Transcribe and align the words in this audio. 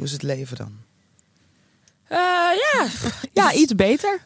Hoe 0.00 0.08
is 0.08 0.14
het 0.14 0.22
leven 0.22 0.56
dan? 0.56 0.72
Eh, 2.08 2.18
ja. 2.18 2.86
ja, 3.42 3.52
iets 3.52 3.74
beter, 3.74 4.20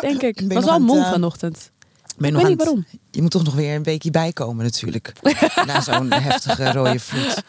denk 0.00 0.22
ik. 0.22 0.40
Je 0.40 0.46
was 0.46 0.64
wel 0.64 0.80
het, 0.86 1.04
eh, 1.04 1.10
vanochtend. 1.10 1.70
Ben 2.16 2.30
je 2.30 2.36
Ik 2.36 2.40
weet 2.42 2.48
niet 2.50 2.58
het- 2.58 2.66
waarom. 2.66 2.86
Je 3.10 3.22
moet 3.22 3.30
toch 3.30 3.44
nog 3.44 3.54
weer 3.54 3.74
een 3.74 3.82
weekje 3.82 4.10
bijkomen 4.10 4.64
natuurlijk. 4.64 5.12
Na 5.66 5.80
zo'n 5.80 6.12
heftige 6.12 6.72
rode 6.72 6.98
vloed. 6.98 7.42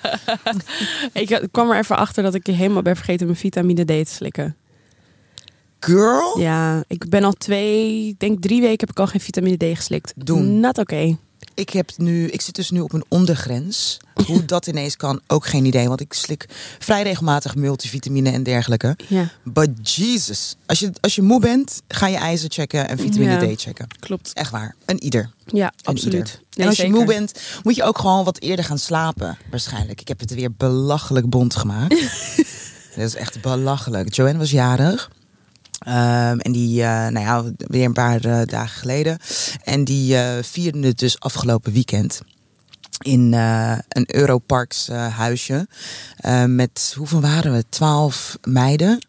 Ik 1.14 1.48
kwam 1.52 1.72
er 1.72 1.78
even 1.78 1.98
achter 1.98 2.24
dat 2.24 2.34
ik 2.34 2.46
helemaal 2.48 2.82
ben 2.82 2.96
vergeten 2.96 3.26
mijn 3.26 3.38
vitamine 3.40 3.84
D 3.84 3.88
te 3.88 4.14
slikken. 4.14 4.56
Girl? 5.80 6.40
Ja, 6.40 6.84
ik 6.88 7.10
ben 7.10 7.24
al 7.24 7.34
twee, 7.34 8.16
denk 8.18 8.42
drie 8.42 8.62
weken 8.62 8.80
heb 8.80 8.90
ik 8.90 9.00
al 9.00 9.08
geen 9.08 9.22
vitamine 9.22 9.58
D 9.58 9.78
geslikt. 9.78 10.14
Doen. 10.16 10.60
Not 10.60 10.78
oké. 10.78 11.18
Ik, 11.56 11.70
heb 11.70 11.92
nu, 11.98 12.28
ik 12.28 12.42
zit 12.42 12.56
dus 12.56 12.70
nu 12.70 12.80
op 12.80 12.94
een 12.94 13.04
ondergrens. 13.08 13.98
Hoe 14.26 14.46
dat 14.56 14.68
ineens 14.68 14.96
kan, 14.98 15.22
ook 15.28 15.46
geen 15.48 15.66
idee. 15.66 15.88
Want 15.88 16.02
ik 16.02 16.14
slik 16.14 16.46
vrij 16.80 17.04
regelmatig 17.04 17.56
multivitamine 17.56 18.32
en 18.32 18.44
dergelijke. 18.44 18.98
Ja, 19.08 19.30
But 19.44 19.96
Jesus. 19.96 20.56
Als 20.66 20.80
je, 20.80 20.92
als 21.02 21.16
je 21.16 21.22
moe 21.22 21.40
bent, 21.40 21.82
ga 21.88 22.08
je 22.08 22.18
ijzer 22.18 22.50
checken 22.52 22.88
en 22.90 22.98
vitamine 22.98 23.48
Ja. 23.48 23.56
D 23.56 23.62
checken. 23.62 23.88
klopt. 24.00 24.34
Echt 24.34 24.52
waar. 24.52 24.76
Een 24.86 25.04
ieder. 25.04 25.30
Ja, 25.46 25.66
Een 25.66 25.72
absoluut. 25.84 26.14
ieder. 26.14 26.30
Nee, 26.30 26.40
en 26.56 26.66
als 26.68 26.76
je 26.76 26.82
zeker. 26.82 26.98
moe 26.98 27.06
bent, 27.06 27.32
moet 27.64 27.76
je 27.76 27.84
ook 27.84 27.98
gewoon 27.98 28.24
wat 28.24 28.40
eerder 28.40 28.66
gaan 28.66 28.80
slapen. 28.80 29.38
Waarschijnlijk. 29.50 30.02
Ik 30.02 30.08
heb 30.08 30.20
het 30.20 30.34
weer 30.34 30.52
belachelijk 30.58 31.30
bont 31.30 31.56
gemaakt. 31.56 31.96
Dat 32.96 33.06
is 33.06 33.16
echt 33.16 33.42
belachelijk. 33.42 34.14
Joanne 34.16 34.38
was 34.38 34.52
jarig. 34.52 35.12
Ehm, 35.86 36.40
en 36.40 36.52
die, 36.52 36.82
eh, 36.82 37.08
nou 37.08 37.20
ja, 37.20 37.44
weer 37.58 37.86
een 37.86 37.94
paar 37.94 38.26
eh, 38.26 38.42
dagen 38.46 38.80
geleden. 38.80 39.18
En 39.64 39.84
die 39.84 40.18
eh 40.18 40.44
vierde 40.44 40.88
het 40.88 41.00
dus 41.00 41.20
afgelopen 41.20 41.74
weekend. 41.74 42.22
In 43.02 43.34
een 43.90 44.16
Europarks 44.16 44.88
huisje. 44.88 45.68
Eh, 46.18 46.44
met, 46.46 46.94
hoeveel 46.98 47.22
waren 47.22 47.54
we? 47.54 47.64
Twaalf 47.70 48.38
meiden. 48.44 49.08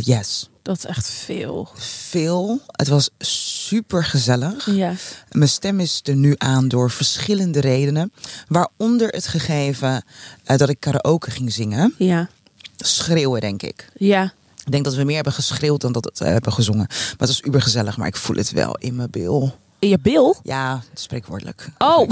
Yes, 0.00 0.50
Dat 0.62 0.76
is 0.76 0.84
echt 0.84 1.08
veel. 1.10 1.68
veel. 2.08 2.60
Het 2.66 2.88
was 2.88 3.10
super 3.18 4.04
gezellig. 4.04 4.66
Ja. 4.74 4.92
Mijn 5.30 5.48
stem 5.48 5.80
is 5.80 6.00
er 6.04 6.16
nu 6.16 6.34
aan 6.38 6.68
door 6.68 6.90
verschillende 6.90 7.60
redenen. 7.60 8.12
Waaronder 8.48 9.08
het 9.08 9.26
gegeven 9.26 10.04
dat 10.44 10.68
ik 10.68 10.80
karaoke 10.80 11.30
ging 11.30 11.52
zingen. 11.52 11.94
Ja. 11.98 12.28
Schreeuwen, 12.76 13.40
denk 13.40 13.62
ik. 13.62 13.88
Ja. 13.96 14.32
Ik 14.64 14.72
denk 14.72 14.84
dat 14.84 14.94
we 14.94 15.04
meer 15.04 15.14
hebben 15.14 15.32
geschreeuwd 15.32 15.80
dan 15.80 15.92
dat 15.92 16.10
we 16.18 16.24
hebben 16.24 16.52
gezongen. 16.52 16.86
Maar 16.88 17.14
het 17.16 17.28
was 17.28 17.42
uber 17.42 17.62
gezellig, 17.62 17.96
maar 17.96 18.06
ik 18.06 18.16
voel 18.16 18.36
het 18.36 18.50
wel 18.50 18.76
in 18.76 18.94
mijn 18.96 19.10
bil. 19.10 19.54
In 19.78 19.88
je 19.88 19.98
bil? 19.98 20.36
Ja, 20.42 20.82
spreekwoordelijk. 20.94 21.68
Oh. 21.78 22.08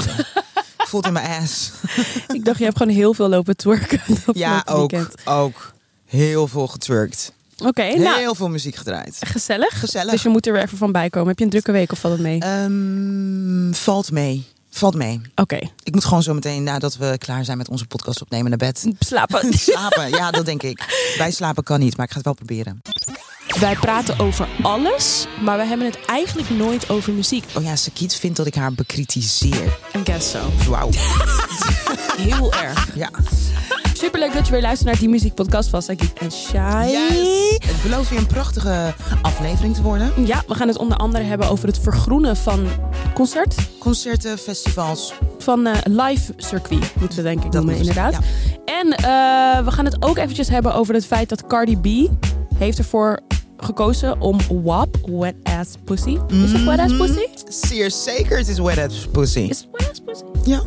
Ik 0.78 0.86
voel 0.94 1.00
het 1.00 1.06
in 1.08 1.12
mijn 1.12 1.42
ass. 1.42 1.70
ik 2.36 2.44
dacht, 2.44 2.58
je 2.58 2.64
hebt 2.64 2.76
gewoon 2.76 2.94
heel 2.94 3.14
veel 3.14 3.28
lopen 3.28 3.56
twerken. 3.56 4.00
Ja, 4.32 4.62
ook. 4.66 4.92
Ook. 5.24 5.72
Heel 6.06 6.48
veel 6.48 6.66
getwerkt. 6.66 7.32
Oké, 7.64 7.94
nou, 7.98 8.18
Heel 8.18 8.34
veel 8.34 8.48
muziek 8.48 8.74
gedraaid. 8.76 9.16
gezellig. 9.26 9.80
Gezellig. 9.80 10.10
Dus 10.10 10.22
je 10.22 10.28
moet 10.28 10.46
er 10.46 10.52
weer 10.52 10.62
even 10.62 10.78
van 10.78 10.92
bij 10.92 11.10
komen. 11.10 11.28
Heb 11.28 11.38
je 11.38 11.44
een 11.44 11.50
drukke 11.50 11.72
week 11.72 11.92
of 11.92 11.98
valt 11.98 12.12
het 12.12 12.22
mee? 12.22 12.40
Ehm, 12.40 13.72
valt 13.72 14.10
mee. 14.10 14.46
Valt 14.78 14.94
mee. 14.94 15.20
Oké. 15.34 15.58
Ik 15.82 15.94
moet 15.94 16.04
gewoon 16.04 16.22
zo 16.22 16.34
meteen, 16.34 16.62
nadat 16.62 16.96
we 16.96 17.16
klaar 17.18 17.44
zijn 17.44 17.58
met 17.58 17.68
onze 17.68 17.86
podcast 17.86 18.22
opnemen, 18.22 18.48
naar 18.48 18.58
bed. 18.58 18.86
Slapen. 18.98 19.52
Slapen, 19.58 20.08
ja, 20.10 20.30
dat 20.30 20.44
denk 20.46 20.62
ik. 20.62 21.12
Bij 21.18 21.30
slapen 21.30 21.62
kan 21.62 21.80
niet, 21.80 21.96
maar 21.96 22.04
ik 22.06 22.10
ga 22.10 22.16
het 22.16 22.24
wel 22.24 22.34
proberen. 22.34 22.80
Wij 23.60 23.76
praten 23.76 24.18
over 24.18 24.48
alles, 24.62 25.26
maar 25.40 25.58
we 25.58 25.64
hebben 25.64 25.86
het 25.86 25.98
eigenlijk 26.06 26.50
nooit 26.50 26.88
over 26.90 27.12
muziek. 27.12 27.44
Oh 27.54 27.62
ja, 27.62 27.76
Sakiet 27.76 28.14
vindt 28.14 28.36
dat 28.36 28.46
ik 28.46 28.54
haar 28.54 28.72
bekritiseer. 28.72 29.78
I 29.96 30.00
guess 30.04 30.30
so. 30.30 30.38
Wauw. 30.68 30.90
Heel 32.28 32.52
erg. 32.52 32.88
Ja. 32.94 33.10
Superleuk 33.98 34.32
dat 34.32 34.46
je 34.46 34.52
weer 34.52 34.60
luistert 34.62 34.90
naar 34.90 34.98
die 34.98 35.08
muziekpodcast 35.08 35.68
van 35.68 35.82
Sagit 35.82 36.12
en 36.12 36.32
Shai. 36.32 36.90
Yes. 36.90 37.56
Het 37.66 37.82
belooft 37.82 38.08
weer 38.10 38.18
een 38.18 38.26
prachtige 38.26 38.94
aflevering 39.22 39.74
te 39.74 39.82
worden. 39.82 40.12
Ja, 40.26 40.42
we 40.46 40.54
gaan 40.54 40.68
het 40.68 40.78
onder 40.78 40.96
andere 40.98 41.24
hebben 41.24 41.48
over 41.48 41.66
het 41.68 41.78
vergroenen 41.78 42.36
van 42.36 42.66
concert. 43.14 43.54
Concerten, 43.78 44.38
festivals. 44.38 45.12
Van 45.38 45.66
eh, 45.66 45.74
live 45.84 46.32
circuit, 46.36 46.92
moeten 47.00 47.18
we 47.18 47.24
denk 47.24 47.44
ik 47.44 47.52
noemen, 47.52 47.74
moeten 47.76 47.94
we 47.94 48.00
inderdaad. 48.00 48.24
En 48.64 48.92
eh, 48.92 49.64
we 49.64 49.70
gaan 49.70 49.84
het 49.84 50.02
ook 50.02 50.16
eventjes 50.18 50.48
hebben 50.48 50.74
over 50.74 50.94
het 50.94 51.06
feit 51.06 51.28
dat 51.28 51.46
Cardi 51.46 51.76
B 51.76 52.10
heeft 52.58 52.78
ervoor 52.78 53.20
gekozen 53.56 54.20
om 54.20 54.38
WAP, 54.62 54.96
Wet 55.06 55.34
Ass 55.42 55.70
Pussy. 55.84 56.16
Is 56.28 56.52
het 56.52 56.64
Wet 56.64 56.78
Ass 56.78 56.92
Mhm. 56.92 57.02
Pussy? 57.06 57.26
Zeer 57.66 57.90
zeker, 57.90 58.38
het 58.38 58.48
is 58.48 58.58
wet 58.58 58.78
ass 58.78 59.06
pussy. 59.12 59.38
Is 59.40 59.58
het 59.58 59.68
Wet 59.72 59.90
Ass 59.90 60.00
Pussy? 60.04 60.24
Ja. 60.50 60.62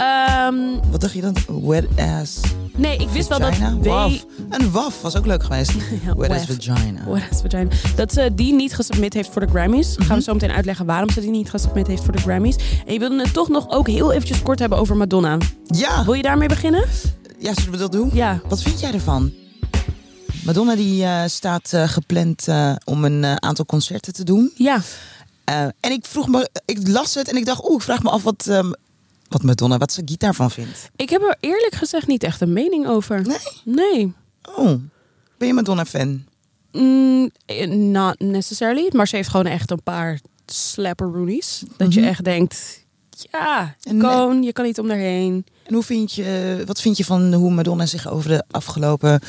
Ehm, 0.00 0.54
Wat 0.90 1.00
dacht 1.00 1.12
je 1.14 1.20
dan? 1.20 1.36
Wet 1.62 1.86
ass 2.20 2.40
nee, 2.76 2.96
ik 2.98 3.08
wist 3.08 3.28
wel 3.28 3.38
dat. 3.38 3.52
Waf. 3.82 4.24
Een 4.50 4.70
waf 4.70 5.02
was 5.02 5.16
ook 5.16 5.26
leuk 5.26 5.42
geweest. 5.42 5.72
Ja, 6.04 6.14
wet 6.14 6.30
ass 6.30 6.44
vagina. 6.46 7.04
Wet 7.06 7.22
Ass 7.30 7.40
Vagina. 7.40 7.70
Dat 7.96 8.12
ze 8.12 8.30
die 8.34 8.52
niet 8.52 8.74
gesubmit 8.74 9.14
heeft 9.14 9.28
voor 9.32 9.40
de 9.40 9.48
Grammys. 9.48 9.94
Gaan 9.96 10.06
Mhm. 10.06 10.14
we 10.14 10.22
zo 10.22 10.32
meteen 10.32 10.50
uitleggen 10.50 10.86
waarom 10.86 11.10
ze 11.10 11.20
die 11.20 11.30
niet 11.30 11.50
gesubmit 11.50 11.86
heeft 11.86 12.02
voor 12.04 12.12
de 12.12 12.18
Grammys. 12.18 12.56
En 12.86 12.92
je 12.92 12.98
wilde 12.98 13.22
het 13.22 13.32
toch 13.32 13.48
nog 13.48 13.70
ook 13.70 13.86
heel 13.88 14.12
eventjes 14.12 14.42
kort 14.42 14.58
hebben 14.58 14.78
over 14.78 14.96
Madonna. 14.96 15.38
Ja. 15.66 16.04
Wil 16.04 16.14
je 16.14 16.22
daarmee 16.22 16.48
beginnen? 16.48 16.84
ja, 17.38 17.54
zullen 17.54 17.70
we 17.70 17.76
dat 17.76 17.92
doen? 17.92 18.10
Ja. 18.12 18.40
Wat 18.48 18.62
vind 18.62 18.80
jij 18.80 18.92
ervan? 18.92 19.32
Madonna 20.44 20.76
die 20.76 21.04
eh, 21.04 21.22
staat 21.26 21.72
eh, 21.72 21.88
gepland 21.88 22.48
eh, 22.48 22.72
om 22.84 23.04
een 23.04 23.42
aantal 23.42 23.64
concerten 23.66 24.12
te 24.12 24.24
doen. 24.24 24.52
Ja. 24.54 24.80
En 25.80 25.90
ik 25.92 26.04
vroeg 26.06 26.28
me, 26.28 26.48
ik 26.64 26.88
las 26.88 27.14
het 27.14 27.28
en 27.30 27.36
ik 27.36 27.46
dacht, 27.46 27.64
oeh, 27.68 27.74
ik 27.76 27.82
vraag 27.82 28.02
me 28.02 28.10
af 28.10 28.22
wat, 28.22 28.46
ehm, 28.48 28.70
wat 29.30 29.42
Madonna, 29.42 29.78
wat 29.78 29.92
ze 29.92 30.04
daarvan 30.04 30.50
vindt. 30.50 30.90
Ik 30.96 31.10
heb 31.10 31.22
er 31.22 31.36
eerlijk 31.40 31.74
gezegd 31.74 32.06
niet 32.06 32.22
echt 32.22 32.40
een 32.40 32.52
mening 32.52 32.86
over. 32.86 33.22
Nee? 33.26 33.36
Nee. 33.64 34.12
Oh, 34.56 34.80
ben 35.38 35.48
je 35.48 35.54
Madonna-fan? 35.54 36.24
Mm, 36.72 37.30
eh, 37.46 37.68
not 37.68 38.18
necessarily. 38.18 38.88
Maar 38.92 39.08
ze 39.08 39.16
heeft 39.16 39.28
gewoon 39.28 39.46
echt 39.46 39.70
een 39.70 39.82
paar 39.82 40.20
slapperoonies. 40.46 41.62
Dat 41.76 41.94
je 41.94 42.00
Mhm. 42.00 42.08
echt 42.08 42.24
denkt... 42.24 42.78
Ja, 43.30 43.74
Koon, 43.98 44.42
je 44.42 44.52
kan 44.52 44.64
niet 44.64 44.78
om 44.78 44.88
daarheen. 44.88 45.44
En 45.66 45.74
hoe 45.74 45.82
vind 45.82 46.12
je, 46.12 46.62
wat 46.66 46.80
vind 46.80 46.96
je 46.96 47.04
van 47.04 47.32
hoe 47.34 47.50
Madonna 47.50 47.86
zich 47.86 48.08
over 48.08 48.28
de 48.30 48.44
afgelopen 48.50 49.20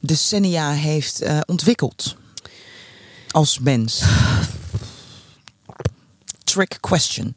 decennia 0.00 0.70
heeft 0.70 1.20
eh, 1.22 1.38
ontwikkeld? 1.46 2.16
Als 3.30 3.58
mens. 3.58 4.02
Trick 6.44 6.78
question. 6.80 7.34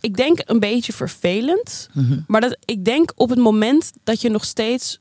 Ik 0.00 0.16
denk 0.16 0.38
een 0.44 0.60
beetje 0.60 0.92
vervelend. 0.92 1.88
Mhm. 1.92 2.20
Maar 2.26 2.40
dat, 2.40 2.56
ik 2.64 2.84
denk 2.84 3.12
op 3.14 3.28
het 3.30 3.38
moment 3.38 3.90
dat 4.04 4.20
je 4.20 4.30
nog 4.30 4.44
steeds 4.44 5.00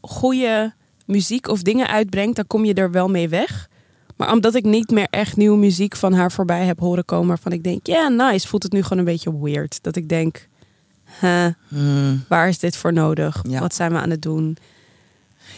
goede 0.00 0.74
muziek 1.06 1.48
of 1.48 1.62
dingen 1.62 1.86
uitbrengt, 1.86 2.36
dan 2.36 2.46
kom 2.46 2.64
je 2.64 2.74
er 2.74 2.90
wel 2.90 3.08
mee 3.08 3.28
weg. 3.28 3.68
Maar 4.16 4.32
omdat 4.32 4.54
ik 4.54 4.64
niet 4.64 4.90
meer 4.90 5.06
echt 5.10 5.36
nieuwe 5.36 5.58
muziek 5.58 5.96
van 5.96 6.12
haar 6.12 6.32
voorbij 6.32 6.64
heb 6.64 6.78
horen 6.78 7.04
komen, 7.04 7.28
waarvan 7.28 7.52
ik 7.52 7.62
denk, 7.62 7.86
ja, 7.86 8.08
nice, 8.08 8.48
voelt 8.48 8.62
het 8.62 8.72
nu 8.72 8.82
gewoon 8.82 8.98
een 8.98 9.04
beetje 9.04 9.40
weird. 9.40 9.82
Dat 9.82 9.96
ik 9.96 10.08
denk, 10.08 10.48
huh, 11.20 11.46
Hmm. 11.68 12.24
waar 12.28 12.48
is 12.48 12.58
dit 12.58 12.76
voor 12.76 12.92
nodig? 12.92 13.44
Ja. 13.48 13.60
Wat 13.60 13.74
zijn 13.74 13.92
we 13.92 13.98
aan 13.98 14.10
het 14.10 14.22
doen? 14.22 14.56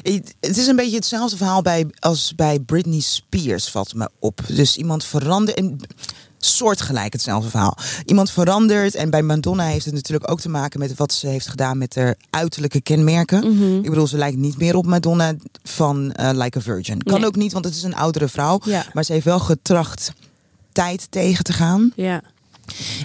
Het 0.02 0.34
het 0.40 0.56
is 0.56 0.66
een 0.66 0.76
beetje 0.76 0.96
hetzelfde 0.96 1.36
verhaal 1.36 1.62
bij, 1.62 1.86
als 1.98 2.34
bij 2.34 2.60
Britney 2.60 3.00
Spears, 3.00 3.68
valt 3.68 3.94
me 3.94 4.08
op. 4.18 4.40
Dus 4.46 4.76
iemand 4.76 5.04
verandert. 5.04 5.58
En 5.58 5.80
soortgelijk 6.44 7.12
hetzelfde 7.12 7.50
verhaal. 7.50 7.76
Iemand 8.04 8.30
verandert. 8.30 8.94
En 8.94 9.10
bij 9.10 9.22
Madonna 9.22 9.64
heeft 9.64 9.84
het 9.84 9.94
natuurlijk 9.94 10.30
ook 10.30 10.40
te 10.40 10.48
maken 10.48 10.80
met 10.80 10.94
wat 10.96 11.12
ze 11.12 11.26
heeft 11.26 11.48
gedaan 11.48 11.78
met 11.78 11.94
haar 11.94 12.14
uiterlijke 12.30 12.80
kenmerken. 12.80 13.38
Mhm. 13.56 13.76
Ik 13.76 13.90
bedoel, 13.90 14.06
ze 14.06 14.16
lijkt 14.16 14.36
niet 14.36 14.58
meer 14.58 14.76
op 14.76 14.86
Madonna 14.86 15.34
van 15.62 16.12
eh, 16.12 16.30
Like 16.32 16.58
a 16.58 16.60
Virgin. 16.60 17.02
Kan 17.02 17.18
Nee. 17.20 17.26
ook 17.28 17.36
niet, 17.36 17.52
want 17.52 17.64
het 17.64 17.74
is 17.74 17.82
een 17.82 17.94
oudere 17.96 18.28
vrouw. 18.28 18.60
Ja. 18.64 18.84
Maar 18.92 19.04
ze 19.04 19.12
heeft 19.12 19.24
wel 19.24 19.40
getracht 19.40 20.12
tijd 20.72 21.06
tegen 21.10 21.44
te 21.44 21.52
gaan. 21.52 21.92
Ja. 21.96 22.22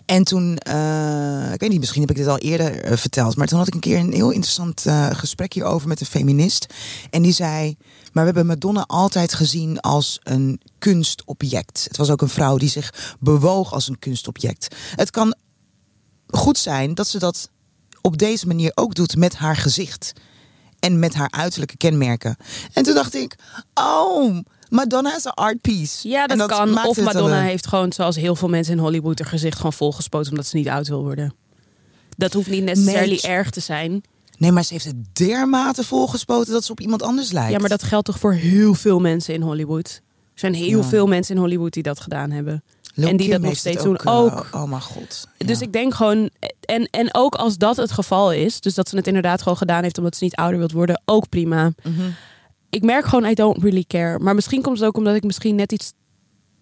En 0.05 0.23
toen, 0.23 0.57
eh, 0.57 1.53
ik 1.53 1.59
weet 1.59 1.69
niet, 1.69 1.79
misschien 1.79 2.01
heb 2.01 2.09
ik 2.09 2.15
dit 2.15 2.27
al 2.27 2.37
eerder 2.37 2.83
eh, 2.83 2.97
verteld, 2.97 3.35
maar 3.35 3.47
toen 3.47 3.57
had 3.57 3.67
ik 3.67 3.73
een 3.73 3.79
keer 3.79 3.97
een 3.97 4.13
heel 4.13 4.31
interessant 4.31 4.85
eh, 4.85 5.09
gesprek 5.11 5.53
hierover 5.53 5.87
met 5.87 5.99
een 5.99 6.05
feminist. 6.05 6.73
En 7.09 7.21
die 7.21 7.33
zei, 7.33 7.77
maar 8.11 8.23
we 8.25 8.31
hebben 8.31 8.45
Madonna 8.45 8.83
altijd 8.87 9.33
gezien 9.33 9.79
als 9.79 10.19
een 10.23 10.61
kunstobject. 10.77 11.83
Het 11.87 11.97
was 11.97 12.09
ook 12.09 12.21
een 12.21 12.29
vrouw 12.29 12.57
die 12.57 12.69
zich 12.69 13.15
bewoog 13.19 13.73
als 13.73 13.87
een 13.87 13.99
kunstobject. 13.99 14.75
Het 14.95 15.11
kan 15.11 15.35
goed 16.27 16.57
zijn 16.57 16.93
dat 16.93 17.07
ze 17.07 17.19
dat 17.19 17.49
op 18.01 18.17
deze 18.17 18.47
manier 18.47 18.71
ook 18.75 18.95
doet 18.95 19.15
met 19.15 19.35
haar 19.35 19.55
gezicht. 19.55 20.13
En 20.79 20.99
met 20.99 21.13
haar 21.13 21.31
uiterlijke 21.31 21.77
kenmerken. 21.77 22.37
En 22.73 22.83
toen 22.83 22.93
dacht 22.93 23.15
ik, 23.15 23.35
oh, 23.73 24.37
Madonna 24.69 25.15
is 25.15 25.23
een 25.25 25.31
art 25.31 25.61
piece. 25.61 26.07
Ja, 26.09 26.27
dat, 26.27 26.47
kan. 26.47 26.85
Of 26.85 27.01
Madonna 27.01 27.39
een- 27.39 27.45
heeft 27.45 27.67
gewoon, 27.67 27.93
zoals 27.93 28.15
heel 28.15 28.35
veel 28.35 28.49
mensen 28.49 28.73
in 28.73 28.79
Hollywood, 28.79 29.19
haar 29.19 29.27
gezicht 29.27 29.55
gewoon 29.57 29.73
volgespoten 29.73 30.29
omdat 30.31 30.45
ze 30.45 30.57
niet 30.57 30.69
oud 30.69 30.87
wil 30.87 31.03
worden. 31.03 31.33
Dat 32.17 32.33
hoeft 32.33 32.49
niet 32.49 32.63
necessarily 32.63 33.19
erg 33.21 33.49
te 33.49 33.59
zijn. 33.59 34.01
Nee, 34.37 34.51
maar 34.51 34.63
ze 34.63 34.73
heeft 34.73 34.85
het 34.85 35.15
dermate 35.15 35.83
volgespoten 35.83 36.53
dat 36.53 36.63
ze 36.63 36.71
op 36.71 36.79
iemand 36.79 37.01
anders 37.03 37.31
lijkt. 37.31 37.51
Ja, 37.51 37.59
maar 37.59 37.69
dat 37.69 37.83
geldt 37.83 38.05
toch 38.05 38.19
voor 38.19 38.33
heel 38.33 38.73
veel 38.73 38.99
mensen 38.99 39.33
in 39.33 39.41
Hollywood? 39.41 40.01
zijn 40.33 40.53
heel 40.53 40.79
Ja. 40.81 40.83
veel 40.87 41.07
mensen 41.07 41.35
in 41.35 41.41
Hollywood 41.41 41.73
die 41.73 41.83
dat 41.83 41.99
gedaan 41.99 42.31
hebben. 42.31 42.63
Lil 42.93 43.07
en 43.09 43.17
die 43.17 43.29
Kim 43.29 43.41
dat 43.41 43.49
nog 43.49 43.57
steeds 43.59 43.83
doen. 43.83 43.95
eh, 43.97 44.15
Ook. 44.17 44.47
oh 44.51 44.63
mijn 44.63 44.81
god. 44.81 45.27
Dus 45.37 45.61
ik 45.61 45.73
denk 45.73 45.93
gewoon, 45.93 46.29
en, 46.65 46.87
en 46.91 47.09
ook 47.11 47.35
als 47.35 47.57
dat 47.57 47.77
het 47.77 47.91
geval 47.91 48.31
is, 48.31 48.59
dus 48.61 48.73
dat 48.73 48.89
ze 48.89 48.95
het 48.95 49.07
inderdaad 49.07 49.41
gewoon 49.41 49.57
gedaan 49.57 49.83
heeft 49.83 49.97
omdat 49.97 50.15
ze 50.15 50.23
niet 50.23 50.35
ouder 50.35 50.57
wilt 50.59 50.71
worden, 50.71 51.01
ook 51.05 51.29
prima. 51.29 51.71
Mhm. 51.83 52.01
Ik 52.69 52.83
merk 52.83 53.05
gewoon, 53.05 53.29
I 53.29 53.33
don't 53.33 53.61
really 53.61 53.83
care. 53.87 54.19
Maar 54.19 54.35
misschien 54.35 54.61
komt 54.61 54.77
het 54.77 54.87
ook 54.87 54.97
omdat 54.97 55.15
ik 55.15 55.23
misschien 55.23 55.55
net 55.55 55.71
iets 55.71 55.93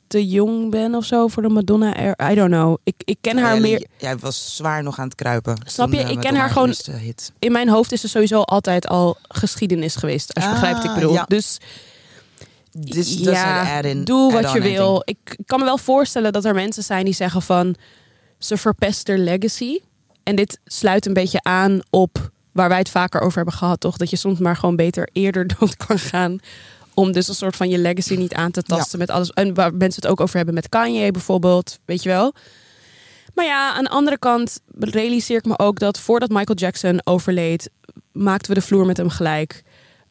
te 0.07 0.27
jong 0.27 0.71
ben 0.71 0.95
of 0.95 1.05
zo 1.05 1.27
voor 1.27 1.43
de 1.43 1.49
Madonna. 1.49 2.15
I 2.31 2.35
don't 2.35 2.51
know. 2.51 2.77
Ik, 2.83 2.95
ik 3.05 3.17
ken 3.21 3.37
haar 3.37 3.53
Ja, 3.55 3.61
meer. 3.61 3.87
Jij 3.97 4.17
was 4.17 4.55
zwaar 4.55 4.83
nog 4.83 4.99
aan 4.99 5.05
het 5.05 5.15
kruipen. 5.15 5.57
Snap 5.65 5.91
je? 5.91 5.97
eh, 5.99 6.09
Ik 6.09 6.19
ken 6.19 6.35
haar 6.35 6.49
gewoon- 6.49 6.73
hit. 6.99 7.31
In 7.39 7.51
mijn 7.51 7.69
hoofd 7.69 7.91
is 7.91 8.01
ze 8.01 8.07
sowieso 8.07 8.41
altijd 8.41 8.87
al 8.87 9.17
geschiedenis 9.27 9.95
geweest. 9.95 10.33
Als 10.33 10.43
je 10.43 10.49
Ah, 10.49 10.55
begrijpt 10.55 10.81
wat 10.81 10.89
ik 10.89 10.93
bedoel. 10.93 11.13
ja. 11.13 11.25
Dus 11.27 11.57
This 12.89 13.17
ja, 13.19 13.81
doe 13.81 14.31
wat 14.31 14.51
je 14.51 14.61
wil. 14.61 14.85
anything. 14.87 15.01
Ik 15.05 15.37
kan 15.45 15.59
me 15.59 15.65
wel 15.65 15.77
voorstellen 15.77 16.31
dat 16.33 16.45
er 16.45 16.53
mensen 16.53 16.83
zijn 16.83 17.05
die 17.05 17.13
zeggen 17.13 17.41
van 17.41 17.75
ze 18.39 18.57
verpest 18.57 19.07
haar 19.07 19.17
legacy. 19.17 19.79
En 20.23 20.35
dit 20.35 20.59
sluit 20.65 21.05
een 21.05 21.13
beetje 21.13 21.39
aan 21.43 21.79
op 21.89 22.31
waar 22.57 22.69
wij 22.69 22.77
het 22.77 22.89
vaker 22.89 23.21
over 23.21 23.35
hebben 23.35 23.53
gehad, 23.53 23.79
toch? 23.79 23.97
Dat 23.97 24.09
je 24.09 24.15
soms 24.15 24.39
maar 24.39 24.55
gewoon 24.55 24.75
beter 24.75 25.09
eerder 25.11 25.47
dood 25.59 25.75
kan 25.75 25.99
gaan. 25.99 26.39
Om 26.93 27.11
dus 27.11 27.27
een 27.27 27.35
soort 27.35 27.55
van 27.55 27.69
je 27.69 27.77
legacy 27.77 28.15
niet 28.15 28.33
aan 28.33 28.51
te 28.51 28.63
tasten 28.63 28.99
met 28.99 29.09
alles. 29.09 29.31
En 29.31 29.53
waar 29.53 29.73
mensen 29.73 30.01
het 30.01 30.11
ook 30.11 30.21
over 30.21 30.35
hebben 30.35 30.53
met 30.53 30.69
Kanye 30.69 31.11
bijvoorbeeld. 31.11 31.79
Weet 31.85 32.03
je 32.03 32.09
wel? 32.09 32.33
Maar 33.33 33.45
ja, 33.45 33.73
aan 33.73 33.83
de 33.83 33.89
andere 33.89 34.17
kant 34.17 34.59
realiseer 34.79 35.37
ik 35.37 35.45
me 35.45 35.59
ook 35.59 35.79
dat 35.79 35.99
voordat 35.99 36.29
Michael 36.29 36.57
Jackson 36.57 37.01
overleed, 37.03 37.69
maakten 38.11 38.53
we 38.53 38.59
de 38.59 38.65
vloer 38.65 38.85
met 38.85 38.97
hem 38.97 39.09
gelijk. 39.09 39.63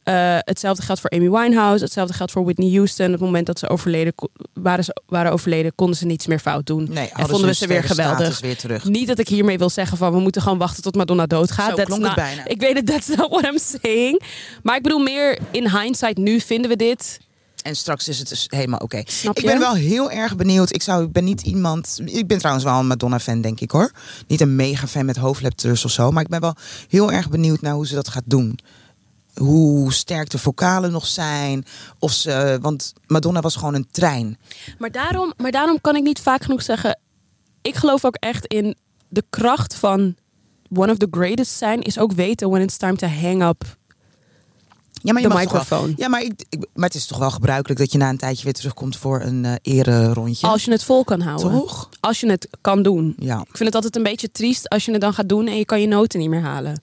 Eh, 0.06 0.37
hetzelfde 0.38 0.82
geldt 0.82 1.00
voor 1.00 1.11
Amy 1.11 1.31
Winehouse. 1.31 1.85
Hetzelfde 1.85 2.14
geldt 2.14 2.32
voor 2.32 2.44
Whitney 2.44 2.70
Houston. 2.70 3.06
Op 3.06 3.12
het 3.12 3.20
moment 3.20 3.47
dat 3.47 3.58
ze 3.58 3.69
overleden 3.69 4.14
waren, 4.53 4.85
ze, 4.85 5.03
waren 5.06 5.32
overleden, 5.32 5.75
konden 5.75 5.97
ze 5.97 6.06
niets 6.06 6.26
meer 6.26 6.38
fout 6.38 6.67
doen. 6.67 6.87
Nee, 6.91 7.11
en 7.14 7.29
vonden 7.29 7.49
we 7.49 7.55
ze 7.55 7.67
weer 7.67 7.82
geweldig. 7.85 8.41
weer 8.41 8.56
terug. 8.56 8.85
Niet 8.85 9.06
dat 9.06 9.19
ik 9.19 9.29
hiermee 9.29 9.58
wil 9.58 9.70
zeggen 9.70 9.97
van 9.99 10.12
we 10.12 10.20
moeten 10.20 10.43
gewoon 10.43 10.58
wachten 10.58 10.82
tot 10.82 10.94
Madonna 10.94 11.26
doodgaat. 11.26 11.70
Zo 11.70 11.75
That's 11.75 11.88
klonk 11.88 12.05
het 12.05 12.14
bijna. 12.14 12.47
Ik 12.47 12.61
weet 12.61 12.76
het, 12.76 12.87
that's 12.87 13.08
not 13.08 13.31
what 13.31 13.44
I'm 13.44 13.58
saying. 13.58 14.23
Maar 14.62 14.76
ik 14.76 14.82
bedoel 14.82 14.99
meer 14.99 15.38
in 15.50 15.70
hindsight 15.70 16.17
nu 16.17 16.41
vinden 16.41 16.70
we 16.70 16.76
dit. 16.76 17.19
En 17.62 17.76
straks 17.76 18.08
is 18.08 18.19
het 18.19 18.29
dus 18.29 18.47
helemaal 18.49 18.79
oké. 18.79 18.99
Ik 19.32 19.44
ben 19.44 19.58
wel 19.58 19.75
heel 19.75 20.11
erg 20.11 20.37
benieuwd. 20.37 20.75
Ik, 20.75 20.82
zou, 20.82 21.05
ik 21.05 21.12
ben 21.12 21.25
niet 21.25 21.43
iemand. 21.43 22.00
Ik 22.05 22.26
ben 22.26 22.38
trouwens 22.38 22.64
wel 22.64 22.79
een 22.79 22.87
Madonna-fan, 22.87 23.41
denk 23.41 23.61
ik 23.61 23.70
hoor. 23.70 23.93
Niet 24.26 24.41
een 24.41 24.56
mega-fan 24.56 25.05
met 25.05 25.17
hoofdlepters 25.17 25.85
of 25.85 25.91
zo. 25.91 26.11
Maar 26.11 26.23
ik 26.23 26.29
ben 26.29 26.41
wel 26.41 26.55
heel 26.88 27.12
erg 27.12 27.29
benieuwd 27.29 27.61
naar 27.61 27.75
hoe 27.75 27.87
ze 27.87 27.94
dat 27.94 28.08
gaat 28.08 28.23
doen. 28.26 28.58
Hoe 29.41 29.93
sterk 29.93 30.31
de 30.31 30.38
vocalen 30.38 30.93
nog 30.93 31.06
zijn. 31.06 31.65
Of 31.99 32.12
ze, 32.12 32.59
want 32.61 32.93
Madonna 33.06 33.41
was 33.41 33.56
gewoon 33.56 33.75
een 33.75 33.88
trein. 33.91 34.38
Maar 34.79 34.91
daarom, 34.93 35.33
maar 35.37 35.50
daarom 35.50 35.81
kan 35.81 35.97
ik 35.97 36.03
niet 36.03 36.21
vaak 36.21 36.43
genoeg 36.43 36.62
zeggen. 36.62 36.99
Ik 37.62 37.75
geloof 37.75 38.05
ook 38.05 38.15
echt 38.17 38.47
in 38.47 38.77
de 39.09 39.25
kracht 39.31 39.75
van 39.75 40.15
one 40.75 40.93
of 40.93 40.97
the 40.99 41.09
greatest 41.11 41.53
zijn. 41.56 41.83
Is 41.83 41.99
ook 41.99 42.12
weten 42.12 42.50
when 42.50 42.62
it's 42.62 42.77
time 42.77 42.97
to 42.97 43.06
hang 43.06 43.43
up 43.43 43.77
Ja, 44.93 45.12
maar, 45.12 45.23
je 45.23 45.29
de 45.29 45.35
wel- 45.35 45.43
microfoon. 45.44 45.94
ja, 45.97 46.09
maar, 46.09 46.23
ik, 46.23 46.44
ik- 46.49 46.67
maar 46.75 46.85
het 46.89 46.94
is 46.94 47.06
toch 47.06 47.19
wel 47.19 47.31
gebruikelijk 47.31 47.81
dat 47.81 47.93
je 47.93 47.99
na 47.99 48.09
een 48.09 48.19
tijdje 48.19 48.44
weer 48.44 48.53
terugkomt 48.53 48.97
voor 48.97 49.21
een 49.21 49.44
eh 49.44 49.55
ere 49.62 50.12
rondje. 50.12 50.47
Als 50.47 50.65
je 50.65 50.71
het 50.71 50.85
vol 50.85 51.05
kan 51.05 51.21
houden. 51.21 51.50
Toch? 51.50 51.89
Als 52.00 52.21
je 52.21 52.31
het 52.31 52.49
kan 52.61 52.82
doen. 52.82 53.15
Ja. 53.19 53.39
Ik 53.41 53.56
vind 53.56 53.65
het 53.65 53.75
altijd 53.75 53.97
een 53.97 54.03
beetje 54.03 54.31
triest 54.31 54.69
als 54.69 54.85
je 54.85 54.93
het 54.93 55.00
dan 55.00 55.15
gaat 55.15 55.29
doen 55.29 55.47
en 55.47 55.56
je 55.56 55.65
kan 55.65 55.81
je 55.81 55.87
noten 55.87 56.21
niet 56.21 56.29
meer 56.29 56.43
halen. 56.43 56.81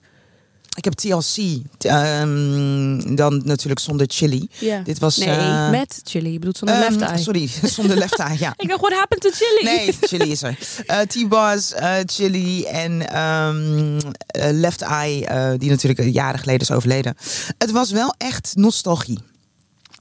Ik 0.74 0.84
heb 0.84 0.92
TLC. 0.94 1.36
ehm, 1.78 3.14
dan 3.14 3.40
natuurlijk 3.44 3.80
zonder 3.80 4.06
chili. 4.10 4.48
Dit 4.84 4.98
was. 4.98 5.16
Nee, 5.16 5.28
eh, 5.28 5.70
met 5.70 6.00
chili. 6.04 6.32
Je 6.32 6.38
bedoelt 6.38 6.58
zonder 6.58 6.76
ehm, 6.76 6.92
left 6.92 7.10
eye. 7.10 7.22
Sorry, 7.22 7.50
zonder 7.76 7.96
left 7.96 8.18
eye, 8.18 8.38
ja. 8.38 8.54
Ik 8.64 8.68
dacht, 8.68 8.80
what 8.80 8.92
happened 8.92 9.22
to 9.22 9.30
chili? 9.32 9.76
Nee, 9.76 9.92
Chili 10.00 10.30
is 10.30 10.42
er. 10.42 10.58
Eh, 10.86 11.00
T-Boz, 11.00 11.72
eh, 11.72 11.94
Chili 12.06 12.64
en 12.64 13.08
ehm, 13.08 13.98
eh, 14.26 14.48
Left 14.52 14.82
Eye, 14.82 15.58
die 15.58 15.70
natuurlijk 15.70 16.02
jaren 16.12 16.38
geleden 16.38 16.60
is 16.60 16.70
overleden. 16.70 17.16
Het 17.58 17.70
was 17.70 17.90
wel 17.90 18.14
echt 18.18 18.52
nostalgie 18.56 19.18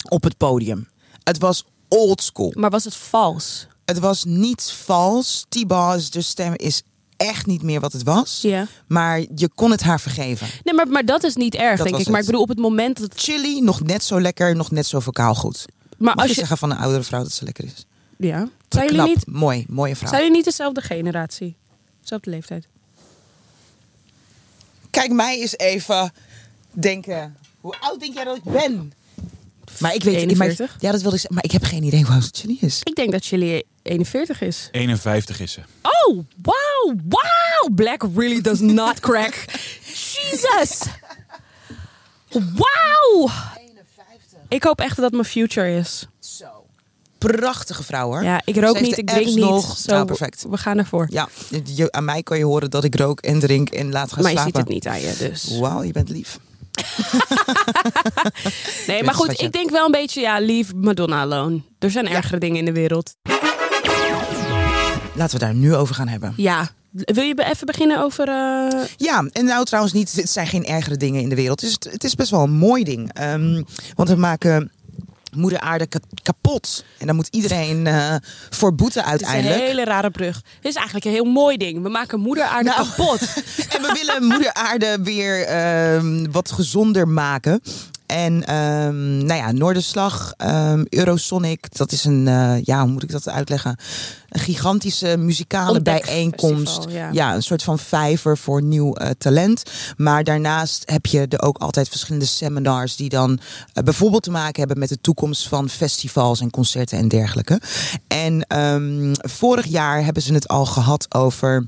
op 0.10 0.24
het 0.24 0.38
podium. 0.38 0.88
Het 1.24 1.38
was 1.38 1.66
old 1.88 2.22
school. 2.22 2.52
Maar 2.56 2.70
was 2.70 2.84
het 2.84 2.96
vals? 2.96 3.68
Het 3.86 4.00
was 4.00 4.24
niet 4.24 4.74
vals. 4.86 5.46
T-Boz, 5.50 6.10
de 6.10 6.22
stem 6.22 6.54
is 6.56 6.82
echt 7.24 7.46
niet 7.46 7.62
meer 7.64 7.80
wat 7.80 7.94
het 7.94 8.04
was. 8.04 8.40
Ja. 8.42 8.68
Maar 8.88 9.20
je 9.36 9.50
kon 9.56 9.72
het 9.72 9.82
haar 9.82 10.00
vergeven. 10.00 10.48
Nee, 10.64 10.74
maar, 10.74 10.88
maar 10.88 11.06
dat 11.06 11.24
is 11.24 11.36
niet 11.36 11.56
erg, 11.56 11.78
Dat 11.78 11.88
denk 11.88 12.00
ik. 12.00 12.08
Maar 12.08 12.20
ik 12.20 12.26
bedoel, 12.26 12.42
op 12.42 12.50
het 12.50 12.60
moment 12.60 13.00
dat 13.00 13.10
het... 13.10 13.22
Chili 13.22 13.62
nog 13.62 13.84
net 13.84 14.04
zo 14.04 14.22
lekker, 14.22 14.56
nog 14.56 14.72
net 14.72 14.86
zo 14.86 15.00
vocaal 15.00 15.36
goed. 15.36 15.66
Maar 15.98 16.16
Mag 16.16 16.24
als 16.24 16.34
je 16.34 16.40
zeggen 16.40 16.58
van 16.58 16.72
een 16.72 16.78
oudere 16.78 17.04
vrouw 17.04 17.22
dat 17.22 17.32
ze 17.32 17.44
lekker 17.44 17.64
is? 17.64 17.86
Ja. 18.18 18.48
Zijn 18.70 18.86
jullie, 18.88 19.02
niet, 19.02 19.28
mooi, 19.28 19.66
mooie 19.68 19.96
vrouw. 19.96 20.10
zijn 20.10 20.22
jullie 20.22 20.38
niet 20.38 20.46
dezelfde 20.46 20.82
generatie? 20.82 21.56
Dezelfde 22.02 22.30
leeftijd? 22.30 22.68
Kijk 24.90 25.12
mij 25.12 25.42
eens 25.42 25.58
even 25.58 26.12
denken. 26.72 27.36
Hoe 27.62 27.76
oud 27.80 28.00
denk 28.00 28.14
jij 28.14 28.24
dat 28.24 28.38
ik 28.38 28.44
ben? 28.44 28.94
Maar 29.80 29.94
ik 29.94 30.04
weet 30.04 30.16
41. 30.16 30.58
Maar, 30.58 30.78
ja, 30.80 30.92
dat 30.92 31.02
wilde 31.02 31.16
ik 31.16 31.22
zeggen. 31.22 31.34
Maar 31.34 31.44
ik 31.44 31.52
heb 31.52 31.64
geen 31.64 31.84
idee 31.84 32.04
hoe 32.04 32.14
oud 32.14 32.30
Chili 32.32 32.58
is. 32.62 32.80
Ik 32.84 32.96
denk 32.96 33.12
dat 33.12 33.26
jullie 33.26 33.66
41 33.84 34.42
is. 34.42 34.70
51 34.72 35.40
is 35.40 35.52
ze. 35.52 35.60
Oh, 35.82 36.20
wow, 36.42 37.00
wow. 37.10 37.76
Black 37.76 38.04
really 38.16 38.42
does 38.42 38.60
not 38.60 39.00
crack. 39.00 39.46
Jesus. 40.14 40.82
Wow. 42.30 43.32
Ik 44.48 44.64
hoop 44.64 44.80
echt 44.80 44.98
dat 44.98 45.12
mijn 45.12 45.26
future 45.26 45.76
is. 45.78 46.08
Zo. 46.20 46.46
Prachtige 47.18 47.84
vrouw 47.84 48.08
hoor. 48.08 48.24
Ja, 48.24 48.42
ik 48.46 48.56
rook 48.56 48.80
niet, 48.80 48.98
ik 48.98 49.08
drink 49.08 49.26
niet. 49.26 49.38
nog. 49.38 49.78
Zo, 49.78 49.92
Nou, 49.92 50.06
perfect. 50.06 50.46
We 50.50 50.58
gaan 50.58 50.78
ervoor. 50.78 51.08
Ja, 51.10 51.30
je, 51.66 51.92
aan 51.92 52.06
mij 52.06 52.24
kan 52.24 52.38
je 52.38 52.46
horen 52.46 52.70
dat 52.70 52.84
ik 52.84 52.96
rook 52.96 53.20
en 53.20 53.40
drink 53.40 53.70
en 53.70 53.92
laat 53.92 54.14
gaan 54.14 54.24
maar 54.24 54.32
je 54.32 54.38
slapen. 54.38 54.56
ziet 54.56 54.64
het 54.64 54.74
niet 54.74 54.88
aan 54.88 55.02
je, 55.02 55.16
dus. 55.18 55.58
Wauw, 55.60 55.84
je 55.84 55.92
bent 55.92 56.10
lief. 56.10 56.40
Nee, 58.88 59.04
maar 59.04 59.14
goed, 59.14 59.42
ik 59.42 59.52
denk 59.52 59.70
wel 59.70 59.86
een 59.86 59.92
beetje, 59.92 60.22
ja, 60.22 60.40
leave 60.40 60.76
Madonna 60.76 61.20
alone. 61.20 61.62
Er 61.80 61.92
zijn 61.92 62.08
ergere 62.08 62.38
dingen 62.38 62.58
in 62.58 62.66
de 62.66 62.72
wereld. 62.72 63.16
Laten 65.16 65.40
we 65.40 65.46
daar 65.46 65.54
nu 65.54 65.76
over 65.76 65.96
gaan 65.96 66.08
hebben. 66.08 66.34
Ja. 66.38 66.70
Wil 66.92 67.24
je 67.24 67.44
even 67.44 67.66
beginnen 67.68 68.00
over... 68.04 68.28
eh, 68.28 68.84
Ja, 68.98 69.26
en 69.32 69.46
nou 69.46 69.66
trouwens 69.66 69.94
niet, 69.94 70.12
het 70.16 70.30
zijn 70.30 70.48
geen 70.48 70.66
ergere 70.66 70.98
dingen 70.98 71.22
in 71.22 71.30
de 71.30 71.36
wereld. 71.36 71.62
Het 71.62 71.70
is, 71.70 71.92
het 71.92 72.04
is 72.04 72.16
best 72.16 72.30
wel 72.32 72.44
een 72.44 72.52
mooi 72.52 72.84
ding. 72.84 73.14
Ehm, 73.14 73.64
want 73.96 74.10
we 74.10 74.16
maken 74.16 74.72
moeder 75.36 75.60
aarde 75.60 75.86
ka- 75.88 76.00
kapot. 76.24 76.86
En 77.00 77.06
daar 77.06 77.16
moet 77.16 77.28
iedereen 77.32 77.88
eh, 77.88 78.16
voor 78.50 78.76
boeten 78.76 79.04
Het 79.04 79.22
is 79.22 79.28
een 79.28 79.34
uiteindelijk. 79.34 79.68
hele 79.70 79.84
rare 79.84 80.12
brug. 80.12 80.36
Het 80.36 80.66
is 80.66 80.76
eigenlijk 80.76 81.06
een 81.06 81.12
heel 81.12 81.24
mooi 81.26 81.58
ding. 81.58 81.82
We 81.82 81.90
maken 81.90 82.20
moeder 82.20 82.44
aarde 82.44 82.70
Nou. 82.70 82.88
kapot. 82.88 83.20
En 83.76 83.82
we 83.82 83.92
willen 84.04 84.24
moeder 84.28 84.54
aarde 84.54 84.98
weer 85.04 85.44
ehm, 85.46 86.32
wat 86.32 86.52
gezonder 86.52 87.08
maken. 87.08 87.62
En 88.14 88.46
ehm, 88.46 89.18
nou 89.18 89.34
ja, 89.34 89.52
Noorderslag, 89.52 90.34
ehm, 90.38 90.84
Eurosonic, 90.90 91.78
dat 91.78 91.92
is 91.92 92.04
een, 92.06 92.28
eh, 92.28 92.64
ja, 92.64 92.82
hoe 92.82 92.92
moet 92.92 93.04
ik 93.04 93.12
dat 93.12 93.30
uitleggen? 93.30 93.78
Een 94.30 94.40
gigantische 94.40 95.18
muzikale 95.18 95.82
bijeenkomst. 95.82 96.86
ja. 97.12 97.36
een 97.36 97.44
soort 97.44 97.64
van 97.64 97.80
vijver 97.80 98.38
voor 98.38 98.62
nieuw 98.62 98.96
eh, 98.96 99.10
talent. 99.18 99.64
Maar 99.98 100.24
daarnaast 100.24 100.84
heb 100.86 101.06
je 101.06 101.26
er 101.28 101.42
ook 101.42 101.58
altijd 101.58 101.90
verschillende 101.90 102.26
seminars 102.26 102.96
die 102.96 103.10
dan 103.10 103.40
eh, 103.74 103.84
bijvoorbeeld 103.84 104.24
te 104.24 104.32
maken 104.32 104.60
hebben 104.60 104.80
met 104.80 104.90
de 104.90 105.02
toekomst 105.02 105.48
van 105.48 105.70
festivals 105.70 106.42
en 106.42 106.50
concerten 106.50 106.98
en 106.98 107.08
dergelijke. 107.08 107.62
En 108.08 108.46
ehm, 108.48 109.14
vorig 109.14 109.66
jaar 109.66 110.04
hebben 110.04 110.24
ze 110.24 110.34
het 110.34 110.48
al 110.48 110.66
gehad 110.66 111.16
over 111.16 111.68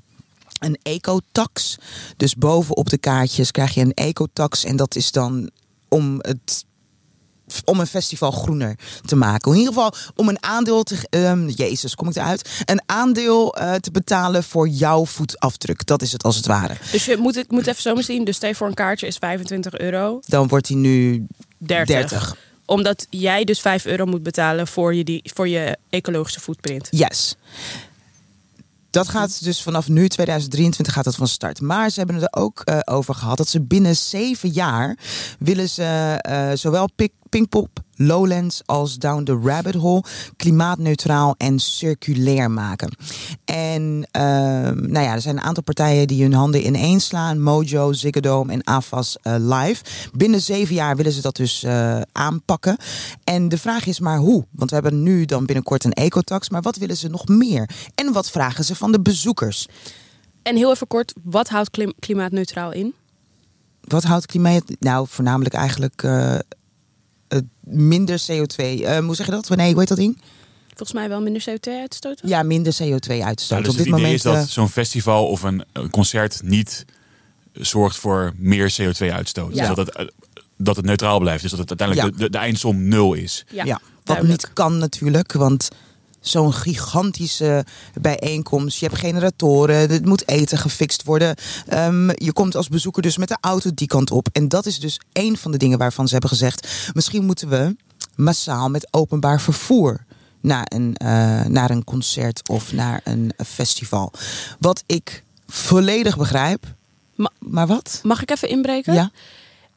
een 0.59 0.77
ecotax. 0.83 1.77
Dus 2.17 2.35
bovenop 2.35 2.89
de 2.89 2.97
kaartjes 2.97 3.51
krijg 3.51 3.73
je 3.73 3.81
een 3.81 3.93
ecotax. 3.93 4.63
En 4.63 4.75
dat 4.75 4.95
is 4.95 5.11
dan 5.11 5.49
om 5.95 6.17
het 6.17 6.65
om 7.65 7.79
een 7.79 7.87
festival 7.87 8.31
groener 8.31 8.75
te 9.05 9.15
maken. 9.15 9.51
In 9.51 9.57
ieder 9.57 9.73
geval 9.73 9.93
om 10.15 10.29
een 10.29 10.43
aandeel 10.43 10.83
te... 10.83 10.97
ehm, 11.09 11.47
Jezus, 11.47 11.95
kom 11.95 12.09
ik 12.09 12.15
eruit? 12.15 12.63
Een 12.65 12.81
aandeel 12.85 13.55
eh, 13.55 13.73
te 13.73 13.91
betalen 13.91 14.43
voor 14.43 14.67
jouw 14.67 15.05
voetafdruk. 15.05 15.85
Dat 15.85 16.01
is 16.01 16.11
het 16.11 16.23
als 16.23 16.35
het 16.35 16.45
ware. 16.45 16.75
Dus 16.91 17.05
je 17.05 17.17
moet, 17.17 17.37
ik 17.37 17.51
moet 17.51 17.67
even 17.67 17.81
zo 17.81 18.01
zien. 18.01 18.23
Dus 18.23 18.35
stel 18.35 18.53
voor 18.53 18.67
een 18.67 18.73
kaartje 18.73 19.07
is 19.07 19.17
25 19.17 19.77
euro. 19.77 20.19
Dan 20.25 20.47
wordt 20.47 20.67
hij 20.67 20.77
nu 20.77 21.27
30. 21.57 21.95
30. 21.95 22.35
Omdat 22.65 23.07
jij 23.09 23.43
dus 23.43 23.61
5 23.61 23.85
euro 23.85 24.05
moet 24.05 24.23
betalen 24.23 24.67
voor 24.67 24.95
je, 24.95 25.03
die, 25.03 25.21
voor 25.33 25.47
je 25.47 25.77
ecologische 25.89 26.39
footprint. 26.39 26.87
Yes. 26.91 27.35
Dat 28.95 29.09
gaat 29.09 29.43
dus 29.43 29.61
vanaf 29.61 29.87
nu, 29.87 30.07
2023, 30.07 30.93
gaat 30.93 31.03
dat 31.03 31.15
van 31.15 31.27
start. 31.27 31.61
Maar 31.61 31.89
ze 31.89 31.97
hebben 31.97 32.15
het 32.15 32.27
er 32.31 32.41
ook 32.41 32.61
eh, 32.61 32.79
over 32.83 33.15
gehad 33.15 33.37
dat 33.37 33.47
ze 33.47 33.61
binnen 33.61 33.95
zeven 33.95 34.49
jaar 34.49 34.97
willen 35.39 35.69
ze 35.69 35.83
eh, 36.21 36.51
zowel 36.53 36.89
Pik- 36.95 37.13
Pinkpop 37.29 37.75
Lowlands 37.95 38.61
als 38.65 38.97
Down 38.97 39.23
the 39.23 39.39
Rabbit 39.43 39.75
Hole 39.75 40.03
klimaatneutraal 40.37 41.35
en 41.37 41.59
circulair 41.59 42.51
maken. 42.51 42.95
En 43.45 44.07
ehm, 44.11 44.91
nou 44.91 45.05
ja, 45.05 45.13
er 45.13 45.21
zijn 45.21 45.37
een 45.37 45.43
aantal 45.43 45.63
partijen 45.63 46.07
die 46.07 46.23
hun 46.23 46.33
handen 46.33 46.65
ineen 46.65 47.01
slaan. 47.01 47.41
Mojo, 47.41 47.93
Ziggo 47.93 48.19
Dome 48.19 48.53
en 48.53 48.63
AFAS 48.63 49.17
eh, 49.21 49.35
Live. 49.37 49.83
Binnen 50.13 50.41
zeven 50.41 50.75
jaar 50.75 50.95
willen 50.95 51.11
ze 51.11 51.21
dat 51.21 51.35
dus 51.35 51.63
eh, 51.63 52.01
aanpakken. 52.11 52.77
En 53.23 53.49
de 53.49 53.57
vraag 53.57 53.85
is 53.85 53.99
maar 53.99 54.17
hoe? 54.17 54.45
Want 54.51 54.69
we 54.69 54.75
hebben 54.75 55.03
nu 55.03 55.25
dan 55.25 55.45
binnenkort 55.45 55.83
een 55.83 55.93
ecotax. 55.93 56.49
Maar 56.49 56.61
wat 56.61 56.77
willen 56.77 56.97
ze 56.97 57.07
nog 57.07 57.27
meer? 57.27 57.69
En 57.95 58.13
wat 58.13 58.29
vragen 58.31 58.63
ze 58.65 58.75
van 58.75 58.91
de 58.91 59.01
bezoekers? 59.01 59.67
En 60.43 60.55
heel 60.55 60.71
even 60.71 60.87
kort, 60.87 61.13
wat 61.23 61.49
houdt 61.49 61.69
klim- 61.69 61.93
klimaatneutraal 61.99 62.71
in? 62.71 62.93
Wat 63.81 64.03
houdt 64.03 64.25
klimaat? 64.25 64.63
Nou, 64.79 65.07
voornamelijk 65.09 65.55
eigenlijk 65.55 66.03
eh, 66.03 66.35
minder 67.65 68.22
CO2. 68.31 68.55
Eh, 68.84 68.98
hoe 68.98 69.15
zeg 69.15 69.25
je 69.25 69.31
dat? 69.31 69.50
Nee, 69.50 69.69
hoe 69.72 69.79
heet 69.79 69.88
dat 69.88 69.98
ding? 69.98 70.22
Volgens 70.67 70.93
mij 70.93 71.10
wel 71.10 71.22
minder 71.22 71.41
CO2 71.50 71.72
uitstoten. 71.72 72.27
Ja, 72.29 72.43
minder 72.43 72.74
CO2 72.74 73.22
uitstoot. 73.24 73.50
Nou, 73.50 73.62
dus 73.63 73.72
Op 73.72 73.77
dit 73.77 73.77
het 73.77 73.79
idee 73.79 73.91
moment. 73.91 74.13
is 74.13 74.22
dat 74.22 74.36
eh, 74.36 74.43
zo'n 74.43 74.69
festival 74.69 75.27
of 75.27 75.43
een, 75.43 75.63
concert 75.91 76.41
niet 76.43 76.86
zorgt 77.53 77.98
voor 77.98 78.34
meer 78.38 78.75
CO2-uitstoot. 78.81 79.55
Ja. 79.55 79.67
Dus 79.67 79.75
dat 79.75 79.88
het, 79.88 79.95
eh, 79.95 80.05
dat 80.57 80.75
het 80.75 80.86
neutraal 80.86 81.19
blijft. 81.19 81.41
Dus 81.41 81.51
dat 81.51 81.60
het 81.60 81.69
uiteindelijk 81.69 82.07
Ja. 82.10 82.17
de, 82.17 82.24
de, 82.24 82.29
de 82.29 82.38
eindsom 82.38 82.88
nul 82.88 83.13
is. 83.13 83.45
Ja, 83.51 83.65
ja, 83.65 83.81
wat 84.03 84.24
niet 84.24 84.53
kan 84.53 84.77
natuurlijk, 84.77 85.34
want 85.34 85.69
zo'n 86.27 86.53
gigantische 86.53 87.65
bijeenkomst. 88.01 88.79
Je 88.79 88.86
hebt 88.86 89.00
generatoren, 89.00 89.75
het 89.75 90.05
moet 90.05 90.27
eten 90.27 90.58
gefixt 90.58 91.03
worden. 91.03 91.36
Ehm, 91.67 92.10
je 92.10 92.34
komt 92.34 92.55
als 92.55 92.67
bezoeker 92.67 93.01
dus 93.01 93.17
met 93.17 93.27
de 93.27 93.38
auto 93.41 93.70
die 93.74 93.88
kant 93.88 94.12
op. 94.12 94.27
En 94.32 94.48
dat 94.48 94.65
is 94.65 94.79
dus 94.79 95.00
een 95.13 95.38
van 95.38 95.51
de 95.51 95.58
dingen 95.58 95.77
waarvan 95.77 96.05
ze 96.05 96.12
hebben 96.12 96.29
gezegd... 96.29 96.91
misschien 96.94 97.25
moeten 97.25 97.50
we 97.50 97.75
massaal 98.15 98.70
met 98.70 98.88
openbaar 98.91 99.41
vervoer... 99.41 100.05
naar 100.41 100.65
een, 100.74 100.96
eh, 100.96 101.46
naar 101.46 101.70
een 101.70 101.84
concert 101.84 102.50
of 102.50 102.74
naar 102.74 103.01
een 103.03 103.34
festival. 103.46 104.12
Wat 104.60 104.84
ik 104.86 105.24
volledig 105.48 106.17
begrijp. 106.17 106.74
Ma- 107.15 107.32
maar 107.39 107.67
wat? 107.67 108.00
Mag 108.03 108.22
ik 108.22 108.32
even 108.32 108.50
inbreken? 108.50 108.94
Ja? 108.94 109.12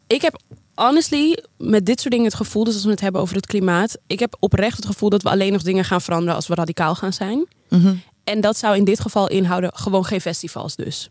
Ik 0.06 0.22
heb 0.22 0.40
honestly 0.78 1.44
met 1.56 1.86
dit 1.86 2.00
soort 2.00 2.10
dingen 2.10 2.26
het 2.26 2.34
gevoel, 2.34 2.64
dus 2.64 2.74
als 2.74 2.84
we 2.84 2.90
het 2.90 3.00
hebben 3.00 3.20
over 3.20 3.36
het 3.36 3.46
klimaat, 3.46 3.98
ik 4.06 4.18
heb 4.18 4.36
oprecht 4.40 4.76
het 4.76 4.86
gevoel 4.86 5.08
dat 5.08 5.22
we 5.22 5.30
alleen 5.30 5.52
nog 5.52 5.62
dingen 5.62 5.84
gaan 5.84 6.00
veranderen 6.00 6.34
als 6.34 6.46
we 6.46 6.54
radicaal 6.54 6.94
gaan 6.94 7.12
zijn. 7.12 7.46
Mhm. 7.68 7.94
En 8.24 8.40
dat 8.40 8.56
zou 8.56 8.76
in 8.76 8.84
dit 8.84 9.00
geval 9.00 9.28
inhouden 9.28 9.70
gewoon 9.74 10.04
geen 10.04 10.20
festivals 10.20 10.76
dus. 10.76 11.10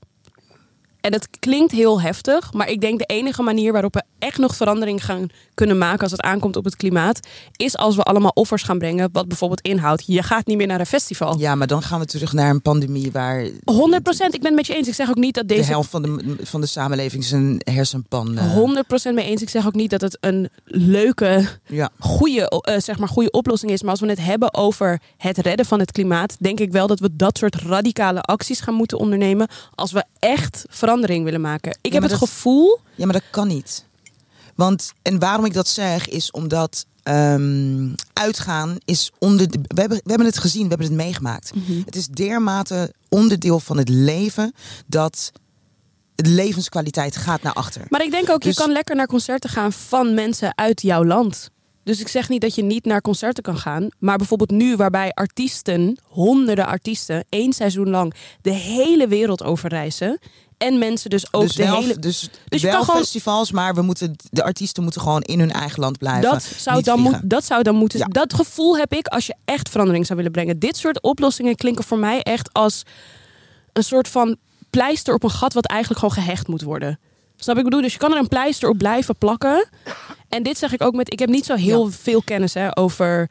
En 1.07 1.13
het 1.13 1.27
klinkt 1.39 1.71
heel 1.71 2.01
heftig, 2.01 2.53
maar 2.53 2.69
ik 2.69 2.81
denk 2.81 2.99
de 2.99 3.05
enige 3.05 3.41
manier 3.41 3.71
waarop 3.71 3.93
we 3.93 4.03
echt 4.19 4.37
nog 4.37 4.55
verandering 4.55 5.05
gaan 5.05 5.27
kunnen 5.53 5.77
maken 5.77 5.99
als 6.01 6.11
het 6.11 6.21
aankomt 6.21 6.55
op 6.55 6.65
het 6.65 6.75
klimaat, 6.75 7.27
is 7.55 7.77
als 7.77 7.95
we 7.95 8.03
allemaal 8.03 8.31
offers 8.33 8.63
gaan 8.63 8.77
brengen, 8.77 9.09
wat 9.11 9.27
bijvoorbeeld 9.27 9.61
inhoudt, 9.61 10.03
je 10.05 10.23
gaat 10.23 10.45
niet 10.45 10.57
meer 10.57 10.67
naar 10.67 10.79
een 10.79 10.85
festival. 10.85 11.39
Ja, 11.39 11.55
maar 11.55 11.67
dan 11.67 11.81
gaan 11.81 11.99
we 11.99 12.05
terug 12.05 12.33
naar 12.33 12.49
een 12.49 12.61
pandemie 12.61 13.11
waar 13.11 13.45
100%, 13.45 13.51
ik 13.51 14.31
ben 14.31 14.41
het 14.41 14.53
met 14.55 14.67
je 14.67 14.75
eens. 14.75 14.87
Ik 14.87 14.93
zeg 14.93 15.09
ook 15.09 15.15
niet 15.15 15.35
dat 15.35 15.47
de 15.47 15.55
deze 15.55 15.69
helft 15.69 15.89
van 15.89 16.01
de, 16.01 16.35
van 16.41 16.61
de 16.61 16.67
samenleving 16.67 17.23
zijn 17.23 17.61
hersenpan. 17.63 18.37
eh, 18.37 18.57
100% 19.11 19.13
mee 19.13 19.25
eens. 19.25 19.41
Ik 19.41 19.49
zeg 19.49 19.65
ook 19.65 19.75
niet 19.75 19.89
dat 19.89 20.01
het 20.01 20.17
een 20.19 20.49
leuke, 20.65 21.45
ja. 21.65 21.89
goede, 21.99 22.49
eh, 22.49 22.79
zeg 22.79 22.97
maar 22.97 23.09
goede 23.09 23.31
oplossing 23.31 23.71
is. 23.71 23.81
Maar 23.81 23.91
als 23.91 23.99
we 23.99 24.09
het 24.09 24.23
hebben 24.23 24.53
over 24.53 25.01
het 25.17 25.37
redden 25.37 25.65
van 25.65 25.79
het 25.79 25.91
klimaat, 25.91 26.35
denk 26.39 26.59
ik 26.59 26.71
wel 26.71 26.87
dat 26.87 26.99
we 26.99 27.15
dat 27.15 27.37
soort 27.37 27.55
radicale 27.55 28.21
acties 28.21 28.59
gaan 28.59 28.73
moeten 28.73 28.97
ondernemen. 28.99 29.47
Als 29.75 29.91
we 29.91 30.03
echt 30.19 30.65
verandering 30.97 31.23
willen 31.23 31.41
maken. 31.41 31.71
Ik 31.71 31.77
Ja, 31.81 31.91
heb 31.91 32.01
het 32.01 32.19
dat- 32.19 32.29
gevoel. 32.29 32.79
ja, 32.95 33.03
maar 33.05 33.13
dat 33.13 33.29
kan 33.31 33.47
niet. 33.47 33.85
Want, 34.55 34.93
en 35.01 35.19
waarom 35.19 35.45
ik 35.45 35.53
dat 35.53 35.67
zeg, 35.67 36.07
is 36.07 36.31
omdat 36.31 36.85
ehm, 37.03 37.89
uitgaan 38.13 38.77
is 38.85 39.11
onder. 39.19 39.51
De, 39.51 39.59
we, 39.67 39.79
hebben, 39.79 39.97
we 40.03 40.09
hebben 40.09 40.27
het 40.27 40.37
gezien, 40.37 40.61
we 40.63 40.67
hebben 40.69 40.87
het 40.87 40.95
meegemaakt. 40.95 41.51
Het 41.85 41.95
is 41.95 42.07
dermate 42.07 42.93
onderdeel 43.09 43.59
van 43.59 43.77
het 43.77 43.89
leven 43.89 44.53
dat 44.87 45.31
de 46.15 46.29
levenskwaliteit 46.29 47.15
gaat 47.15 47.41
naar 47.41 47.53
achter. 47.53 47.81
Maar 47.89 48.03
ik 48.03 48.11
denk 48.11 48.29
ook, 48.29 48.41
Dus- 48.41 48.55
je 48.55 48.61
kan 48.63 48.71
lekker 48.71 48.95
naar 48.95 49.07
concerten 49.07 49.49
gaan 49.49 49.71
van 49.73 50.13
mensen 50.13 50.57
uit 50.57 50.81
jouw 50.81 51.05
land. 51.05 51.49
Dus 51.83 51.99
ik 51.99 52.07
zeg 52.07 52.29
niet 52.29 52.41
dat 52.41 52.55
je 52.55 52.63
niet 52.63 52.85
naar 52.85 53.01
concerten 53.01 53.43
kan 53.43 53.57
gaan. 53.57 53.87
Maar 53.99 54.17
bijvoorbeeld 54.17 54.51
nu, 54.51 54.75
waarbij 54.75 55.11
artiesten, 55.11 55.99
honderden 56.03 56.65
artiesten, 56.67 57.25
één 57.29 57.53
seizoen 57.53 57.89
lang 57.89 58.13
de 58.41 58.51
hele 58.51 59.07
wereld 59.07 59.43
over 59.43 59.69
reizen. 59.69 60.19
En 60.57 60.77
mensen 60.79 61.09
dus 61.09 61.33
ook 61.33 61.41
dus 61.41 61.53
de 61.55 61.63
wel, 61.63 61.79
hele. 61.79 61.99
dus 61.99 62.29
Dus 62.47 62.61
wel 62.61 62.83
gewoon- 62.83 62.99
festivals, 63.01 63.51
maar 63.51 63.75
we 63.75 63.81
moeten, 63.81 64.15
de 64.29 64.43
artiesten 64.43 64.83
moeten 64.83 65.01
gewoon 65.01 65.21
in 65.21 65.39
hun 65.39 65.51
eigen 65.51 65.79
land 65.79 65.97
blijven. 65.97 66.21
Dat 66.31 66.43
zou, 66.57 66.81
dan 66.81 66.99
moet, 66.99 67.19
dat 67.23 67.45
zou 67.45 67.63
dan 67.63 67.75
moeten. 67.75 67.99
Ja. 67.99 68.05
Dat 68.05 68.33
gevoel 68.33 68.77
heb 68.77 68.93
ik 68.93 69.07
als 69.07 69.25
je 69.25 69.35
echt 69.45 69.69
verandering 69.69 70.05
zou 70.05 70.17
willen 70.17 70.33
brengen. 70.33 70.59
Dit 70.59 70.77
soort 70.77 71.01
oplossingen 71.01 71.55
klinken 71.55 71.83
voor 71.83 71.97
mij 71.99 72.21
echt 72.21 72.49
als 72.53 72.83
een 73.73 73.83
soort 73.83 74.07
van 74.07 74.35
pleister 74.69 75.13
op 75.13 75.23
een 75.23 75.29
gat 75.31 75.53
wat 75.53 75.65
eigenlijk 75.65 75.99
gewoon 75.99 76.23
gehecht 76.23 76.47
moet 76.47 76.61
worden. 76.61 76.99
Snap 77.35 77.57
ik 77.57 77.63
bedoel? 77.63 77.81
Dus 77.81 77.93
je 77.93 77.99
kan 77.99 78.11
er 78.11 78.17
een 78.19 78.27
pleister 78.27 78.69
op 78.69 78.77
blijven 78.77 79.15
plakken. 79.17 79.69
En 80.29 80.43
dit 80.43 80.57
zeg 80.57 80.73
ik 80.73 80.81
ook 80.81 80.95
met. 80.95 81.11
Ik 81.13 81.19
heb 81.19 81.29
niet 81.29 81.45
zo 81.45 81.55
heel 81.55 81.85
Ja. 81.85 81.91
veel 81.91 82.21
kennis 82.21 82.53
hè, 82.53 82.77
over 82.77 83.29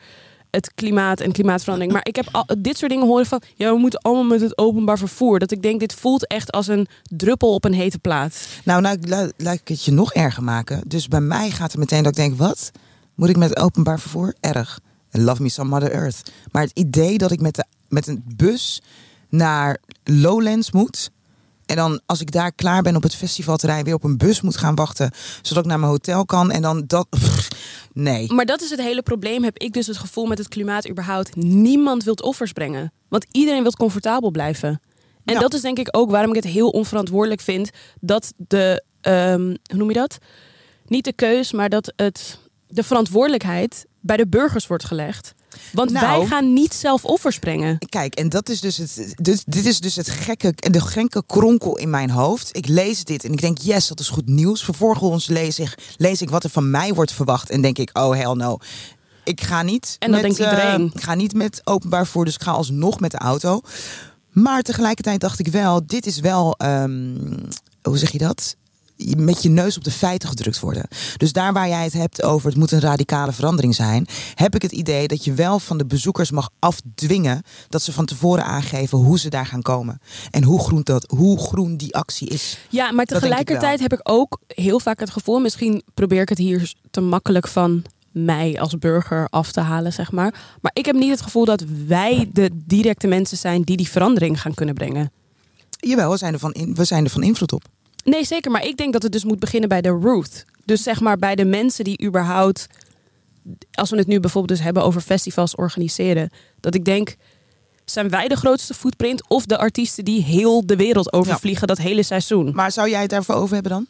het 0.56 0.74
klimaat 0.74 1.20
en 1.20 1.32
klimaatverandering. 1.32 1.92
Maar 1.92 2.06
ik 2.06 2.16
heb 2.16 2.28
al, 2.32 2.46
dit 2.58 2.78
soort 2.78 2.90
dingen 2.90 3.06
horen 3.06 3.26
van. 3.26 3.42
Ja, 3.54 3.72
we 3.72 3.78
moeten 3.78 4.00
allemaal 4.00 4.24
met 4.24 4.40
het 4.40 4.58
openbaar 4.58 4.98
vervoer. 4.98 5.38
Dat 5.38 5.50
ik 5.50 5.62
denk, 5.62 5.80
dit 5.80 5.94
voelt 5.94 6.26
echt 6.26 6.52
als 6.52 6.66
een 6.66 6.86
druppel 7.02 7.54
op 7.54 7.64
een 7.64 7.74
hete 7.74 7.98
plaat. 7.98 8.46
Nou, 8.64 8.80
nou 8.80 8.98
la- 9.00 9.30
laat 9.36 9.54
ik 9.54 9.68
het 9.68 9.84
je 9.84 9.92
nog 9.92 10.12
erger 10.12 10.42
maken. 10.42 10.82
Dus 10.86 11.08
bij 11.08 11.20
mij 11.20 11.50
gaat 11.50 11.70
het 11.70 11.80
meteen 11.80 12.02
dat 12.02 12.18
ik 12.18 12.24
denk, 12.24 12.38
wat? 12.38 12.70
Moet 13.14 13.28
ik 13.28 13.36
met 13.36 13.56
openbaar 13.56 14.00
vervoer? 14.00 14.34
Erg. 14.40 14.80
Love 15.10 15.42
me 15.42 15.48
some 15.48 15.68
Mother 15.68 15.92
Earth. 15.92 16.30
Maar 16.52 16.62
het 16.62 16.78
idee 16.78 17.18
dat 17.18 17.30
ik 17.30 17.40
met, 17.40 17.54
de, 17.54 17.64
met 17.88 18.06
een 18.06 18.24
bus 18.36 18.82
naar 19.28 19.78
Lowlands 20.04 20.72
moet... 20.72 21.10
en 21.66 21.76
dan 21.76 22.00
als 22.06 22.20
ik 22.20 22.30
daar 22.30 22.52
klaar 22.52 22.82
ben 22.82 22.96
op 22.96 23.02
het 23.02 23.14
festivalterrein... 23.14 23.84
weer 23.84 23.94
op 23.94 24.04
een 24.04 24.16
bus 24.16 24.40
moet 24.40 24.56
gaan 24.56 24.74
wachten... 24.74 25.10
zodat 25.42 25.64
ik 25.64 25.70
naar 25.70 25.78
mijn 25.78 25.90
hotel 25.90 26.24
kan 26.24 26.50
en 26.50 26.62
dan 26.62 26.84
dat... 26.86 27.06
pff, 27.10 27.48
nee. 27.92 28.32
Maar 28.32 28.44
dat 28.46 28.62
is 28.62 28.70
het 28.70 28.80
hele 28.80 29.02
probleem, 29.02 29.44
heb 29.44 29.58
ik 29.58 29.72
dus 29.72 29.86
het 29.86 29.98
gevoel 29.98 30.26
met 30.26 30.38
het 30.38 30.48
klimaat 30.48 30.88
überhaupt. 30.88 31.36
Niemand 31.36 32.04
wil 32.04 32.14
offers 32.14 32.52
brengen. 32.52 32.92
Want 33.08 33.26
iedereen 33.30 33.62
wil 33.62 33.72
comfortabel 33.72 34.30
blijven. 34.30 34.80
En 35.24 35.34
Ja. 35.34 35.40
dat 35.40 35.54
is 35.54 35.60
denk 35.60 35.78
ik 35.78 35.88
ook 35.90 36.10
waarom 36.10 36.30
ik 36.30 36.36
het 36.44 36.52
heel 36.52 36.68
onverantwoordelijk 36.68 37.40
vind 37.40 37.70
dat 38.00 38.32
de, 38.36 38.84
ehm, 39.00 39.40
hoe 39.42 39.76
noem 39.76 39.88
je 39.88 39.94
dat? 39.94 40.18
Niet 40.86 41.04
de 41.04 41.12
keus, 41.12 41.52
maar 41.52 41.68
dat 41.68 41.92
het, 41.96 42.38
de 42.66 42.82
verantwoordelijkheid 42.82 43.86
bij 44.00 44.16
de 44.16 44.26
burgers 44.28 44.66
wordt 44.66 44.84
gelegd. 44.84 45.34
Want 45.72 45.90
Nou. 45.90 46.18
wij 46.18 46.26
gaan 46.26 46.52
niet 46.52 46.74
zelf 46.74 47.04
offers 47.04 47.38
brengen. 47.38 47.78
Kijk, 47.88 48.14
en 48.14 48.28
dat 48.28 48.48
is 48.48 48.60
dus 48.60 48.76
het. 48.76 49.14
Dus, 49.22 49.42
dit 49.46 49.66
is 49.66 49.80
dus 49.80 49.96
het 49.96 50.10
gekke, 50.10 50.52
de 50.56 50.80
gekke 50.80 51.22
kronkel 51.26 51.78
in 51.78 51.90
mijn 51.90 52.10
hoofd. 52.10 52.56
Ik 52.56 52.68
lees 52.68 53.04
dit 53.04 53.24
en 53.24 53.32
ik 53.32 53.40
denk, 53.40 53.58
yes, 53.58 53.86
dat 53.88 54.00
is 54.00 54.08
goed 54.08 54.28
nieuws. 54.28 54.64
Vervolgens 54.64 55.26
lees 55.26 55.58
ik, 55.58 55.74
lees 55.96 56.22
ik 56.22 56.30
wat 56.30 56.44
er 56.44 56.50
van 56.50 56.70
mij 56.70 56.94
wordt 56.94 57.12
verwacht 57.12 57.50
en 57.50 57.60
denk 57.62 57.78
ik, 57.78 57.90
oh 57.98 58.14
hell 58.14 58.32
no. 58.32 58.58
Ik 59.24 59.40
ga 59.40 59.62
niet. 59.62 59.96
En 59.98 60.10
dat 60.12 60.22
met, 60.22 60.36
denkt 60.36 60.52
iedereen. 60.52 60.80
eh, 60.80 60.94
ik 60.94 61.02
ga 61.02 61.14
niet 61.14 61.34
met 61.34 61.60
openbaar 61.64 62.02
vervoer, 62.04 62.24
dus 62.24 62.34
ik 62.34 62.42
ga 62.42 62.50
alsnog 62.50 63.00
met 63.00 63.10
de 63.10 63.18
auto. 63.18 63.60
Maar 64.30 64.62
tegelijkertijd 64.62 65.20
dacht 65.20 65.38
ik 65.38 65.48
wel, 65.48 65.86
dit 65.86 66.06
is 66.06 66.20
wel, 66.20 66.54
ehm, 66.56 67.14
hoe 67.82 67.98
zeg 67.98 68.10
je 68.12 68.18
dat? 68.18 68.56
Met 69.16 69.42
je 69.42 69.48
neus 69.48 69.76
op 69.76 69.84
de 69.84 69.90
feiten 69.90 70.28
gedrukt 70.28 70.60
worden. 70.60 70.88
Dus 71.16 71.32
daar 71.32 71.52
waar 71.52 71.68
jij 71.68 71.84
het 71.84 71.92
hebt 71.92 72.22
over 72.22 72.48
het 72.48 72.58
moet 72.58 72.72
een 72.72 72.80
radicale 72.80 73.32
verandering 73.32 73.74
zijn, 73.74 74.06
heb 74.34 74.54
ik 74.54 74.62
het 74.62 74.72
idee 74.72 75.08
dat 75.08 75.24
je 75.24 75.32
wel 75.32 75.58
van 75.58 75.78
de 75.78 75.86
bezoekers 75.86 76.30
mag 76.30 76.50
afdwingen 76.58 77.42
dat 77.68 77.82
ze 77.82 77.92
van 77.92 78.04
tevoren 78.04 78.44
aangeven 78.44 78.98
hoe 78.98 79.18
ze 79.18 79.28
daar 79.28 79.46
gaan 79.46 79.62
komen. 79.62 80.00
En 80.30 80.42
hoe 80.42 80.60
groen, 80.60 80.82
dat, 80.82 81.10
hoe 81.16 81.38
groen 81.38 81.76
die 81.76 81.94
actie 81.94 82.28
is. 82.28 82.58
Ja, 82.68 82.92
maar 82.92 83.02
ik 83.02 83.08
tegelijkertijd 83.08 83.80
heb 83.80 83.92
ik 83.92 84.00
ook 84.02 84.40
heel 84.46 84.80
vaak 84.80 85.00
het 85.00 85.10
gevoel, 85.10 85.40
misschien 85.40 85.82
probeer 85.94 86.20
ik 86.20 86.28
het 86.28 86.38
hier 86.38 86.74
te 86.90 87.00
makkelijk 87.00 87.48
van 87.48 87.84
mij 88.10 88.60
als 88.60 88.78
burger 88.78 89.26
af 89.30 89.52
te 89.52 89.60
halen, 89.60 89.92
zeg 89.92 90.12
maar. 90.12 90.34
Maar 90.60 90.70
ik 90.74 90.86
heb 90.86 90.94
niet 90.94 91.10
het 91.10 91.20
gevoel 91.20 91.44
dat 91.44 91.64
wij 91.86 92.30
de 92.32 92.50
directe 92.52 93.06
mensen 93.06 93.36
zijn 93.36 93.62
die 93.62 93.76
die 93.76 93.88
verandering 93.88 94.40
gaan 94.40 94.54
kunnen 94.54 94.74
brengen. 94.74 95.12
Jawel, 95.70 96.10
we 96.10 96.16
zijn 96.16 96.32
er 96.32 96.38
van, 96.38 96.52
in, 96.52 96.74
we 96.74 96.84
zijn 96.84 97.04
er 97.04 97.10
van 97.10 97.22
invloed 97.22 97.52
op. 97.52 97.64
Nee, 98.06 98.24
zeker. 98.24 98.50
Maar 98.50 98.66
ik 98.66 98.76
denk 98.76 98.92
dat 98.92 99.02
het 99.02 99.12
dus 99.12 99.24
moet 99.24 99.38
beginnen 99.38 99.68
bij 99.68 99.80
de 99.80 99.88
root. 99.88 100.44
Dus 100.64 100.82
zeg 100.82 101.00
maar 101.00 101.18
bij 101.18 101.34
de 101.34 101.44
mensen 101.44 101.84
die 101.84 102.02
überhaupt, 102.04 102.66
als 103.72 103.90
we 103.90 103.96
het 103.96 104.06
nu 104.06 104.20
bijvoorbeeld 104.20 104.58
dus 104.58 104.66
hebben 104.66 104.82
over 104.82 105.00
festivals 105.00 105.54
organiseren, 105.54 106.30
dat 106.60 106.74
ik 106.74 106.84
denk, 106.84 107.16
zijn 107.84 108.08
wij 108.08 108.28
de 108.28 108.36
grootste 108.36 108.74
footprint 108.74 109.28
of 109.28 109.46
de 109.46 109.58
artiesten 109.58 110.04
die 110.04 110.22
heel 110.22 110.66
de 110.66 110.76
wereld 110.76 111.12
overvliegen 111.12 111.66
dat 111.66 111.78
hele 111.78 112.02
seizoen? 112.02 112.54
Maar 112.54 112.72
zou 112.72 112.90
jij 112.90 113.00
het 113.00 113.10
daarvoor 113.10 113.34
over 113.34 113.54
hebben 113.54 113.72
dan? 113.72 113.86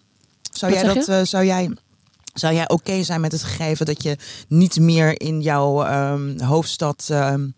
Zou 0.52 0.72
Wat 0.72 0.80
jij 0.80 0.94
dat? 0.94 1.08
eh, 1.08 1.20
zou 1.22 1.44
jij, 1.44 1.70
zou 2.34 2.54
jij 2.54 2.68
oké 2.68 3.02
zijn 3.02 3.20
met 3.20 3.32
het 3.32 3.42
gegeven 3.42 3.86
dat 3.86 4.02
je 4.02 4.16
niet 4.48 4.80
meer 4.80 5.20
in 5.20 5.40
jouw 5.40 5.84
ehm, 5.84 6.40
hoofdstad 6.40 7.06
ehm, 7.10 7.48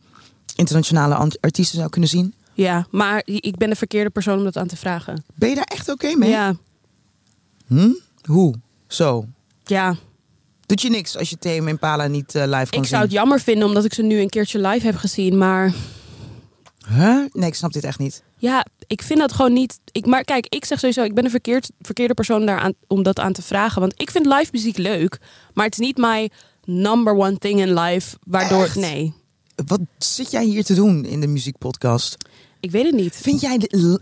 internationale 0.57 1.33
artiesten 1.41 1.79
zou 1.79 1.91
kunnen 1.91 2.11
zien? 2.11 2.35
Ja, 2.65 2.87
maar 2.91 3.23
ik 3.25 3.57
ben 3.57 3.71
de 3.71 3.77
verkeerde 3.77 4.11
persoon 4.11 4.39
om 4.39 4.45
dat 4.45 4.57
aan 4.57 4.67
te 4.67 4.77
vragen. 4.77 5.25
Ben 5.35 5.49
je 5.49 5.55
daar 5.55 5.65
echt 5.65 5.89
oké 5.89 6.15
mee? 6.17 6.31
Ja, 6.31 6.55
Hm? 7.67 7.91
Hoe? 8.25 8.55
Zo. 8.87 9.25
ja. 9.65 9.97
Doet 10.67 10.81
je 10.83 10.91
niks 10.91 11.17
als 11.17 11.31
je 11.31 11.39
Tame 11.39 11.69
Impala 11.71 12.07
niet 12.07 12.35
eh, 12.35 12.43
live 12.43 12.55
kan 12.55 12.65
Ik 12.65 12.73
zien? 12.73 12.85
zou 12.85 13.03
het 13.03 13.13
jammer 13.13 13.41
vinden 13.41 13.69
omdat 13.69 13.85
ik 13.85 13.95
ze 13.95 14.03
nu 14.03 14.21
een 14.21 14.29
keertje 14.29 14.59
live 14.61 14.87
heb 14.87 14.97
gezien. 14.97 15.39
Maar 15.39 15.73
Huh? 16.89 17.25
Nee, 17.33 17.49
ik 17.49 17.55
snap 17.55 17.73
dit 17.73 17.85
echt 17.85 17.99
niet. 17.99 18.23
ja, 18.37 18.67
ik 18.87 19.03
vind 19.03 19.19
dat 19.19 19.33
gewoon 19.33 19.53
niet. 19.53 19.79
Ik, 19.93 20.07
maar 20.07 20.25
kijk, 20.25 20.47
ik 20.49 20.65
zeg 20.65 20.79
sowieso, 20.79 21.03
ik 21.03 21.15
ben 21.15 21.25
de 21.25 21.31
verkeerd, 21.31 21.71
verkeerde 21.81 22.15
persoon 22.15 22.47
daar 22.47 22.59
aan, 22.59 22.73
om 22.87 23.03
dat 23.03 23.19
aan 23.19 23.33
te 23.33 23.43
vragen. 23.43 23.81
Want 23.81 23.95
ik 23.97 24.11
vind 24.11 24.27
live 24.27 24.49
muziek 24.53 24.77
leuk. 24.77 25.19
Maar 25.55 25.65
het 25.65 25.79
is 25.79 25.87
niet 25.87 25.97
mijn 25.97 26.31
number 26.65 27.15
one 27.15 27.39
thing 27.39 27.61
in 27.61 27.75
life. 27.81 28.17
Waardoor. 28.27 28.65
Echt? 28.65 28.75
Nee, 28.77 29.13
Wat 29.67 29.81
zit 29.99 30.31
jij 30.31 30.45
hier 30.45 30.65
te 30.65 30.75
doen 30.75 31.05
in 31.05 31.21
de 31.21 31.27
muziekpodcast? 31.27 32.17
Ik 32.61 32.71
weet 32.71 32.85
het 32.85 32.95
niet. 32.95 33.17
Vind 33.17 33.41
jij 33.41 33.59
dit 33.59 33.73
l- 33.73 33.97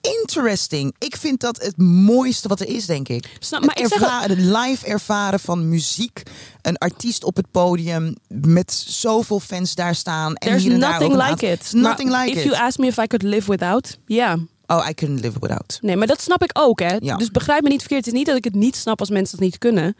interesting? 0.00 0.94
Ik 0.98 1.16
vind 1.16 1.40
dat 1.40 1.62
het 1.62 1.76
mooiste 1.76 2.48
wat 2.48 2.60
er 2.60 2.68
is, 2.68 2.86
denk 2.86 3.08
ik. 3.08 3.36
Snap, 3.38 3.64
maar 3.64 3.76
het, 4.22 4.38
live 4.38 4.86
ervaren 4.86 5.40
van 5.40 5.68
muziek. 5.68 6.22
Een 6.62 6.78
artiest 6.78 7.24
op 7.24 7.36
het 7.36 7.50
podium 7.50 8.14
met 8.28 8.72
zoveel 8.86 9.40
fans 9.40 9.74
daar 9.74 9.94
staan. 9.94 10.34
En 10.34 10.48
There's 10.48 10.62
hier 10.62 10.72
en 10.72 10.78
nothing 10.78 11.28
like 11.28 11.46
it. 11.46 11.72
Nothing 11.72 12.10
Maar 12.10 12.24
like 12.24 12.38
if 12.38 12.44
it. 12.44 12.50
you 12.50 12.64
ask 12.64 12.78
me 12.78 12.86
if 12.86 12.96
I 12.96 13.06
could 13.06 13.22
live 13.22 13.50
without, 13.50 13.98
ja. 14.06 14.38
Oh, 14.66 14.86
I 14.88 14.94
couldn't 14.94 15.20
live 15.20 15.38
without. 15.40 15.78
Nee, 15.80 15.96
maar 15.96 16.06
dat 16.06 16.20
snap 16.22 16.42
ik 16.42 16.50
ook, 16.52 16.80
hè. 16.80 16.96
Ja. 17.00 17.16
Dus 17.16 17.30
begrijp 17.30 17.62
me 17.62 17.68
niet 17.68 17.80
verkeerd. 17.80 18.04
Het 18.04 18.12
is 18.14 18.18
niet 18.18 18.28
dat 18.28 18.36
ik 18.36 18.44
het 18.44 18.54
niet 18.54 18.76
snap 18.76 19.00
als 19.00 19.10
mensen 19.10 19.36
dat 19.36 19.44
niet 19.46 19.58
kunnen. 19.58 19.96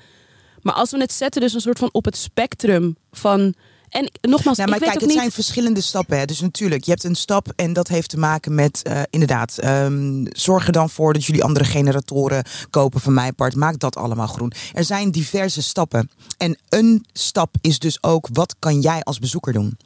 Maar 0.63 0.75
als 0.75 0.91
we 0.91 0.99
het 0.99 1.13
zetten 1.13 1.41
dus 1.41 1.55
een 1.55 1.61
soort 1.61 1.79
van 1.79 1.89
op 1.93 2.05
het 2.05 2.17
spectrum 2.17 2.97
van... 3.13 3.55
En 3.91 4.11
nogmaals, 4.21 4.57
Nou, 4.57 4.69
maar 4.71 4.79
ik 4.79 4.85
weet 4.85 4.93
kijk, 4.93 4.95
ook 4.95 5.01
het 5.01 5.09
niet... 5.11 5.19
zijn 5.19 5.31
verschillende 5.33 5.81
stappen. 5.81 6.19
Hè. 6.19 6.25
Dus 6.25 6.41
natuurlijk, 6.41 6.85
je 6.85 6.91
hebt 6.91 7.05
een 7.05 7.15
stap 7.15 7.53
en 7.57 7.73
dat 7.73 7.89
heeft 7.89 8.09
te 8.11 8.19
maken 8.19 8.55
met, 8.55 8.83
eh, 8.83 9.01
inderdaad, 9.11 9.59
ehm, 9.59 10.27
zorg 10.29 10.67
er 10.67 10.73
dan 10.73 10.91
voor 10.91 11.13
dat 11.13 11.25
jullie 11.25 11.45
andere 11.45 11.65
generatoren 11.65 12.45
kopen 12.71 13.01
van 13.01 13.15
mijn 13.15 13.35
part. 13.35 13.55
Maak 13.57 13.79
dat 13.79 13.97
allemaal 13.97 14.27
groen. 14.27 14.53
Er 14.75 14.85
zijn 14.85 15.11
diverse 15.11 15.63
stappen. 15.63 16.11
En 16.39 16.59
een 16.69 17.05
stap 17.13 17.55
is 17.61 17.79
dus 17.79 18.03
ook, 18.03 18.29
wat 18.33 18.55
kan 18.59 18.81
jij 18.81 19.03
als 19.03 19.19
bezoeker 19.19 19.53
doen? 19.53 19.77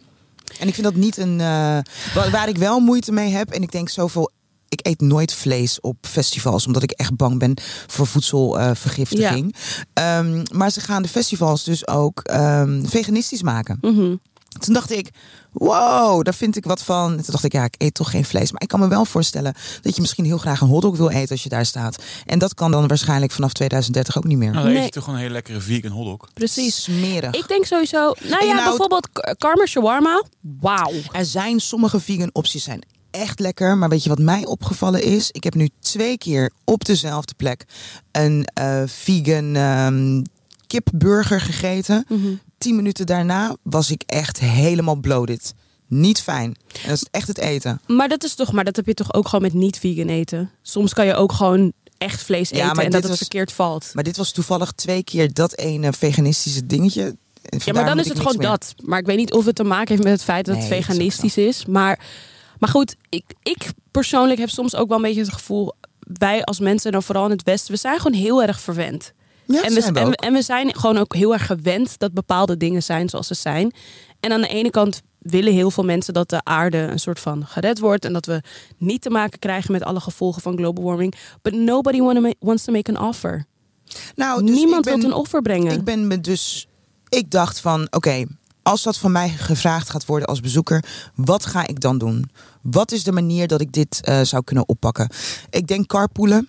En 0.58 0.68
ik 0.68 0.74
vind 0.74 0.86
dat 0.86 0.94
niet 0.96 1.16
een. 1.16 1.40
eh, 1.40 1.78
wa- 2.14 2.30
waar 2.30 2.48
ik 2.48 2.56
wel 2.56 2.80
moeite 2.80 3.12
mee 3.12 3.30
heb, 3.32 3.50
en 3.50 3.62
ik 3.62 3.72
denk 3.72 3.88
zoveel. 3.88 4.30
Ik 4.74 4.86
eet 4.86 5.00
nooit 5.00 5.34
vlees 5.34 5.80
op 5.80 5.96
festivals, 6.00 6.66
omdat 6.66 6.82
ik 6.82 6.90
echt 6.90 7.16
bang 7.16 7.38
ben 7.38 7.54
voor 7.86 8.06
voedselvergiftiging. 8.06 9.54
Ehm, 9.92 10.42
maar 10.52 10.70
ze 10.70 10.80
gaan 10.80 11.02
de 11.02 11.08
festivals 11.08 11.64
dus 11.64 11.88
ook 11.88 12.20
ehm, 12.20 12.84
veganistisch 12.84 13.42
maken. 13.42 13.78
Mhm. 13.80 14.14
Toen 14.58 14.74
dacht 14.74 14.90
ik, 14.92 15.08
wow, 15.52 16.24
daar 16.24 16.34
vind 16.34 16.56
ik 16.56 16.64
wat 16.64 16.82
van. 16.82 17.10
En 17.10 17.16
toen 17.16 17.30
dacht 17.32 17.44
ik, 17.44 17.52
ja, 17.52 17.64
ik 17.64 17.74
eet 17.78 17.94
toch 17.94 18.10
geen 18.10 18.24
vlees. 18.24 18.52
Maar 18.52 18.62
ik 18.62 18.68
kan 18.68 18.80
me 18.80 18.88
wel 18.88 19.04
voorstellen 19.04 19.54
dat 19.82 19.94
je 19.94 20.00
misschien 20.00 20.24
heel 20.24 20.38
graag 20.38 20.60
een 20.60 20.68
hotdog 20.68 20.96
wil 20.96 21.10
eten 21.10 21.30
als 21.30 21.42
je 21.42 21.48
daar 21.48 21.66
staat. 21.66 22.02
En 22.24 22.38
dat 22.38 22.54
kan 22.54 22.70
dan 22.70 22.86
waarschijnlijk 22.88 23.32
vanaf 23.32 23.52
2030 23.52 24.16
ook 24.16 24.24
niet 24.24 24.38
meer. 24.38 24.50
Nou, 24.50 24.62
dan 24.62 24.66
eet 24.66 24.74
Nee. 24.76 24.84
je 24.84 24.90
toch 24.90 25.02
gewoon 25.04 25.18
een 25.18 25.24
hele 25.24 25.34
lekkere 25.34 25.60
vegan 25.60 25.90
hotdog. 25.90 26.28
Precies. 26.34 26.82
Smerig. 26.82 27.34
Ik 27.34 27.48
denk 27.48 27.64
sowieso... 27.64 28.14
Nou 28.22 28.44
ja, 28.46 28.64
bijvoorbeeld 28.64 29.08
Karma 29.38 29.66
Shawarma. 29.66 30.22
Wauw. 30.60 30.92
Er 31.12 31.24
zijn 31.24 31.60
sommige 31.60 32.00
vegan 32.00 32.30
opties 32.32 32.64
zijn 32.64 32.82
echt 33.14 33.40
lekker. 33.40 33.76
Maar 33.78 33.88
weet 33.88 34.02
je 34.02 34.08
wat 34.08 34.18
mij 34.18 34.46
opgevallen 34.46 35.02
is? 35.02 35.30
Ik 35.30 35.44
heb 35.44 35.54
nu 35.54 35.68
twee 35.80 36.18
keer 36.18 36.50
op 36.64 36.84
dezelfde 36.84 37.34
plek 37.36 37.64
een 38.12 38.44
eh, 38.54 38.82
vegan 38.86 39.54
ehm, 39.56 40.22
kipburger 40.66 41.40
gegeten. 41.40 42.04
Mhm. 42.08 42.34
Tien 42.58 42.76
minuten 42.76 43.06
daarna 43.06 43.56
was 43.62 43.90
ik 43.90 44.02
echt 44.06 44.40
helemaal 44.40 44.96
bloated. 44.96 45.54
Niet 45.86 46.20
fijn. 46.20 46.56
En 46.82 46.88
dat 46.88 46.96
is 46.96 47.06
echt 47.10 47.28
het 47.28 47.38
eten. 47.38 47.80
Maar 47.86 48.08
dat 48.08 48.24
is 48.24 48.34
toch... 48.34 48.52
Maar 48.52 48.64
dat 48.64 48.76
heb 48.76 48.86
je 48.86 48.94
toch 48.94 49.14
ook 49.14 49.24
gewoon 49.28 49.42
met 49.44 49.52
niet-vegan 49.54 50.08
eten? 50.08 50.50
Soms 50.62 50.92
kan 50.92 51.06
je 51.06 51.14
ook 51.14 51.32
gewoon 51.32 51.72
echt 51.98 52.22
vlees 52.22 52.48
Ja, 52.48 52.54
eten 52.56 52.66
maar 52.76 52.84
en 52.84 52.90
dat 52.90 52.92
dit 52.92 53.00
het 53.00 53.10
was- 53.10 53.18
verkeerd 53.18 53.52
valt. 53.52 53.90
Maar 53.92 54.04
dit 54.04 54.16
was 54.16 54.32
toevallig 54.32 54.72
twee 54.72 55.04
keer 55.04 55.32
dat 55.32 55.56
ene 55.56 55.92
veganistische 55.92 56.66
dingetje. 56.66 57.16
Ja, 57.64 57.72
maar 57.72 57.84
dan 57.84 57.98
is 57.98 58.08
het 58.08 58.18
gewoon 58.18 58.36
meer. 58.36 58.46
dat. 58.46 58.74
Maar 58.82 58.98
ik 58.98 59.06
weet 59.06 59.16
niet 59.16 59.32
of 59.32 59.44
het 59.44 59.54
te 59.54 59.64
maken 59.64 59.88
heeft 59.88 60.02
met 60.02 60.12
het 60.12 60.22
feit 60.24 60.44
dat 60.46 60.54
Nee, 60.56 60.64
het 60.64 60.74
veganistisch 60.74 61.36
is. 61.36 61.66
Maar, 61.66 61.98
maar 62.58 62.68
goed, 62.68 62.96
ik, 63.08 63.24
ik 63.42 63.72
persoonlijk 63.90 64.40
heb 64.40 64.48
soms 64.50 64.74
ook 64.74 64.88
wel 64.88 64.96
een 64.96 65.02
beetje 65.02 65.20
het 65.20 65.32
gevoel... 65.32 65.72
wij 65.98 66.44
als 66.44 66.60
mensen, 66.60 66.92
dan 66.92 67.02
vooral 67.02 67.24
in 67.24 67.30
het 67.30 67.42
Westen... 67.42 67.72
we 67.72 67.78
zijn 67.78 68.00
gewoon 68.00 68.20
heel 68.20 68.42
erg 68.42 68.60
verwend. 68.60 69.12
Ja, 69.46 69.62
en, 69.62 69.74
we, 69.74 69.80
zijn 69.80 69.94
we 69.94 70.00
en, 70.00 70.12
en 70.12 70.32
we 70.32 70.42
zijn 70.42 70.74
gewoon 70.74 70.98
ook 70.98 71.14
heel 71.14 71.32
erg 71.32 71.46
gewend 71.46 71.98
dat 71.98 72.12
bepaalde 72.12 72.56
dingen 72.56 72.82
zijn 72.82 73.08
zoals 73.08 73.26
ze 73.26 73.34
zijn. 73.34 73.72
En 74.20 74.32
aan 74.32 74.40
de 74.40 74.48
ene 74.48 74.70
kant 74.70 75.02
willen 75.18 75.52
heel 75.52 75.70
veel 75.70 75.84
mensen 75.84 76.14
dat 76.14 76.30
de 76.30 76.44
aarde 76.44 76.78
een 76.78 76.98
soort 76.98 77.20
van 77.20 77.46
gered 77.46 77.78
wordt. 77.78 78.04
En 78.04 78.12
dat 78.12 78.26
we 78.26 78.40
niet 78.78 79.02
te 79.02 79.10
maken 79.10 79.38
krijgen 79.38 79.72
met 79.72 79.82
alle 79.82 80.00
gevolgen 80.00 80.42
van 80.42 80.56
global 80.56 80.84
warming. 80.84 81.14
But 81.42 81.52
nobody 81.52 82.00
wants 82.38 82.64
to 82.64 82.72
make 82.72 82.96
an 82.96 83.08
offer. 83.08 83.44
Nou, 84.14 84.44
dus 84.44 84.56
Niemand 84.56 84.84
wil 84.84 85.02
een 85.02 85.12
offer 85.12 85.42
brengen. 85.42 85.72
Ik 85.72 85.84
ben 85.84 86.06
me 86.06 86.20
dus. 86.20 86.68
Ik 87.08 87.30
dacht 87.30 87.60
van, 87.60 87.86
oké, 87.90 88.24
als 88.64 88.82
dat 88.82 88.96
van 88.96 89.12
mij 89.12 89.28
gevraagd 89.28 89.90
gaat 89.90 90.06
worden 90.06 90.28
als 90.28 90.40
bezoeker, 90.40 90.84
wat 91.14 91.46
ga 91.46 91.66
ik 91.66 91.80
dan 91.80 91.98
doen? 91.98 92.30
Wat 92.60 92.92
is 92.92 93.04
de 93.04 93.12
manier 93.12 93.46
dat 93.46 93.60
ik 93.60 93.72
dit 93.72 94.00
eh, 94.00 94.20
zou 94.20 94.44
kunnen 94.44 94.68
oppakken? 94.68 95.08
Ik 95.50 95.66
denk 95.66 95.86
carpoolen, 95.86 96.48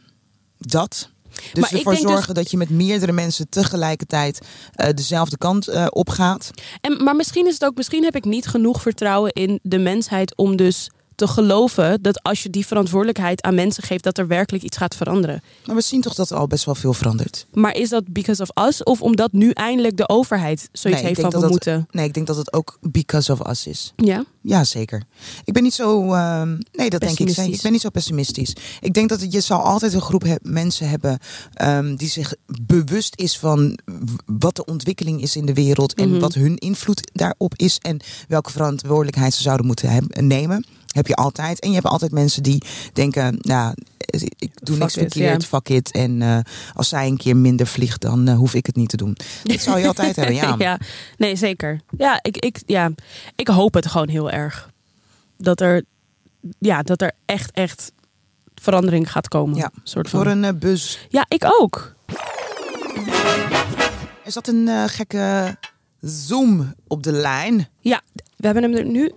dat. 0.58 1.10
Dus 1.54 1.62
Maar 1.62 1.72
ervoor 1.72 1.92
dus- 1.92 2.02
zorgen 2.02 2.34
dat 2.34 2.52
je 2.52 2.58
met 2.58 2.70
meerdere 2.70 3.12
mensen 3.12 3.50
tegelijkertijd 3.50 4.42
eh, 4.74 4.90
dezelfde 4.94 5.38
kant 5.38 5.68
eh, 5.68 5.86
opgaat. 5.90 6.52
En, 6.82 7.04
maar 7.04 7.16
misschien 7.16 7.48
is 7.48 7.54
het 7.54 7.66
ook, 7.66 7.76
misschien 7.76 8.04
heb 8.04 8.16
ik 8.16 8.26
niet 8.26 8.48
genoeg 8.48 8.82
vertrouwen 8.82 9.32
in 9.32 9.60
de 9.62 9.80
mensheid 9.80 10.36
om 10.36 10.56
dus 10.56 10.90
te 11.16 11.28
geloven 11.28 12.02
dat 12.02 12.24
als 12.24 12.44
je 12.44 12.50
die 12.50 12.66
verantwoordelijkheid 12.66 13.42
aan 13.42 13.56
mensen 13.56 13.84
geeft, 13.84 14.04
dat 14.04 14.18
er 14.18 14.28
werkelijk 14.28 14.64
iets 14.64 14.78
gaat 14.78 14.96
veranderen. 14.96 15.42
Maar 15.66 15.76
we 15.76 15.82
zien 15.82 16.02
toch 16.02 16.14
dat 16.14 16.30
er 16.30 16.38
al 16.38 16.48
best 16.48 16.66
wel 16.66 16.76
veel 16.76 16.94
verandert. 16.94 17.46
Maar 17.54 17.76
is 17.76 17.90
dat 17.90 18.04
because 18.08 18.42
of 18.42 18.66
us 18.68 18.84
of 18.84 19.02
omdat 19.02 19.32
nu 19.32 19.50
eindelijk 19.50 19.98
de 19.98 20.10
overheid 20.10 20.70
zoiets 20.72 21.02
Nee, 21.02 21.10
heeft 21.10 21.22
van 21.22 21.30
we 21.30 21.32
dat 21.36 21.42
dat- 21.42 21.50
moeten? 21.52 21.88
Nee, 21.92 22.06
ik 22.06 22.14
denk 22.14 22.28
dat 22.28 22.38
het 22.38 22.54
ook 22.54 22.78
because 22.82 23.32
of 23.32 23.48
us 23.50 23.68
is. 23.68 23.94
Ja. 23.96 24.24
Ja, 24.42 24.64
zeker. 24.64 25.04
Ik 25.44 25.54
ben 25.54 25.64
niet 25.64 25.74
zo. 25.74 26.14
ehm, 26.14 26.58
nee, 26.72 26.90
dat 26.90 27.02
denk 27.02 27.20
ik. 27.20 27.30
Ik 27.38 27.62
ben 27.62 27.72
niet 27.72 27.82
zo 27.82 27.90
pessimistisch. 27.90 28.54
Ik 28.82 28.94
denk 28.94 29.10
dat 29.10 29.34
je 29.34 29.40
zal 29.42 29.60
altijd 29.62 29.94
een 29.94 30.02
groep 30.02 30.24
he- 30.24 30.36
mensen 30.42 30.90
hebben 30.90 31.20
ehm, 31.54 31.96
die 31.96 32.10
zich 32.10 32.34
bewust 32.66 33.14
is 33.16 33.38
van 33.38 33.80
wat 34.26 34.56
de 34.56 34.66
ontwikkeling 34.66 35.22
is 35.22 35.36
in 35.36 35.46
de 35.46 35.54
wereld 35.54 35.94
en 35.94 36.10
Mhm. 36.10 36.20
wat 36.20 36.34
hun 36.34 36.58
invloed 36.58 37.10
daarop 37.14 37.54
is 37.56 37.78
en 37.78 38.00
welke 38.28 38.52
verantwoordelijkheid 38.52 39.34
ze 39.34 39.42
zouden 39.42 39.66
moeten 39.66 40.08
nemen. 40.10 40.66
Heb 40.96 41.08
je 41.08 41.16
altijd. 41.16 41.60
En 41.60 41.70
je 41.70 41.76
hebt 41.76 41.88
altijd 41.88 42.12
mensen 42.12 42.44
die 42.44 42.64
denken, 42.94 43.38
nou, 43.42 43.74
ik 44.38 44.52
doe 44.54 44.76
Fuck 44.76 44.80
niks 44.80 44.94
verkeerd, 44.94 45.42
ja. 45.42 45.48
fuck 45.48 45.70
it. 45.70 45.92
En 45.92 46.22
eh, 46.22 46.40
als 46.74 46.90
zij 46.90 47.08
een 47.08 47.18
keer 47.18 47.36
minder 47.36 47.68
vliegt, 47.68 48.02
dan 48.02 48.28
eh, 48.28 48.36
hoef 48.36 48.54
ik 48.54 48.66
het 48.66 48.76
niet 48.76 48.90
te 48.90 48.98
doen. 48.98 49.18
Dat 49.44 49.62
zou 49.62 49.80
je 49.80 49.88
altijd 49.88 50.16
hebben, 50.16 50.36
ja. 50.36 50.56
ja, 50.70 50.80
nee, 51.18 51.36
zeker. 51.36 51.82
Ja, 51.98 52.20
ik, 52.22 52.38
ik, 52.38 52.62
ja, 52.66 52.92
ik 53.36 53.48
hoop 53.48 53.74
het 53.74 53.88
gewoon 53.88 54.10
heel 54.10 54.32
erg. 54.32 54.70
Dat 55.38 55.62
er, 55.62 55.84
ja, 56.60 56.82
dat 56.82 57.02
er 57.02 57.12
echt, 57.26 57.52
echt 57.52 57.92
verandering 58.56 59.12
gaat 59.12 59.28
komen. 59.28 59.58
Ja, 59.58 59.72
soort 59.84 60.10
van. 60.10 60.22
Voor 60.22 60.32
een 60.32 60.44
eh, 60.44 60.54
bus. 60.54 61.08
Ja, 61.10 61.26
ik 61.28 61.46
ook. 61.60 61.96
Is 64.24 64.34
dat 64.34 64.48
een 64.48 64.68
eh, 64.68 64.84
gekke 64.88 65.58
zoom 66.00 66.74
op 66.88 67.04
de 67.04 67.12
lijn? 67.12 67.70
Ja, 67.80 68.02
we 68.14 68.46
hebben 68.46 68.64
hem 68.64 68.74
er 68.74 68.86
nu 68.86 69.12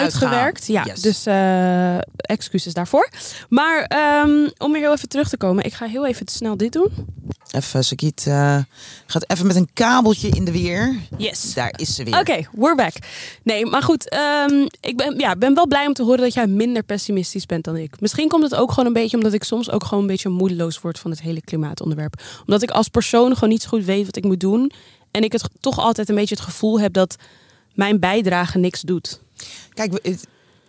uitgewerkt. 0.00 0.66
Ja, 0.66 0.84
Yes. 0.84 1.00
dus 1.00 1.26
eh, 1.26 1.96
excuses 2.16 2.74
daarvoor. 2.74 3.08
Maar 3.48 3.82
ehm, 3.82 4.48
om 4.58 4.72
weer 4.72 4.80
heel 4.82 4.92
even 4.92 5.08
terug 5.08 5.28
te 5.28 5.36
komen. 5.36 5.64
Ik 5.64 5.72
ga 5.74 5.86
heel 5.86 6.06
even 6.06 6.28
snel 6.28 6.56
dit 6.56 6.72
doen. 6.72 6.88
Even, 7.50 7.84
Sakiet 7.84 8.24
eh, 8.26 8.58
gaat 9.06 9.30
even 9.30 9.46
met 9.46 9.56
een 9.56 9.68
kabeltje 9.72 10.28
in 10.28 10.44
de 10.44 10.52
weer. 10.52 10.96
Yes. 11.16 11.54
Daar 11.54 11.72
is 11.76 11.94
ze 11.94 12.04
weer. 12.04 12.18
Oké, 12.18 12.40
we're 12.52 12.74
back. 12.74 12.92
Nee, 13.42 13.66
maar 13.66 13.82
goed. 13.82 14.08
ehm, 14.08 14.66
ik 14.80 14.96
ben, 14.96 15.18
ja, 15.18 15.36
ben 15.36 15.54
wel 15.54 15.66
blij 15.66 15.86
om 15.86 15.92
te 15.92 16.02
horen 16.02 16.20
dat 16.20 16.34
jij 16.34 16.46
minder 16.46 16.82
pessimistisch 16.82 17.46
bent 17.46 17.64
dan 17.64 17.76
ik. 17.76 18.00
Misschien 18.00 18.28
komt 18.28 18.42
het 18.42 18.54
ook 18.54 18.68
gewoon 18.70 18.86
een 18.86 18.92
beetje 18.92 19.16
omdat 19.16 19.32
ik 19.32 19.44
soms 19.44 19.70
ook 19.70 19.84
gewoon 19.84 20.00
een 20.02 20.08
beetje 20.10 20.28
moedeloos 20.28 20.80
word 20.80 20.98
van 20.98 21.10
het 21.10 21.20
hele 21.20 21.40
klimaatonderwerp. 21.40 22.22
Omdat 22.40 22.62
ik 22.62 22.70
als 22.70 22.88
persoon 22.88 23.34
gewoon 23.34 23.48
niet 23.50 23.62
zo 23.62 23.68
goed 23.68 23.84
weet 23.84 24.06
wat 24.06 24.16
ik 24.16 24.24
moet 24.24 24.40
doen. 24.40 24.72
En 25.10 25.22
ik 25.22 25.32
het 25.32 25.48
toch 25.60 25.78
altijd 25.78 26.08
een 26.08 26.14
beetje 26.14 26.34
het 26.34 26.44
gevoel 26.44 26.80
heb 26.80 26.92
dat 26.92 27.16
mijn 27.74 28.00
bijdrage 28.00 28.58
niks 28.58 28.80
doet. 28.80 29.20
Kijk, 29.74 30.18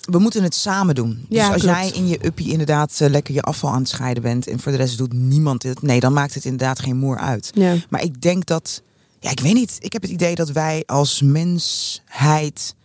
we, 0.01 0.19
moeten 0.19 0.43
het 0.43 0.55
samen 0.55 0.95
doen. 0.95 1.25
Dus 1.29 1.39
als 1.39 1.47
klopt. 1.47 1.63
jij 1.63 1.89
in 1.89 2.07
je 2.07 2.25
uppie 2.25 2.51
inderdaad 2.51 3.01
eh, 3.01 3.09
lekker 3.09 3.33
je 3.33 3.41
afval 3.41 3.69
aan 3.69 3.79
het 3.79 3.89
scheiden 3.89 4.23
bent... 4.23 4.47
en 4.47 4.59
voor 4.59 4.71
de 4.71 4.77
rest 4.77 4.97
doet 4.97 5.13
niemand 5.13 5.63
het... 5.63 5.81
nee, 5.81 5.99
dan 5.99 6.13
maakt 6.13 6.33
het 6.33 6.45
inderdaad 6.45 6.79
geen 6.79 6.97
moer 6.97 7.17
uit. 7.17 7.51
Ja. 7.53 7.75
Maar 7.89 8.03
ik 8.03 8.21
denk 8.21 8.45
dat... 8.45 8.81
Ja, 9.19 9.31
ik 9.31 9.39
weet 9.39 9.53
niet. 9.53 9.77
Ik 9.79 9.93
heb 9.93 10.01
het 10.01 10.11
idee 10.11 10.35
dat 10.35 10.51
wij 10.51 10.83
als 10.85 11.21
mensheid 11.21 12.75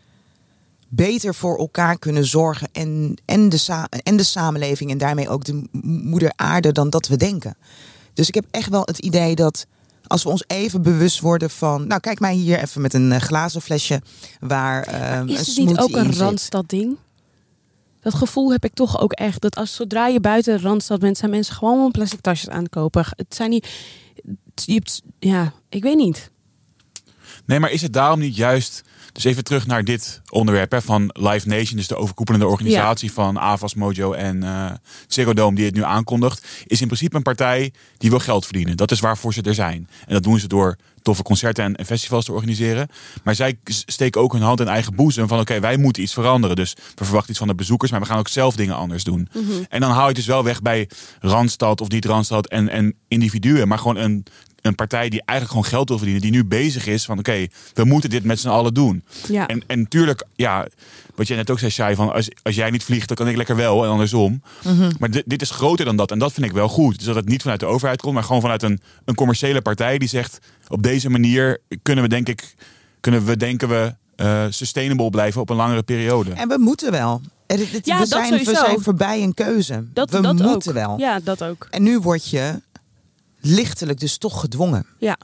beter 0.89 1.35
voor 1.35 1.59
elkaar 1.59 1.99
kunnen 1.99 2.27
zorgen. 2.27 2.69
En, 2.73 3.15
en, 3.25 3.49
de, 3.49 3.87
en 4.03 4.17
de 4.17 4.23
samenleving 4.23 4.91
en 4.91 4.99
daarmee 4.99 5.29
ook 5.29 5.45
de 5.45 5.63
moeder 5.83 6.33
aarde 6.37 6.73
dan 6.73 6.91
dat 6.91 7.09
we 7.09 7.17
denken. 7.17 7.57
Dus 8.15 8.29
ik 8.29 8.35
heb 8.35 8.45
echt 8.51 8.69
wel 8.69 8.83
het 8.85 8.99
idee 8.99 9.35
dat 9.35 9.67
als 10.09 10.23
we 10.23 10.29
ons 10.29 10.45
even 10.47 10.83
bewust 10.83 11.21
worden 11.21 11.51
van... 11.51 11.87
Nou, 11.87 12.01
kijk 12.01 12.21
mij 12.21 12.35
hier 12.35 12.59
even 12.63 12.81
met 12.81 12.95
een 12.95 13.13
eh, 13.13 13.21
glazen 13.21 13.63
flesje 13.63 14.03
waar 14.41 14.83
eh, 14.83 15.19
een 15.19 15.29
Is 15.29 15.47
het 15.47 15.57
niet 15.57 15.79
ook 15.79 15.97
een. 15.97 16.15
Randstad 16.15 16.69
ding? 16.69 16.97
Dat 18.01 18.15
gevoel 18.15 18.53
heb 18.53 18.65
ik 18.65 18.75
toch 18.75 19.01
ook 19.01 19.13
echt. 19.13 19.41
Dat 19.41 19.57
als 19.57 19.75
zodra 19.75 20.07
je 20.07 20.21
buiten 20.21 20.57
de 20.57 20.63
Randstad 20.63 21.01
bent, 21.01 21.19
zijn 21.19 21.31
mensen 21.31 21.55
gewoon 21.55 21.91
plastic 21.91 22.21
tasjes 22.21 22.49
aan 22.49 22.63
het 22.63 22.71
kopen. 22.71 23.05
Het 23.17 23.35
zijn 23.35 23.51
niet. 23.51 23.69
je 24.55 24.73
hebt, 24.73 25.03
ja, 25.19 25.53
ik 25.69 25.83
weet 25.83 25.97
niet. 25.97 26.31
Nee, 27.45 27.61
maar 27.61 27.71
is 27.71 27.83
het 27.83 27.93
daarom 27.93 28.19
niet 28.19 28.37
juist... 28.37 28.83
Dus 29.19 29.27
even 29.27 29.45
terug 29.45 29.67
naar 29.67 29.85
dit 29.85 30.21
onderwerp 30.29 30.71
hè, 30.73 30.83
van 30.83 31.11
Live 31.13 31.49
Nation, 31.49 31.77
dus 31.77 31.87
de 31.87 31.97
overkoepelende 31.97 32.47
organisatie 32.47 33.13
van 33.13 33.39
Avas, 33.39 33.75
Mojo 33.75 34.13
en 34.13 34.43
eh 34.43 34.71
Ziggo 35.07 35.33
Dome 35.35 35.57
die 35.57 35.65
het 35.65 35.75
nu 35.75 35.85
aankondigt, 35.85 36.47
is 36.67 36.81
in 36.81 36.87
principe 36.87 37.17
een 37.17 37.23
partij 37.23 37.73
die 37.97 38.11
wil 38.11 38.19
geld 38.19 38.45
verdienen. 38.45 38.77
Dat 38.77 38.91
is 38.91 39.01
waarvoor 39.01 39.33
ze 39.35 39.43
er 39.43 39.55
zijn. 39.55 39.89
En 40.07 40.13
dat 40.15 40.23
doen 40.23 40.39
ze 40.39 40.49
door 40.49 40.77
toffe 41.03 41.23
concerten 41.23 41.77
en- 41.77 41.87
festivals 41.87 42.25
te 42.25 42.33
organiseren. 42.33 42.89
Maar 43.25 43.35
zij 43.35 43.59
steken 43.65 44.21
ook 44.21 44.33
hun 44.33 44.43
hand 44.43 44.61
in 44.61 44.69
eigen 44.69 44.95
boezem 44.95 45.29
van 45.29 45.41
oké, 45.41 45.61
wij 45.61 45.77
moeten 45.77 46.03
iets 46.03 46.13
veranderen. 46.13 46.57
Dus 46.57 46.75
we 46.95 47.05
verwachten 47.05 47.31
iets 47.31 47.39
van 47.39 47.49
de 47.49 47.55
bezoekers, 47.55 47.91
maar 47.91 48.01
we 48.01 48.07
gaan 48.07 48.19
ook 48.19 48.29
zelf 48.29 48.57
dingen 48.57 48.77
anders 48.77 49.05
doen. 49.05 49.29
En 49.69 49.81
dan 49.81 49.91
hou 49.91 50.01
je 50.03 50.07
het 50.07 50.17
dus 50.17 50.27
wel 50.27 50.45
weg 50.45 50.63
bij 50.63 50.89
Randstad 51.21 51.81
of 51.81 51.89
niet 51.89 52.05
Randstad 52.05 52.47
en, 52.47 52.69
en 52.69 52.95
individuen, 53.09 53.69
maar 53.69 53.79
gewoon 53.79 53.97
een 53.97 54.25
een 54.61 54.75
partij 54.75 55.09
die 55.09 55.23
eigenlijk 55.25 55.49
gewoon 55.51 55.65
geld 55.79 55.89
wil 55.89 55.97
verdienen, 55.99 56.23
die 56.23 56.33
nu 56.33 56.45
bezig 56.45 56.87
is 56.87 57.05
van 57.05 57.19
oké, 57.19 57.47
we 57.75 57.85
moeten 57.85 58.11
dit 58.11 58.25
met 58.25 58.41
z'n 58.41 58.49
allen 58.49 58.75
doen. 58.75 59.05
Ja. 59.29 59.47
En, 59.47 59.63
en 59.67 59.79
natuurlijk, 59.79 60.25
ja, 60.35 60.67
wat 61.15 61.27
jij 61.29 61.37
net 61.37 61.51
ook 61.51 61.59
zei, 61.59 61.71
Shai, 61.71 61.95
van 61.95 62.13
als, 62.13 62.29
als 62.43 62.55
jij 62.55 62.71
niet 62.71 62.85
vliegt, 62.85 63.09
dan 63.09 63.17
kan 63.17 63.29
ik 63.29 63.37
lekker 63.37 63.57
wel 63.57 63.85
en 63.85 63.91
andersom. 63.91 64.43
Maar 64.99 65.11
dit, 65.11 65.23
dit 65.27 65.43
is 65.43 65.51
groter 65.51 65.85
dan 65.85 65.97
dat 65.97 66.11
en 66.11 66.19
dat 66.19 66.33
vind 66.33 66.47
ik 66.47 66.53
wel 66.53 66.69
goed. 66.69 66.97
Dus 66.97 67.07
dat 67.07 67.15
het 67.15 67.29
niet 67.29 67.43
vanuit 67.43 67.61
de 67.61 67.67
overheid 67.67 68.01
komt, 68.01 68.15
maar 68.15 68.25
gewoon 68.25 68.41
vanuit 68.41 68.63
een, 68.63 68.81
een 69.05 69.15
commerciële 69.15 69.61
partij 69.63 69.99
die 69.99 70.09
zegt, 70.09 70.39
op 70.69 70.83
deze 70.83 71.11
manier 71.11 71.59
kunnen 71.83 72.05
we 72.05 72.11
denk 72.11 72.29
ik, 72.29 72.55
kunnen 73.01 73.25
we 73.25 73.37
denken 73.37 73.69
we 73.69 73.95
eh, 74.17 74.45
sustainable 74.49 75.11
blijven 75.11 75.41
op 75.41 75.51
een 75.51 75.57
langere 75.57 75.83
periode. 75.83 76.33
En 76.33 76.49
we 76.49 76.59
moeten 76.59 76.91
wel. 76.91 77.21
Het- 77.47 77.69
Ja, 77.87 77.93
we, 77.95 77.99
dat 77.99 78.09
zijn, 78.09 78.31
we 78.33 78.39
sowieso. 78.39 78.65
zijn 78.65 78.81
voorbij 78.81 79.23
een 79.23 79.35
keuze. 79.35 79.85
Dat, 79.93 80.11
we 80.11 80.21
dat 80.21 80.33
moeten 80.39 80.71
ook. 80.71 80.77
wel. 80.79 80.99
Ja, 80.99 81.21
dat 81.25 81.45
ook. 81.45 81.67
En 81.71 81.83
nu 81.83 81.99
word 81.99 82.31
je 82.31 82.61
lichtelijk 83.41 84.01
dus 84.01 84.19
toch 84.19 84.41
gedwongen. 84.41 84.87
Ja. 84.99 85.19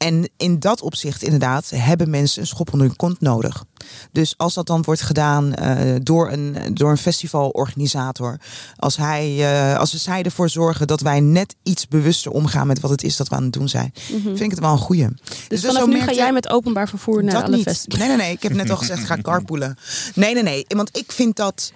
En 0.00 0.30
in 0.36 0.58
dat 0.58 0.80
opzicht 0.80 1.22
inderdaad 1.22 1.70
hebben 1.74 2.10
mensen 2.10 2.40
een 2.40 2.46
schop 2.46 2.72
onder 2.72 2.86
hun 2.86 2.96
kont 2.96 3.20
nodig. 3.20 3.64
Dus 4.12 4.34
als 4.36 4.54
dat 4.54 4.66
dan 4.66 4.82
wordt 4.82 5.00
gedaan 5.00 5.54
eh, 5.54 5.94
door, 6.02 6.32
een, 6.32 6.74
door 6.74 6.90
een 6.90 6.96
festivalorganisator. 6.96 8.40
Als, 8.76 8.96
hij, 8.96 9.52
eh, 9.52 9.78
als 9.78 9.94
zij 9.94 10.22
ervoor 10.22 10.48
zorgen 10.48 10.86
dat 10.86 11.00
wij 11.00 11.20
net 11.20 11.54
iets 11.62 11.88
bewuster 11.88 12.32
omgaan 12.32 12.66
met 12.66 12.80
wat 12.80 12.90
het 12.90 13.02
is 13.02 13.16
dat 13.16 13.28
we 13.28 13.34
aan 13.34 13.42
het 13.42 13.52
doen 13.52 13.68
zijn. 13.68 13.92
Vind 13.94 14.40
ik 14.40 14.50
het 14.50 14.60
wel 14.60 14.72
een 14.72 14.78
goeie. 14.78 15.04
Mhm. 15.04 15.14
Dus, 15.48 15.60
zo 15.60 15.72
vanaf 15.72 15.86
nu 15.86 16.00
ga 16.00 16.12
jij 16.12 16.32
met 16.32 16.48
openbaar 16.48 16.88
vervoer 16.88 17.24
naar 17.24 17.42
alle 17.42 17.58
festivals. 17.58 17.98
Nee, 17.98 18.08
nee, 18.08 18.16
nee. 18.16 18.32
Ik 18.32 18.42
heb 18.42 18.52
net 18.52 18.70
al 18.70 18.76
gezegd, 18.76 19.04
ga 19.04 19.16
carpoolen. 19.30 19.78
Nee, 20.14 20.34
nee, 20.34 20.42
nee. 20.42 20.64
Want 20.68 20.96
ik 20.96 21.12
vind 21.12 21.36
dat... 21.36 21.72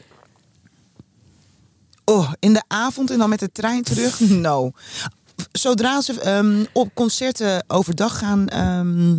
Oh, 2.04 2.32
in 2.38 2.52
de 2.52 2.62
avond 2.66 3.10
en 3.10 3.18
dan 3.18 3.28
met 3.28 3.40
de 3.40 3.52
trein 3.52 3.82
terug? 3.82 4.20
No. 4.48 4.72
Zodra 5.52 6.00
ze 6.00 6.20
ehm, 6.20 6.64
op 6.72 6.90
concerten 6.94 7.64
overdag 7.66 8.18
gaan 8.18 8.48
ehm, 8.48 9.18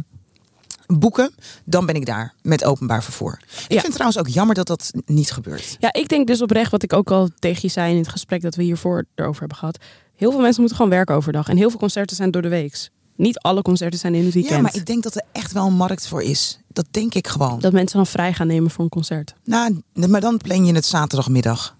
boeken, 0.87 1.33
dan 1.65 1.85
ben 1.85 1.95
ik 1.95 2.05
daar 2.05 2.33
met 2.41 2.63
openbaar 2.63 3.03
vervoer. 3.03 3.39
Ik 3.67 3.71
Ja. 3.73 3.79
vind 3.81 3.93
trouwens 3.93 4.19
ook 4.19 4.27
jammer 4.27 4.55
dat 4.55 4.67
dat 4.67 4.91
niet 5.05 5.31
gebeurt. 5.31 5.75
Ja, 5.79 5.93
ik 5.93 6.07
denk 6.07 6.27
dus 6.27 6.41
oprecht, 6.41 6.71
wat 6.71 6.83
ik 6.83 6.93
ook 6.93 7.11
al 7.11 7.29
tegen 7.39 7.59
je 7.61 7.67
zei 7.67 7.91
in 7.91 7.97
het 7.97 8.07
gesprek 8.07 8.41
dat 8.41 8.55
we 8.55 8.63
hiervoor 8.63 9.05
erover 9.15 9.39
hebben 9.39 9.57
gehad. 9.57 9.77
Heel 10.15 10.31
veel 10.31 10.39
mensen 10.41 10.59
moeten 10.59 10.77
gewoon 10.77 10.91
werken 10.95 11.15
overdag. 11.15 11.47
En 11.49 11.57
heel 11.57 11.69
veel 11.69 11.79
concerten 11.79 12.15
zijn 12.15 12.31
door 12.31 12.41
de 12.41 12.47
weeks. 12.47 12.89
Niet 13.15 13.39
alle 13.39 13.61
concerten 13.61 13.99
zijn 13.99 14.15
in 14.15 14.25
het 14.25 14.33
weekend. 14.33 14.55
Ja, 14.55 14.61
maar 14.61 14.75
ik 14.75 14.85
denk 14.85 15.03
dat 15.03 15.15
er 15.15 15.21
echt 15.31 15.51
wel 15.51 15.65
een 15.67 15.73
markt 15.73 16.07
voor 16.07 16.21
is. 16.23 16.59
Dat 16.67 16.85
denk 16.91 17.13
ik 17.13 17.27
gewoon. 17.27 17.59
Dat 17.59 17.73
mensen 17.73 17.97
dan 17.97 18.07
vrij 18.07 18.33
gaan 18.33 18.47
nemen 18.47 18.71
voor 18.71 18.83
een 18.83 18.89
concert. 18.89 19.33
Nou, 19.43 19.81
maar 19.93 20.21
dan 20.21 20.37
plan 20.37 20.65
je 20.65 20.73
het 20.73 20.85
zaterdagmiddag. 20.85 21.75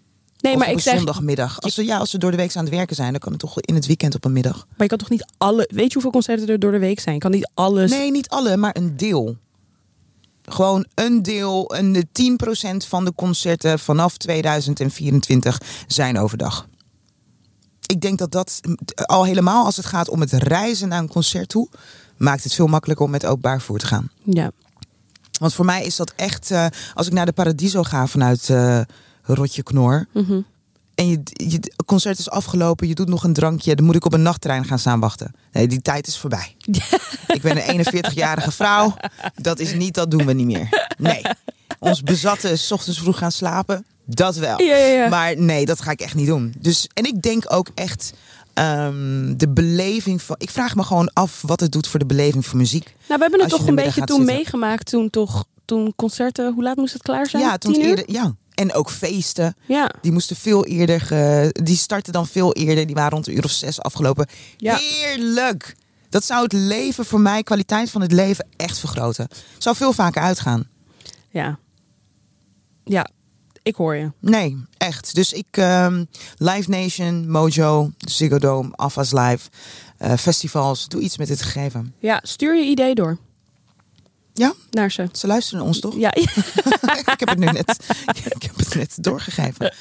Nee, 0.45 0.58
maar 0.58 0.71
ik 0.71 0.79
zeg, 0.79 0.95
zondagmiddag. 0.95 1.62
Als 1.62 1.73
ze, 1.73 1.86
ja, 1.86 1.97
als 1.97 2.10
ze 2.10 2.17
door 2.17 2.31
de 2.31 2.38
week 2.38 2.55
aan 2.55 2.65
het 2.65 2.73
werken 2.73 2.95
zijn, 2.95 3.12
dan 3.12 3.19
kan 3.19 3.31
het 3.31 3.41
toch 3.41 3.62
in 3.62 3.75
het 3.75 3.86
weekend 3.86 4.15
op 4.15 4.25
een 4.25 4.34
middag. 4.34 4.55
maar 4.55 4.77
je 4.77 4.88
kan 4.88 4.97
toch 4.97 5.10
niet 5.10 5.25
alle... 5.38 5.69
Weet 5.73 5.88
je 5.88 5.93
hoeveel 5.93 6.12
concerten 6.12 6.47
er 6.47 6.60
door 6.60 6.71
de 6.71 6.79
week 6.79 6.99
zijn? 6.99 7.15
Je 7.15 7.21
kan 7.21 7.31
niet 7.31 7.49
alles... 7.53 7.91
Nee, 7.91 8.12
niet 8.12 8.29
alle, 8.29 8.58
maar 8.58 8.75
een 8.77 8.97
deel. 8.97 9.38
Gewoon 10.41 10.86
een 10.93 11.21
deel, 11.21 11.75
een 11.75 11.91
de 11.91 12.05
10% 12.84 12.88
van 12.88 13.05
de 13.05 13.13
concerten 13.15 13.79
vanaf 13.79 14.17
2024 14.17 15.62
zijn 15.88 16.19
overdag. 16.19 16.67
Ik 17.86 18.01
denk 18.01 18.19
dat 18.19 18.31
dat 18.31 18.60
al 18.95 19.25
helemaal 19.25 19.65
als 19.65 19.77
het 19.77 19.86
gaat 19.86 20.10
om 20.10 20.19
het 20.19 20.31
reizen 20.31 20.88
naar 20.88 20.99
een 20.99 21.08
concert 21.08 21.49
toe, 21.49 21.69
maakt 22.17 22.43
het 22.43 22.53
veel 22.53 22.67
makkelijker 22.67 23.05
om 23.05 23.12
met 23.12 23.25
openbaar 23.25 23.58
vervoer 23.58 23.79
te 23.79 23.86
gaan. 23.86 24.10
Ja. 24.23 24.51
Want 25.39 25.53
voor 25.53 25.65
mij 25.65 25.86
is 25.86 25.95
dat 25.95 26.13
echt, 26.15 26.51
eh, 26.51 26.65
als 26.93 27.08
ik 27.08 27.13
naar 27.13 27.25
de 27.25 27.34
Paradiso 27.34 27.84
ga 27.84 28.08
vanuit 28.08 28.49
eh 28.49 28.81
Rotje 29.25 29.63
Knor. 29.63 30.07
Mhm. 30.13 30.39
En 30.95 31.07
je, 31.09 31.19
je 31.23 31.59
concert 31.85 32.19
is 32.19 32.29
afgelopen, 32.29 32.88
je 32.88 32.95
doet 32.95 33.07
nog 33.09 33.23
een 33.23 33.33
drankje, 33.33 33.75
dan 33.75 33.85
moet 33.85 33.95
ik 33.95 34.05
op 34.05 34.13
een 34.13 34.21
nachttrein 34.21 34.65
gaan 34.65 34.79
staan 34.79 34.99
wachten. 34.99 35.31
Nee, 35.51 35.67
die 35.67 35.81
tijd 35.81 36.07
is 36.07 36.17
voorbij. 36.17 36.55
Ik 37.27 37.41
ben 37.41 37.69
een 37.69 37.85
41-jarige 37.85 38.51
vrouw. 38.51 38.95
Dat 39.35 39.59
is 39.59 39.73
niet, 39.73 39.93
dat 39.93 40.11
doen 40.11 40.25
we 40.25 40.33
niet 40.33 40.45
meer. 40.45 40.88
Nee. 40.97 41.21
Ons 41.79 42.01
bezatten 42.03 42.57
's 42.57 42.71
ochtends 42.71 42.99
vroeg 42.99 43.17
gaan 43.17 43.31
slapen. 43.31 43.85
Dat 44.05 44.35
wel. 44.35 44.61
Ja, 44.61 44.75
ja, 44.75 44.85
ja. 44.85 45.09
Maar 45.09 45.38
nee, 45.38 45.65
dat 45.65 45.81
ga 45.81 45.91
ik 45.91 46.01
echt 46.01 46.15
niet 46.15 46.27
doen. 46.27 46.53
Dus, 46.59 46.88
en 46.93 47.05
ik 47.05 47.21
denk 47.21 47.53
ook 47.53 47.67
echt 47.73 48.13
ehm, 48.53 49.33
de 49.38 49.49
beleving 49.49 50.21
van. 50.21 50.35
Ik 50.39 50.49
vraag 50.49 50.75
me 50.75 50.83
gewoon 50.83 51.09
af 51.13 51.41
wat 51.41 51.59
het 51.59 51.71
doet 51.71 51.88
voor 51.88 51.99
de 51.99 52.05
beleving 52.05 52.45
van 52.45 52.57
muziek. 52.57 52.83
Nou, 52.83 52.95
we 53.07 53.21
hebben 53.21 53.39
het 53.41 53.51
Als 53.51 53.59
toch 53.59 53.69
een 53.69 53.75
beetje 53.75 54.03
toen 54.03 54.17
zitten. 54.17 54.35
meegemaakt. 54.35 54.85
Toen 54.89 55.09
toch... 55.09 55.45
Toen 55.65 55.93
concerten... 55.95 56.53
Hoe 56.53 56.63
laat 56.63 56.75
moest 56.75 56.93
het 56.93 57.01
klaar 57.01 57.27
zijn? 57.29 57.43
Ja, 57.43 57.57
toen 57.57 57.73
Tien 57.73 57.81
het 57.81 57.91
uur? 57.91 57.97
eerder. 57.97 58.15
Ja. 58.15 58.35
En 58.56 58.74
ook 58.74 58.89
feesten. 58.89 59.56
Ja. 59.68 59.91
Die 60.02 60.12
moesten 60.12 60.36
veel 60.36 60.65
eerder. 60.65 61.02
Ge, 61.02 61.50
die 61.63 61.76
startten 61.76 62.13
dan 62.13 62.28
veel 62.28 62.54
eerder. 62.54 62.86
Die 62.86 62.96
waren 62.96 63.12
rond 63.12 63.28
een 63.28 63.36
uur 63.36 63.44
of 63.44 63.52
zes 63.52 63.82
afgelopen. 63.82 64.28
Ja. 64.58 64.78
Heerlijk. 64.78 65.76
Dat 66.10 66.24
zou 66.26 66.44
het 66.44 66.54
leven 66.54 67.06
voor 67.06 67.20
mij, 67.20 67.44
kwaliteit 67.44 67.89
van 67.89 68.02
het 68.02 68.12
leven, 68.12 68.48
echt 68.56 68.80
vergroten. 68.80 69.28
Zou 69.58 69.76
veel 69.76 69.94
vaker 69.94 70.22
uitgaan. 70.22 70.68
Ja. 71.30 71.60
Ja. 72.84 73.10
Ik 73.63 73.76
hoor 73.76 73.96
je. 73.96 74.12
Nee, 74.20 74.63
echt. 74.78 75.15
Dus 75.15 75.34
ik, 75.34 75.48
ehm, 75.52 76.06
Live 76.38 76.70
Nation, 76.70 77.32
Mojo, 77.32 77.91
Ziggo 77.98 78.39
Dome, 78.39 78.70
Afas 78.76 79.12
Live, 79.12 79.50
eh, 79.98 80.13
festivals, 80.13 80.88
doe 80.88 81.02
iets 81.02 81.18
met 81.18 81.28
dit 81.28 81.41
gegeven. 81.41 81.94
Ja, 82.00 82.20
stuur 82.24 82.56
je 82.56 82.70
idee 82.70 82.96
door 82.96 83.18
Ja, 84.38 84.54
naar 84.71 84.91
ze. 84.91 85.08
ze 85.12 85.28
luisteren 85.28 85.60
naar 85.60 85.67
ons 85.67 85.80
toch? 85.80 85.95
Ja, 85.98 86.13
ik 87.13 87.19
heb 87.19 87.30
het 87.30 87.38
nu 87.38 87.45
net, 87.45 87.80
ik 88.36 88.43
heb 88.43 88.56
het 88.56 88.76
net 88.76 88.98
doorgegeven. 89.04 89.74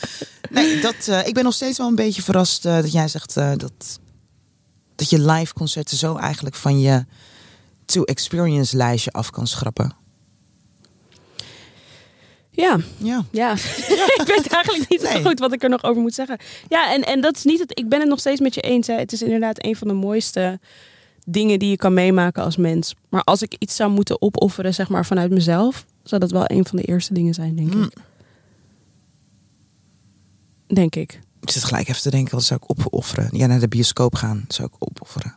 Nee, 0.51 0.81
dat, 0.81 1.09
eh, 1.09 1.27
ik 1.27 1.35
ben 1.35 1.45
nog 1.45 1.55
steeds 1.55 1.79
wel 1.79 1.87
een 1.87 1.95
beetje 1.95 2.23
verrast 2.23 2.65
eh, 2.65 2.77
dat 2.77 2.93
jij 2.93 3.09
zegt 3.09 3.37
eh, 3.37 3.53
dat, 3.57 4.01
dat 4.95 5.11
je 5.11 5.21
live 5.21 5.55
concerten 5.55 5.97
zo 5.97 6.17
eigenlijk 6.17 6.55
van 6.55 6.81
je 6.81 7.05
to-experience 7.85 8.77
lijstje 8.77 9.11
af 9.11 9.31
kan 9.31 9.47
schrappen. 9.47 9.97
ja, 12.51 12.79
Ja. 12.97 13.25
ja. 13.31 13.53
ik 14.21 14.25
weet 14.27 14.47
eigenlijk 14.47 14.89
niet 14.89 15.01
zo 15.01 15.23
goed 15.23 15.39
wat 15.39 15.53
ik 15.53 15.63
er 15.63 15.69
nog 15.69 15.83
over 15.83 16.03
moet 16.03 16.15
zeggen. 16.15 16.39
Ja, 16.69 16.93
en, 16.93 17.03
en 17.03 17.21
dat 17.21 17.37
is 17.37 17.45
niet 17.45 17.61
het. 17.61 17.79
Ik 17.79 17.89
ben 17.89 18.01
het 18.01 18.09
nog 18.09 18.21
steeds 18.21 18.41
met 18.41 18.55
je 18.55 18.61
eens. 18.61 18.87
Hè. 18.87 18.95
Het 18.95 19.13
is 19.13 19.23
inderdaad 19.23 19.65
een 19.65 19.77
van 19.77 19.89
de 19.89 19.95
mooiste 19.95 20.61
dingen 21.25 21.59
die 21.59 21.71
je 21.71 21.77
kan 21.77 21.95
meemaken 21.95 22.43
als 22.45 22.57
mens. 22.57 22.95
Maar 23.09 23.23
als 23.23 23.43
ik 23.43 23.55
iets 23.59 23.77
zou 23.77 23.91
moeten 23.91 24.23
opofferen, 24.23 24.75
zeg 24.75 24.89
maar 24.89 25.07
vanuit 25.07 25.31
mezelf, 25.31 25.85
zou 26.03 26.21
dat 26.21 26.31
wel 26.31 26.45
een 26.47 26.67
van 26.67 26.77
de 26.79 26.85
eerste 26.85 27.15
dingen 27.15 27.35
zijn, 27.35 27.57
denk 27.57 27.75
Mm. 27.75 27.83
ik. 27.83 27.93
Denk 30.67 30.95
ik. 30.97 31.21
Ik 31.41 31.51
zit 31.51 31.65
gelijk 31.65 31.89
even 31.89 32.03
te 32.03 32.11
denken, 32.11 32.35
wat 32.35 32.45
zou 32.45 32.61
ik 32.63 32.71
opofferen? 32.71 33.29
Ja, 33.33 33.47
naar 33.47 33.61
de 33.61 33.69
bioscoop 33.69 34.15
gaan 34.15 34.45
zou 34.49 34.69
ik 34.69 34.75
opofferen. 34.79 35.37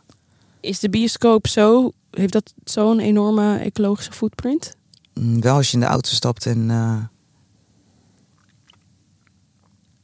Is 0.60 0.78
de 0.80 0.90
bioscoop 0.90 1.46
zo? 1.46 1.92
Heeft 2.10 2.32
dat 2.32 2.54
zo'n 2.64 2.98
enorme 3.00 3.58
ecologische 3.58 4.12
footprint? 4.12 4.76
Mm, 5.14 5.40
Wel 5.40 5.54
als 5.56 5.68
je 5.68 5.74
in 5.74 5.80
de 5.80 5.86
auto 5.86 6.10
stapt 6.10 6.46
en... 6.46 6.70
eh, 6.70 6.98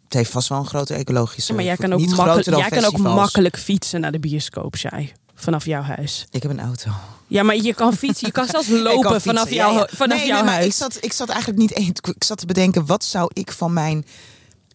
het 0.04 0.12
heeft 0.14 0.30
vast 0.30 0.48
wel 0.48 0.58
een 0.58 0.66
grote 0.66 0.94
ecologische... 0.94 1.50
Ja, 1.50 1.56
maar 1.56 1.64
jij 1.66 1.76
kan 1.76 1.92
ook, 1.92 2.06
makkelijk, 2.06 2.56
jij 2.58 2.68
kan 2.68 2.84
ook 2.84 2.98
makkelijk 2.98 3.58
fietsen 3.58 4.00
naar 4.00 4.12
de 4.12 4.18
bioscoop, 4.18 4.76
Shai. 4.76 5.12
Vanaf 5.34 5.64
jouw 5.66 5.82
huis. 5.82 6.26
Ik 6.30 6.42
heb 6.42 6.50
een 6.50 6.60
auto. 6.60 6.90
Ja, 7.26 7.42
maar 7.42 7.56
je 7.56 7.74
kan 7.74 7.94
fietsen. 7.94 8.26
Je 8.26 8.32
kan 8.32 8.46
zelfs 8.50 8.68
lopen 8.68 9.00
kan 9.02 9.12
fietsen, 9.12 9.20
vanaf, 9.34 9.50
jouw, 9.50 9.72
ja. 9.72 9.86
vanaf 9.92 10.18
nee, 10.18 10.26
jouw 10.26 10.36
nee, 10.36 10.44
maar 10.44 10.54
huis. 10.54 10.66
Ik 10.66 10.72
zat, 10.72 10.98
ik 11.00 11.12
zat 11.12 11.28
eigenlijk 11.28 11.58
niet 11.58 11.74
eens. 11.74 11.88
Ik 11.88 12.24
zat 12.24 12.38
te 12.38 12.46
bedenken, 12.46 12.86
wat 12.86 13.04
zou 13.04 13.30
ik 13.32 13.52
van 13.52 13.72
mijn. 13.72 14.06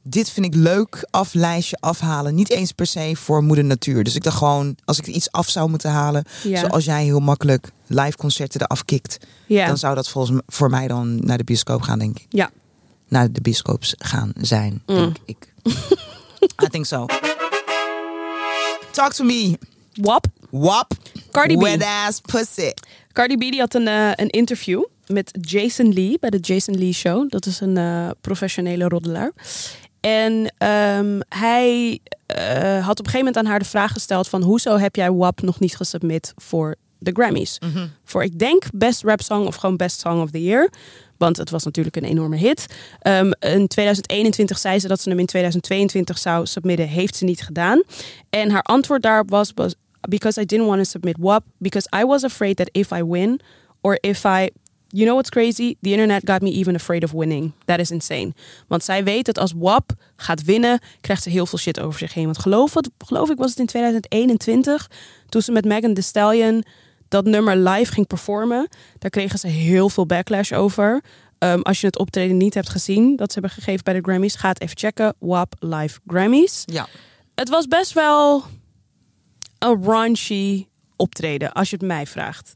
Dit 0.03 0.29
vind 0.29 0.45
ik 0.45 0.55
leuk 0.55 1.07
aflijstje 1.09 1.77
afhalen. 1.79 2.35
Niet 2.35 2.49
eens 2.49 2.71
per 2.71 2.85
se 2.85 3.11
voor 3.15 3.43
moeder 3.43 3.65
natuur. 3.65 4.03
Dus 4.03 4.15
ik 4.15 4.23
dacht 4.23 4.37
gewoon, 4.37 4.75
als 4.85 4.97
ik 4.97 5.07
iets 5.07 5.31
af 5.31 5.49
zou 5.49 5.69
moeten 5.69 5.91
halen. 5.91 6.23
Ja. 6.43 6.59
Zoals 6.59 6.85
jij 6.85 7.03
heel 7.03 7.19
makkelijk 7.19 7.71
live 7.87 8.17
concerten 8.17 8.61
eraf 8.61 8.85
kikt. 8.85 9.17
ja. 9.47 9.67
Dan 9.67 9.77
zou 9.77 9.95
dat 9.95 10.09
volgens 10.09 10.41
voor 10.47 10.69
mij 10.69 10.87
dan 10.87 11.25
naar 11.25 11.37
de 11.37 11.43
bioscoop 11.43 11.81
gaan, 11.81 11.99
denk 11.99 12.19
ik. 12.19 12.25
ja. 12.29 12.49
Naar 13.07 13.31
de 13.31 13.41
bioscoops 13.41 13.93
gaan 13.97 14.31
zijn, 14.41 14.81
Mm. 14.85 14.95
denk 14.95 15.17
ik. 15.25 15.53
I 16.63 16.67
think 16.69 16.85
so. 16.85 17.05
Talk 18.91 19.13
to 19.13 19.23
me. 19.23 19.57
Wap. 19.93 20.25
Wap. 20.49 20.91
Cardi 21.31 21.57
B. 21.57 21.61
Wet 21.61 21.83
ass 21.83 22.21
pussy. 22.21 22.71
Cardi 23.13 23.37
B 23.37 23.39
die 23.39 23.59
had 23.59 23.73
een, 23.73 23.87
eh, 23.87 24.11
een 24.15 24.29
interview 24.29 24.83
met 25.07 25.37
Jason 25.41 25.93
Lee 25.93 26.17
bij 26.19 26.29
de 26.29 26.37
Jason 26.37 26.77
Lee 26.77 26.93
Show. 26.93 27.29
Dat 27.29 27.45
is 27.45 27.59
een 27.59 27.77
eh, 27.77 28.09
professionele 28.21 28.87
roddelaar. 28.87 29.31
En 29.99 30.53
ehm, 30.57 31.19
hij 31.29 31.99
eh, 32.25 32.85
had 32.85 32.99
op 32.99 33.05
een 33.05 33.11
gegeven 33.11 33.17
moment 33.17 33.37
aan 33.37 33.45
haar 33.45 33.59
de 33.59 33.65
vraag 33.65 33.91
gesteld 33.91 34.27
van 34.27 34.41
hoezo 34.41 34.77
heb 34.77 34.95
jij 34.95 35.11
WAP 35.11 35.41
nog 35.41 35.59
niet 35.59 35.75
gesubmit 35.75 36.33
voor 36.35 36.75
de 36.97 37.11
Grammys? 37.11 37.57
Voor 38.03 38.23
ik 38.23 38.39
denk 38.39 38.63
Best 38.73 39.03
Rap 39.03 39.21
Song 39.21 39.45
of 39.45 39.55
gewoon 39.55 39.77
Best 39.77 39.99
Song 39.99 40.21
of 40.21 40.31
the 40.31 40.43
Year. 40.43 40.69
Want 41.19 41.37
het 41.37 41.49
was 41.49 41.63
natuurlijk 41.63 41.95
een 41.95 42.03
enorme 42.03 42.37
hit. 42.37 42.65
Ehm, 42.99 43.31
in 43.39 43.67
2021 43.67 44.57
zei 44.57 44.79
ze 44.79 44.87
dat 44.87 45.01
ze 45.01 45.09
hem 45.09 45.19
in 45.19 45.25
2022 45.25 46.17
zou 46.17 46.45
submitten. 46.45 46.87
Heeft 46.87 47.15
ze 47.15 47.23
niet 47.23 47.41
gedaan. 47.41 47.83
En 48.29 48.49
haar 48.49 48.61
antwoord 48.61 49.01
daarop 49.01 49.29
was, 49.29 49.53
because 50.09 50.41
I 50.41 50.45
didn't 50.45 50.67
want 50.67 50.83
to 50.83 50.89
submit 50.89 51.15
WAP. 51.19 51.43
Because 51.57 51.89
I 52.01 52.05
was 52.05 52.23
afraid 52.23 52.55
that 52.57 52.69
if 52.71 52.91
I 52.91 53.03
win 53.03 53.39
or 53.81 53.97
if 54.01 54.23
I 54.23 54.49
You 54.91 55.05
know 55.05 55.13
what's 55.13 55.29
crazy? 55.29 55.75
The 55.81 55.89
internet 55.89 56.23
got 56.25 56.41
me 56.41 56.51
even 56.51 56.75
afraid 56.75 57.03
of 57.03 57.11
winning. 57.11 57.53
That 57.65 57.79
is 57.79 57.91
insane. 57.91 58.33
Want 58.67 58.83
zij 58.83 59.03
weet 59.03 59.25
dat 59.25 59.37
als 59.37 59.53
WAP 59.57 59.91
gaat 60.15 60.43
winnen, 60.43 60.79
krijgt 61.01 61.23
ze 61.23 61.29
heel 61.29 61.45
veel 61.45 61.57
shit 61.57 61.79
over 61.79 61.99
zich 61.99 62.13
heen. 62.13 62.25
Want 62.25 62.39
geloof, 62.39 62.73
wat, 62.73 62.89
geloof 62.97 63.29
ik 63.29 63.37
was 63.37 63.49
het 63.49 63.59
in 63.59 63.65
2021, 63.65 64.89
toen 65.29 65.41
ze 65.41 65.51
met 65.51 65.65
Megan 65.65 65.93
Thee 65.93 66.03
Stallion 66.03 66.63
dat 67.09 67.25
nummer 67.25 67.57
live 67.57 67.91
ging 67.91 68.07
performen. 68.07 68.67
Daar 68.99 69.09
kregen 69.09 69.39
ze 69.39 69.47
heel 69.47 69.89
veel 69.89 70.05
backlash 70.05 70.51
over. 70.51 71.01
Um, 71.39 71.61
als 71.61 71.79
je 71.81 71.85
het 71.87 71.97
optreden 71.97 72.37
niet 72.37 72.53
hebt 72.53 72.69
gezien, 72.69 73.15
dat 73.15 73.27
ze 73.31 73.39
hebben 73.39 73.51
gegeven 73.57 73.83
bij 73.83 73.93
de 73.93 74.01
Grammys, 74.01 74.35
ga 74.35 74.47
het 74.49 74.61
even 74.61 74.77
checken. 74.77 75.15
WAP 75.19 75.53
Live 75.59 75.99
Grammys. 76.07 76.63
Ja. 76.65 76.87
Het 77.35 77.49
was 77.49 77.67
best 77.67 77.93
wel 77.93 78.43
een 79.59 79.83
raunchy 79.83 80.67
optreden, 80.95 81.51
als 81.53 81.69
je 81.69 81.75
het 81.75 81.85
mij 81.85 82.07
vraagt. 82.07 82.55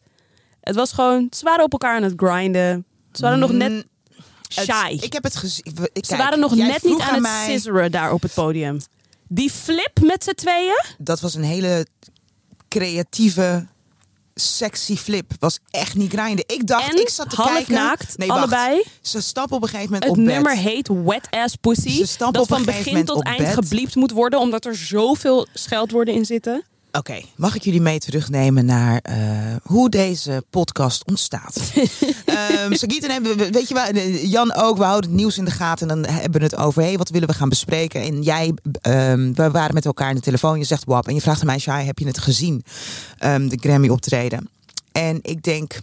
Het 0.62 0.76
was 0.76 0.92
gewoon, 0.92 1.28
ze 1.32 1.44
waren 1.46 1.64
op 1.66 1.72
elkaar 1.72 1.96
aan 1.96 2.04
het 2.04 2.14
grinden. 2.18 2.86
Ze 3.12 3.22
waren 3.22 3.40
nog 3.40 3.52
net 3.52 3.70
Mm, 3.72 3.84
het- 4.56 4.66
shy. 4.66 4.98
ik 5.02 5.14
heb 5.14 5.24
het 5.24 5.36
gezien. 5.36 5.76
Ze 5.94 6.18
waren 6.18 6.40
nog 6.40 6.56
net 6.56 6.68
niet 6.68 6.80
vroeg 6.80 7.10
aan 7.10 7.26
het 7.26 7.44
scissoren 7.44 7.92
daar 7.92 8.12
op 8.14 8.22
het 8.22 8.34
podium. 8.34 8.78
Die 9.28 9.50
flip 9.50 10.00
met 10.02 10.24
z'n 10.24 10.34
tweeën. 10.34 10.84
Dat 10.98 11.20
was 11.20 11.34
een 11.36 11.44
hele 11.44 11.88
creatieve, 12.68 13.68
sexy 14.36 14.96
flip. 14.96 15.32
Was 15.40 15.60
echt 15.70 15.96
niet 15.96 16.12
grinden. 16.14 16.44
Ik 16.48 16.68
dacht, 16.68 16.90
En 16.92 17.00
ik 17.02 17.10
zat 17.10 17.30
te 17.30 17.36
half 17.36 17.52
kijken. 17.54 17.74
naakt, 17.74 18.18
nee, 18.18 18.28
wacht. 18.28 18.40
allebei. 18.40 18.84
Ze 19.02 19.22
stappen 19.22 19.56
op 19.56 19.62
een 19.64 19.70
gegeven 19.70 19.92
moment 19.92 20.10
Het 20.10 20.18
op 20.20 20.26
bed. 20.26 20.34
nummer 20.34 20.56
heet 20.58 20.88
Wet 21.04 21.28
Ass 21.30 21.56
Pussy. 21.56 22.06
Ze 22.06 22.18
Dat 22.18 22.38
op 22.38 22.48
van 22.48 22.64
begin 22.66 23.06
tot 23.06 23.24
eind 23.24 23.48
gebliept 23.54 23.96
moet 23.96 24.12
worden, 24.12 24.40
omdat 24.40 24.66
er 24.66 24.76
zoveel 24.76 25.48
scheldwoorden 25.54 26.14
in 26.14 26.26
zitten. 26.26 26.64
Oké, 26.98 27.22
mag 27.36 27.56
ik 27.56 27.64
jullie 27.64 27.82
mee 27.82 28.00
terugnemen 28.00 28.66
naar 28.66 29.00
eh, 29.02 29.18
hoe 29.64 29.90
deze 29.90 30.44
podcast 30.50 31.06
ontstaat? 31.06 31.58
Ehm 32.26 32.74
Sagit 32.74 33.04
en 33.04 33.12
hebben, 33.12 33.52
weet 33.52 33.68
je 33.68 33.74
wel, 33.74 33.96
Jan 34.28 34.54
ook, 34.54 34.78
we 34.78 34.84
houden 34.84 35.10
het 35.10 35.20
nieuws 35.20 35.38
in 35.38 35.46
de 35.46 35.52
gaten 35.52 35.90
en 35.90 36.02
dan 36.02 36.12
hebben 36.14 36.40
we 36.40 36.46
het 36.46 36.56
over, 36.56 36.82
hey, 36.82 36.98
wat 36.98 37.10
willen 37.10 37.28
we 37.28 37.34
gaan 37.34 37.50
bespreken? 37.50 38.02
En 38.02 38.22
jij, 38.22 38.54
ehm, 38.82 39.34
we 39.34 39.52
waren 39.52 39.74
met 39.74 39.86
elkaar 39.86 40.10
in 40.10 40.16
de 40.16 40.22
telefoon, 40.22 40.58
je 40.58 40.64
zegt 40.64 40.84
wap 40.86 41.08
en 41.08 41.14
je 41.14 41.22
vraagt 41.22 41.40
aan 41.40 41.46
mij, 41.46 41.60
Shai, 41.60 41.86
heb 41.86 42.00
je 42.00 42.08
het 42.08 42.20
gezien? 42.20 42.64
Ehm, 43.18 43.48
de 43.48 43.58
Grammy 43.62 43.90
optreden. 43.90 44.50
En 44.92 45.20
ik 45.22 45.44
denk, 45.44 45.80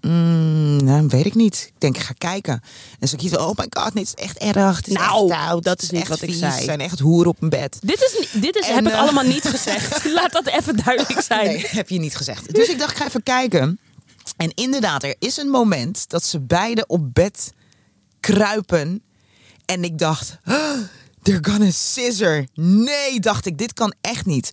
mm, 0.00 0.84
nou, 0.84 1.06
weet 1.06 1.26
ik 1.26 1.34
niet. 1.34 1.64
Ik 1.74 1.80
denk, 1.80 1.96
ik 1.96 2.02
ga 2.02 2.14
kijken. 2.18 2.62
En 2.98 3.08
Sagit, 3.08 3.36
oh 3.36 3.56
my 3.56 3.66
god, 3.70 3.84
het 3.84 4.02
is 4.02 4.14
echt 4.14 4.38
erg. 4.38 4.76
Het 4.76 4.86
is 4.86 4.92
Nou, 4.94 5.30
echt 5.30 5.40
oud, 5.40 5.62
dat 5.64 5.82
is 5.82 5.90
niet 5.90 6.00
echt 6.00 6.08
wat 6.10 6.22
ik 6.22 6.34
zei. 6.34 6.52
Ze 6.58 6.64
zijn 6.64 6.80
echt 6.80 6.98
hoeren 6.98 7.30
op 7.30 7.40
mijn 7.40 7.50
bed. 7.50 7.78
Dit, 7.80 8.00
is, 8.00 8.40
dit 8.40 8.56
is, 8.56 8.66
En, 8.68 8.74
heb 8.74 8.86
ik 8.86 8.92
eh, 8.92 8.98
allemaal 9.00 9.24
niet 9.24 9.44
gezegd. 9.44 10.04
Laat 10.12 10.32
dat 10.32 10.46
even 10.46 10.76
duidelijk 10.84 11.20
zijn. 11.20 11.46
Nee, 11.46 11.66
heb 11.68 11.88
je 11.88 11.98
niet 11.98 12.16
gezegd. 12.16 12.54
Dus 12.54 12.68
ik 12.68 12.78
dacht, 12.78 12.90
ik 12.90 12.96
ga 12.96 13.06
even 13.06 13.22
kijken. 13.22 13.78
En 14.36 14.52
inderdaad, 14.54 15.02
er 15.02 15.14
is 15.18 15.36
een 15.36 15.48
moment 15.48 16.08
dat 16.08 16.24
ze 16.24 16.40
beide 16.40 16.86
op 16.86 17.14
bed 17.14 17.52
kruipen. 18.20 19.02
En 19.64 19.84
ik 19.84 19.98
dacht, 19.98 20.38
"Huh, 20.44 20.56
they're 21.22 21.44
gonna 21.50 21.70
scissor. 21.70 22.46
Nee, 22.54 23.20
dacht 23.20 23.46
ik, 23.46 23.58
dit 23.58 23.72
kan 23.72 23.94
echt 24.00 24.26
niet. 24.26 24.50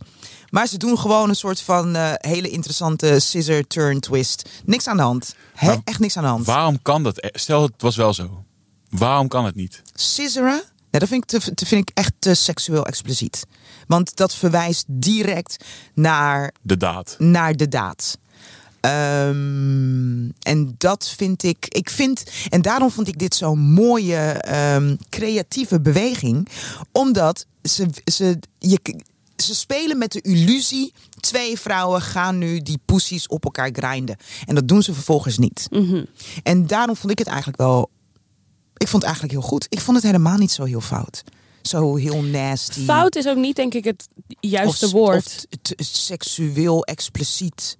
Maar 0.49 0.67
ze 0.67 0.77
doen 0.77 0.99
gewoon 0.99 1.29
een 1.29 1.35
soort 1.35 1.61
van 1.61 1.95
eh, 1.95 2.11
hele 2.17 2.49
interessante 2.49 3.19
scissor 3.19 3.67
turn 3.67 3.99
twist. 3.99 4.49
Niks 4.65 4.87
aan 4.87 4.97
de 4.97 5.03
hand. 5.03 5.35
Hè? 5.53 5.67
Maar 5.67 5.77
Echt 5.83 5.99
niks 5.99 6.17
aan 6.17 6.23
de 6.23 6.29
hand. 6.29 6.45
Waarom 6.45 6.81
kan 6.81 7.03
dat? 7.03 7.19
Eh, 7.19 7.29
Stel, 7.33 7.61
het 7.61 7.81
was 7.81 7.95
wel 7.95 8.13
zo. 8.13 8.43
Waarom 8.89 9.27
kan 9.27 9.45
het 9.45 9.55
niet? 9.55 9.81
Scissoren? 9.93 10.61
Nee, 10.91 11.01
dat 11.01 11.09
vind 11.09 11.33
ik, 11.33 11.39
te, 11.41 11.53
te- 11.53 11.65
vind 11.65 11.89
ik 11.89 11.97
echt 11.97 12.11
te 12.19 12.33
seksueel 12.33 12.85
expliciet. 12.85 13.45
Want 13.87 14.15
dat 14.15 14.35
verwijst 14.35 14.85
direct 14.87 15.65
naar 15.93 16.53
De 16.61 16.77
daad. 16.77 17.15
naar 17.19 17.55
de 17.55 17.67
daad. 17.67 18.17
Ehm, 18.79 20.29
en 20.41 20.75
dat 20.77 21.13
vind 21.17 21.43
ik, 21.43 21.65
ik 21.67 21.89
vind, 21.89 22.23
en 22.49 22.61
daarom 22.61 22.91
vond 22.91 23.07
ik 23.07 23.19
dit 23.19 23.35
zo'n 23.35 23.59
mooie 23.59 24.17
ehm, 24.31 24.95
creatieve 25.09 25.81
beweging, 25.81 26.47
omdat 26.91 27.45
ze, 27.63 27.87
ze, 28.05 28.39
je, 28.59 28.79
ze 29.43 29.55
spelen 29.55 29.97
met 29.97 30.11
de 30.11 30.21
illusie, 30.21 30.93
twee 31.19 31.59
vrouwen 31.59 32.01
gaan 32.01 32.37
nu 32.37 32.59
die 32.61 32.79
poesies 32.85 33.27
op 33.27 33.43
elkaar 33.43 33.69
grinden. 33.73 34.17
En 34.45 34.55
dat 34.55 34.67
doen 34.67 34.83
ze 34.83 34.93
vervolgens 34.93 35.37
niet. 35.37 35.67
Mhm. 35.69 36.03
En 36.43 36.67
daarom 36.67 36.95
vond 36.95 37.11
ik 37.11 37.19
het 37.19 37.27
eigenlijk 37.27 37.57
wel, 37.57 37.89
ik 38.77 38.87
vond 38.87 39.03
het 39.03 39.11
eigenlijk 39.11 39.33
heel 39.33 39.49
goed. 39.49 39.65
Ik 39.69 39.79
vond 39.81 39.97
het 39.97 40.05
helemaal 40.05 40.37
niet 40.37 40.51
zo 40.51 40.63
heel 40.63 40.81
fout. 40.81 41.23
Zo 41.61 41.95
heel 41.95 42.21
nasty. 42.23 42.83
Fout 42.83 43.15
is 43.15 43.27
ook 43.27 43.37
niet, 43.37 43.55
denk 43.55 43.73
ik, 43.73 43.83
het 43.83 44.07
juiste 44.39 44.85
Of- 44.85 44.91
woord. 44.91 45.45
Of 45.77 45.85
seksueel 45.85 46.83
expliciet. 46.83 47.77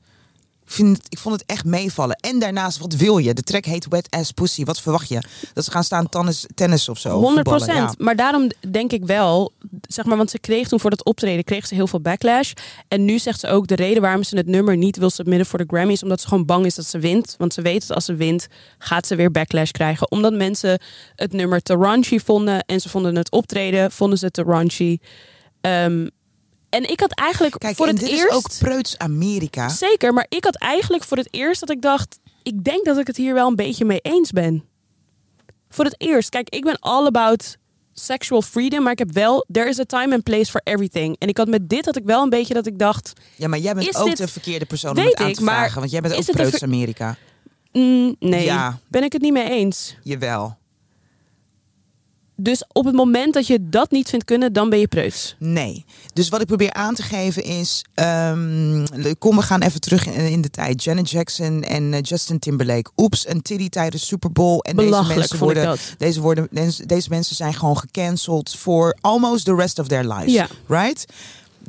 Vind 0.69 0.99
ik 1.09 1.17
vond 1.17 1.35
het 1.35 1.43
echt 1.45 1.65
meevallen. 1.65 2.15
En 2.15 2.39
daarnaast, 2.39 2.77
wat 2.77 2.93
wil 2.95 3.17
je? 3.17 3.33
De 3.33 3.41
track 3.41 3.65
heet 3.65 3.87
Wet 3.89 4.07
Ass 4.09 4.31
Pussy. 4.31 4.63
Wat 4.63 4.81
verwacht 4.81 5.09
je? 5.09 5.21
Dat 5.53 5.65
ze 5.65 5.71
gaan 5.71 5.83
staan 5.83 6.09
tennis, 6.09 6.45
tennis 6.55 6.89
of 6.89 6.99
zo? 6.99 7.09
100 7.09 7.49
voetballen, 7.49 7.75
ja. 7.75 7.93
Maar 7.97 8.15
daarom 8.15 8.51
denk 8.71 8.91
ik 8.91 9.05
wel, 9.05 9.53
zeg 9.81 10.05
maar, 10.05 10.17
want 10.17 10.29
ze 10.29 10.39
kreeg 10.39 10.67
toen 10.67 10.79
voor 10.79 10.89
dat 10.89 11.05
optreden 11.05 11.43
kreeg 11.43 11.67
ze 11.67 11.75
heel 11.75 11.87
veel 11.87 12.01
backlash. 12.01 12.51
En 12.87 13.05
nu 13.05 13.19
zegt 13.19 13.39
ze 13.39 13.47
ook 13.47 13.67
de 13.67 13.75
reden 13.75 14.01
waarom 14.01 14.23
ze 14.23 14.37
het 14.37 14.47
nummer 14.47 14.77
niet 14.77 14.97
wil 14.97 15.09
submitten 15.09 15.47
voor 15.47 15.59
de 15.59 15.65
Grammy 15.67 15.91
is 15.91 16.03
omdat 16.03 16.21
ze 16.21 16.27
gewoon 16.27 16.45
bang 16.45 16.65
is 16.65 16.75
dat 16.75 16.85
ze 16.85 16.99
wint. 16.99 17.35
Want 17.37 17.53
ze 17.53 17.61
weet 17.61 17.87
dat 17.87 17.95
als 17.95 18.05
ze 18.05 18.15
wint, 18.15 18.47
gaat 18.77 19.07
ze 19.07 19.15
weer 19.15 19.31
backlash 19.31 19.71
krijgen. 19.71 20.11
Omdat 20.11 20.33
mensen 20.33 20.81
het 21.15 21.33
nummer 21.33 21.61
te 21.61 21.73
raunchy 21.73 22.19
vonden 22.19 22.65
en 22.65 22.79
ze 22.79 22.89
vonden 22.89 23.15
het 23.15 23.31
optreden, 23.31 23.91
vonden 23.91 24.17
ze 24.17 24.31
te 24.31 24.43
raunchy. 24.43 24.97
Ehm, 25.61 26.07
en 26.69 26.89
ik 26.89 26.99
had 26.99 27.11
eigenlijk 27.13 27.57
Kijk, 27.57 27.75
voor 27.75 27.87
het 27.87 27.99
dit 27.99 28.09
eerst. 28.09 28.23
is 28.25 28.31
ook 28.33 28.49
preuts 28.59 28.97
Amerika. 28.97 29.69
Zeker, 29.69 30.13
maar 30.13 30.25
ik 30.29 30.43
had 30.43 30.55
eigenlijk 30.55 31.03
voor 31.03 31.17
het 31.17 31.27
eerst 31.31 31.59
dat 31.59 31.69
ik 31.69 31.81
dacht, 31.81 32.19
ik 32.43 32.63
denk 32.63 32.85
dat 32.85 32.97
ik 32.97 33.07
het 33.07 33.17
hier 33.17 33.33
wel 33.33 33.47
een 33.47 33.55
beetje 33.55 33.85
mee 33.85 33.99
eens 34.01 34.31
ben. 34.31 34.63
Voor 35.69 35.85
het 35.85 35.95
eerst, 35.97 36.29
kijk, 36.29 36.49
ik 36.49 36.63
ben 36.63 36.79
all 36.79 37.05
about 37.05 37.57
sexual 37.93 38.41
freedom, 38.41 38.83
maar 38.83 38.91
ik 38.91 38.99
heb 38.99 39.11
wel, 39.11 39.45
there 39.51 39.69
is 39.69 39.79
a 39.79 39.83
time 39.83 40.13
and 40.13 40.23
place 40.23 40.51
for 40.51 40.61
everything. 40.63 41.15
En 41.19 41.27
ik 41.27 41.37
had 41.37 41.47
met 41.47 41.69
dit 41.69 41.85
had 41.85 41.95
ik 41.95 42.03
wel 42.05 42.23
een 42.23 42.29
beetje 42.29 42.53
dat 42.53 42.65
ik 42.67 42.79
dacht, 42.79 43.13
Ja, 43.35 43.47
maar 43.47 43.59
jij 43.59 43.73
bent 43.73 43.95
ook 43.97 44.05
dit- 44.07 44.17
de 44.17 44.27
verkeerde 44.27 44.65
persoon 44.65 44.97
om 44.97 45.03
het 45.05 45.15
aan 45.15 45.33
te 45.33 45.41
vragen. 45.41 45.79
Want 45.79 45.91
jij 45.91 46.01
bent 46.01 46.15
ook 46.15 46.25
preuts 46.31 46.63
Amerika. 46.63 47.15
mm, 47.71 48.15
nee, 48.19 48.43
Ja. 48.45 48.79
ben 48.87 49.03
ik 49.03 49.13
het 49.13 49.21
niet 49.21 49.33
mee 49.33 49.49
eens. 49.49 49.95
Jawel. 50.03 50.57
Dus 52.39 52.63
op 52.71 52.85
het 52.85 52.95
moment 52.95 53.33
dat 53.33 53.47
je 53.47 53.69
dat 53.69 53.91
niet 53.91 54.09
vindt 54.09 54.25
kunnen, 54.25 54.53
dan 54.53 54.69
ben 54.69 54.79
je 54.79 54.87
preuts. 54.87 55.35
Nee. 55.39 55.85
Dus 56.13 56.29
wat 56.29 56.41
ik 56.41 56.47
probeer 56.47 56.73
aan 56.73 56.95
te 56.95 57.03
geven 57.03 57.43
is... 57.43 57.85
ehm, 57.93 58.85
kom, 59.19 59.35
we 59.35 59.41
gaan 59.41 59.61
even 59.61 59.81
terug 59.81 60.05
in, 60.05 60.31
in 60.31 60.41
de 60.41 60.49
tijd. 60.49 60.83
Janet 60.83 61.09
Jackson 61.09 61.63
en 61.63 61.93
eh, 61.93 62.01
Justin 62.01 62.39
Timberlake. 62.39 62.91
Oeps, 62.97 63.27
een 63.27 63.41
titty 63.41 63.69
tijdens 63.69 64.07
Super 64.07 64.31
Bowl. 64.31 64.59
En 64.59 64.75
deze 64.75 65.03
mensen, 65.07 65.37
worden, 65.39 65.77
deze, 65.97 66.21
worden, 66.21 66.47
deze, 66.51 66.85
deze 66.85 67.09
mensen 67.09 67.35
zijn 67.35 67.53
gewoon 67.53 67.77
gecanceld... 67.77 68.55
voor 68.55 68.97
almost 69.01 69.45
the 69.45 69.55
rest 69.55 69.79
of 69.79 69.87
their 69.87 70.07
lives. 70.07 70.33
Ja. 70.33 70.47
Right? 70.67 71.05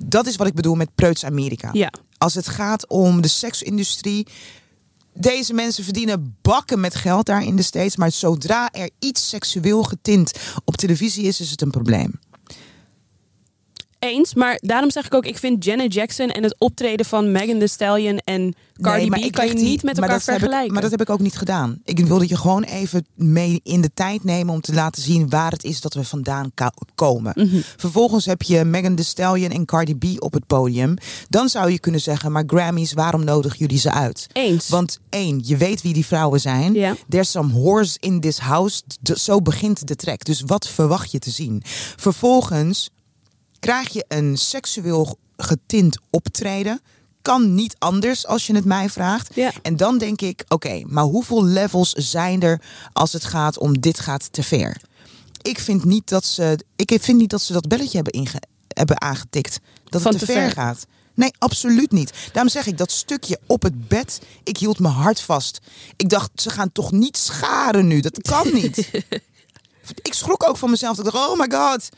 Dat 0.01 0.27
is 0.27 0.37
wat 0.37 0.47
ik 0.47 0.55
bedoel 0.55 0.75
met 0.75 0.95
preuts 0.95 1.25
Amerika. 1.25 1.71
Ja. 1.73 1.93
Als 2.19 2.35
het 2.35 2.49
gaat 2.49 2.89
om 2.89 3.21
de 3.21 3.29
seksindustrie... 3.29 4.27
Deze 5.21 5.55
mensen 5.55 5.85
verdienen 5.85 6.37
bakken 6.43 6.81
met 6.81 6.95
geld 6.95 7.27
daar 7.27 7.45
in 7.45 7.57
de 7.57 7.63
States. 7.63 7.97
Maar 7.97 8.13
zodra 8.13 8.73
er 8.73 8.91
iets 8.99 9.29
seksueel 9.29 9.83
getint 9.83 10.33
op 10.65 10.77
televisie 10.77 11.25
is, 11.25 11.41
is 11.41 11.51
het 11.51 11.63
een 11.63 11.71
probleem. 11.71 12.21
Eens, 13.99 14.35
maar 14.35 14.59
daarom 14.61 14.91
zeg 14.91 15.07
ik 15.07 15.15
ook, 15.15 15.27
ik 15.27 15.39
vind 15.39 15.65
Janet 15.65 15.95
Jackson 15.95 16.29
en 16.29 16.43
het 16.43 16.55
optreden 16.59 17.07
van 17.07 17.33
Megan 17.33 17.59
Thee 17.59 17.67
Stallion 17.69 18.19
en 18.19 18.55
Cardi 18.81 19.09
Nee, 19.09 19.21
B 19.21 19.25
ik 19.25 19.33
kan 19.33 19.47
je 19.49 19.55
die- 19.55 19.65
niet 19.65 19.83
met 19.83 19.97
elkaar 19.99 20.11
dat 20.11 20.19
ik- 20.21 20.25
vergelijken. 20.25 20.73
maar 20.73 20.83
dat 20.83 20.91
heb 20.91 21.01
ik 21.01 21.11
ook 21.11 21.21
niet 21.21 21.37
gedaan. 21.37 21.79
Ik 21.85 21.99
wilde 21.99 22.29
je 22.29 22.37
gewoon 22.37 22.63
even 22.63 23.07
mee 23.15 23.61
in 23.63 23.81
de 23.81 23.91
tijd 23.95 24.25
nemen 24.25 24.55
om 24.55 24.61
te 24.61 24.75
laten 24.75 25.03
zien 25.03 25.29
waar 25.29 25.51
het 25.51 25.65
is 25.65 25.81
dat 25.81 25.95
we 25.95 26.05
vandaan 26.05 26.51
komen. 26.95 27.33
Mhm. 27.37 27.61
Vervolgens 27.77 28.27
heb 28.27 28.43
je 28.43 28.65
Megan 28.65 28.95
Thee 28.95 29.05
Stallion 29.05 29.51
en 29.51 29.65
Cardi 29.65 29.95
B 29.97 30.05
op 30.23 30.33
het 30.33 30.47
podium. 30.47 30.95
Dan 31.29 31.49
zou 31.49 31.71
je 31.71 31.79
kunnen 31.81 32.01
zeggen, 32.01 32.33
maar 32.33 32.45
Grammys, 32.47 32.93
waarom 32.93 33.25
nodig 33.25 33.57
jullie 33.57 33.79
ze 33.79 33.93
uit? 33.93 34.27
Eens. 34.33 34.69
Want 34.69 34.99
één, 35.11 35.41
je 35.45 35.57
weet 35.57 35.83
wie 35.83 35.93
die 35.93 36.07
vrouwen 36.07 36.41
zijn. 36.41 36.73
Ja. 36.73 36.97
There's 37.09 37.31
some 37.31 37.53
whores 37.53 37.97
in 38.01 38.21
this 38.21 38.39
house. 38.39 38.83
Zo 39.15 39.41
begint 39.43 39.87
de 39.89 39.97
track. 39.97 40.25
Dus 40.25 40.43
wat 40.47 40.69
verwacht 40.69 41.11
je 41.13 41.19
te 41.19 41.31
zien? 41.31 41.63
Vervolgens 41.97 42.91
krijg 43.59 43.89
je 43.93 44.05
een 44.09 44.39
seksueel 44.39 45.19
getint 45.37 45.99
optreden. 46.11 46.81
Kan 47.23 47.55
niet 47.55 47.77
anders 47.79 48.27
als 48.27 48.47
je 48.47 48.55
het 48.55 48.65
mij 48.65 48.91
vraagt. 48.91 49.35
Ja. 49.35 49.53
En 49.63 49.77
dan 49.77 49.99
denk 49.99 50.21
ik, 50.21 50.45
oké, 50.49 50.83
maar 50.87 51.05
hoeveel 51.05 51.45
levels 51.45 51.93
zijn 51.93 52.43
er 52.43 52.61
als 52.93 53.13
het 53.13 53.25
gaat 53.25 53.59
om 53.59 53.81
dit 53.81 54.01
gaat 54.01 54.33
te 54.33 54.43
ver? 54.43 54.81
Ik 55.43 55.59
vind 55.59 55.85
niet 55.85 56.09
dat 56.09 56.25
ze, 56.25 56.59
ik 56.77 56.99
vind 57.01 57.19
niet 57.19 57.31
dat, 57.31 57.43
ze 57.43 57.53
dat 57.53 57.69
belletje 57.69 57.97
hebben 57.97 58.13
inge, 58.13 58.43
hebben 58.69 59.01
aangetikt. 59.01 59.61
Dat 59.85 60.03
Van 60.03 60.11
het 60.11 60.21
te 60.21 60.27
te 60.27 60.33
ver, 60.33 60.43
ver. 60.43 60.53
gaat. 60.53 60.87
Nee, 61.15 61.31
absoluut 61.39 61.93
niet. 61.93 62.13
Daarom 62.33 62.53
zeg 62.53 62.67
ik 62.67 62.79
dat 62.79 62.91
stukje 62.91 63.41
op 63.47 63.63
het 63.63 63.89
bed. 63.89 64.21
Ik 64.43 64.57
hield 64.57 64.79
mijn 64.79 64.95
hart 64.95 65.21
vast. 65.21 65.59
Ik 65.97 66.09
dacht, 66.09 66.31
ze 66.35 66.51
gaan 66.51 66.73
toch 66.73 66.93
niet 66.93 67.17
scharen 67.17 67.87
nu. 67.87 68.01
Dat 68.01 68.23
kan 68.23 68.53
niet. 68.53 68.77
ik 70.09 70.15
schrok 70.15 70.49
ook 70.49 70.57
van 70.57 70.71
mezelf. 70.71 70.99
Ik 70.99 71.05
dacht, 71.05 71.29
oh 71.29 71.39
my 71.39 71.47
god. 71.51 71.89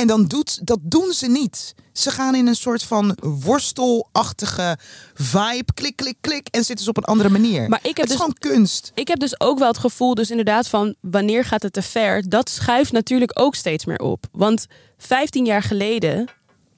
En 0.00 0.06
dan 0.06 0.24
doet, 0.24 0.66
dat 0.66 0.78
doen 0.82 1.12
ze 1.12 1.26
niet. 1.26 1.74
Ze 1.92 2.10
gaan 2.10 2.34
in 2.34 2.46
een 2.46 2.54
soort 2.56 2.82
van 2.82 3.16
worstelachtige 3.20 4.78
vibe. 5.14 5.72
Klik, 5.74 5.96
klik, 5.96 6.16
klik. 6.20 6.48
En 6.50 6.64
zitten 6.64 6.84
ze 6.84 6.90
op 6.90 6.96
een 6.96 7.04
andere 7.04 7.28
manier. 7.28 7.68
Maar 7.68 7.78
ik 7.82 7.96
heb 7.96 7.96
het 7.96 8.04
is 8.04 8.10
dus- 8.10 8.16
gewoon 8.16 8.54
kunst. 8.56 8.92
Ik 8.94 9.08
heb 9.08 9.18
dus 9.18 9.40
ook 9.40 9.58
wel 9.58 9.68
het 9.68 9.78
gevoel, 9.78 10.14
dus 10.14 10.30
inderdaad, 10.30 10.68
van 10.68 10.94
wanneer 11.00 11.44
gaat 11.44 11.62
het 11.62 11.72
te 11.72 11.82
ver? 11.82 12.28
Dat 12.28 12.50
schuift 12.50 12.92
natuurlijk 12.92 13.30
ook 13.40 13.54
steeds 13.54 13.84
meer 13.84 13.98
op. 13.98 14.24
Want 14.32 14.66
15 14.98 15.44
jaar 15.44 15.62
geleden. 15.62 16.28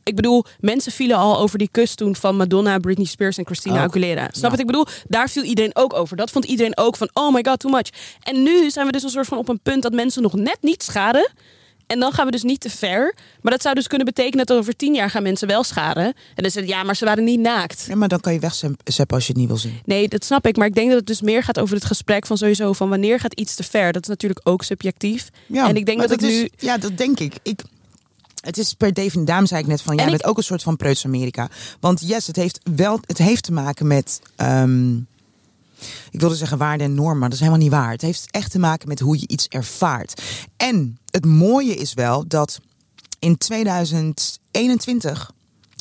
Ik 0.03 0.17
bedoel, 0.17 0.45
mensen 0.61 0.93
vielen 0.93 1.17
al 1.17 1.39
over 1.39 1.59
die 1.59 1.69
kus 1.71 1.95
toen 1.95 2.17
van 2.17 2.37
Madonna, 2.37 2.79
Britney 2.79 3.07
Spears 3.07 3.39
en 3.39 3.47
Christina 3.47 3.83
Ook. 3.83 3.89
Aguilera. 3.89 4.29
Snap 4.31 4.43
Ja. 4.43 4.51
wat 4.51 4.59
ik 4.59 4.67
bedoel? 4.67 4.87
Daar 5.09 5.29
viel 5.31 5.43
iedereen 5.43 5.77
ook 5.77 5.93
over. 5.93 6.17
Dat 6.17 6.31
vond 6.31 6.45
iedereen 6.45 6.77
ook 6.77 6.97
van, 6.97 7.11
oh 7.13 7.33
my 7.35 7.45
god, 7.49 7.59
too 7.59 7.71
much. 7.73 7.89
En 8.21 8.43
nu 8.43 8.71
zijn 8.71 8.87
we 8.87 8.93
dus 8.93 9.03
een 9.03 9.11
soort 9.11 9.27
van 9.27 9.39
op 9.39 9.49
een 9.49 9.61
punt 9.61 9.83
dat 9.83 9.93
mensen 9.93 10.23
nog 10.23 10.35
net 10.35 10.59
niet 10.61 10.83
schaden. 10.83 11.31
En 11.93 11.99
dan 12.01 12.13
gaan 12.13 12.25
we 12.27 12.31
dus 12.31 12.43
niet 12.43 12.61
te 12.61 12.71
ver. 12.71 13.15
Maar 13.43 13.53
dat 13.53 13.63
zou 13.63 13.75
dus 13.75 13.87
kunnen 13.87 14.07
betekenen 14.07 14.47
dat 14.47 14.57
over 14.59 14.77
tien 14.77 14.95
jaar 14.95 15.11
gaan 15.11 15.23
mensen 15.23 15.49
wel 15.49 15.65
scharen. 15.65 16.05
En 16.05 16.43
dan 16.43 16.51
zeggen 16.51 16.73
ja, 16.73 16.83
maar 16.83 16.97
ze 16.97 17.05
waren 17.05 17.25
niet 17.25 17.41
naakt. 17.41 17.85
Ja, 17.89 17.97
maar 17.97 18.09
dan 18.09 18.21
kan 18.21 18.33
je 18.33 18.39
wegzeppen 18.39 19.17
als 19.17 19.27
je 19.27 19.33
het 19.33 19.37
niet 19.41 19.47
wil 19.49 19.57
zien. 19.57 19.81
Nee, 19.85 20.09
dat 20.09 20.25
snap 20.25 20.47
ik. 20.47 20.57
Maar 20.57 20.67
ik 20.67 20.75
denk 20.75 20.89
dat 20.89 20.99
het 20.99 21.07
dus 21.07 21.21
meer 21.21 21.43
gaat 21.43 21.59
over 21.59 21.75
het 21.75 21.85
gesprek 21.85 22.27
van 22.27 22.37
sowieso 22.37 22.73
van 22.73 22.89
wanneer 22.89 23.21
gaat 23.21 23.33
iets 23.35 23.55
te 23.55 23.63
ver. 23.63 23.93
Dat 23.93 24.03
is 24.03 24.09
natuurlijk 24.09 24.41
ook 24.49 24.63
subjectief. 24.63 25.29
Ja, 25.47 25.69
en 25.69 25.77
ik 25.77 25.87
denk 25.87 26.01
dat, 26.01 26.11
ik 26.11 26.21
is- 26.21 26.29
nu. 26.41 26.49
Ja, 26.59 26.79
dat 26.79 26.97
denk 26.97 27.21
ik. 27.21 27.35
ik 27.43 27.61
het 28.41 28.59
is 28.59 28.73
per 28.75 28.93
definitie, 28.93 29.25
daarom 29.25 29.47
zei 29.47 29.61
ik 29.61 29.67
net 29.67 29.83
van, 29.83 29.95
jij 29.95 30.05
ik- 30.05 30.11
bent 30.11 30.25
ook 30.25 30.37
een 30.37 30.43
soort 30.43 30.63
van 30.63 30.77
preuts 30.77 31.05
Amerika. 31.05 31.49
Want 31.81 32.01
yes, 32.09 32.27
het 32.27 32.37
heeft 32.37 32.61
wel, 32.77 33.01
het 33.07 33.19
heeft 33.19 33.43
te 33.45 33.53
maken 33.53 33.87
met, 33.87 34.21
ehm, 34.37 34.91
ik 36.11 36.21
wilde 36.21 36.35
zeggen 36.35 36.59
waarden 36.59 36.87
en 36.87 36.95
normen, 36.95 37.19
maar 37.19 37.29
dat 37.29 37.39
is 37.39 37.45
helemaal 37.45 37.63
niet 37.63 37.73
waar. 37.73 37.91
Het 37.91 38.03
heeft 38.03 38.27
echt 38.31 38.51
te 38.51 38.59
maken 38.59 38.89
met 38.89 39.01
hoe 39.01 39.21
je 39.21 39.29
iets 39.29 39.49
ervaart. 39.49 40.23
En 40.57 40.99
het 41.11 41.25
mooie 41.25 41.75
is 41.75 41.95
wel 41.95 42.27
dat 42.29 42.61
in 43.19 43.37
2021 43.37 45.33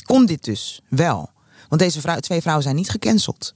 kon 0.02 0.26
dit 0.26 0.44
dus 0.44 0.80
wel. 0.88 1.30
Want 1.68 1.80
deze 1.80 2.20
twee 2.20 2.40
vrouwen 2.40 2.64
zijn 2.64 2.76
niet 2.76 2.90
gecanceld. 2.90 3.54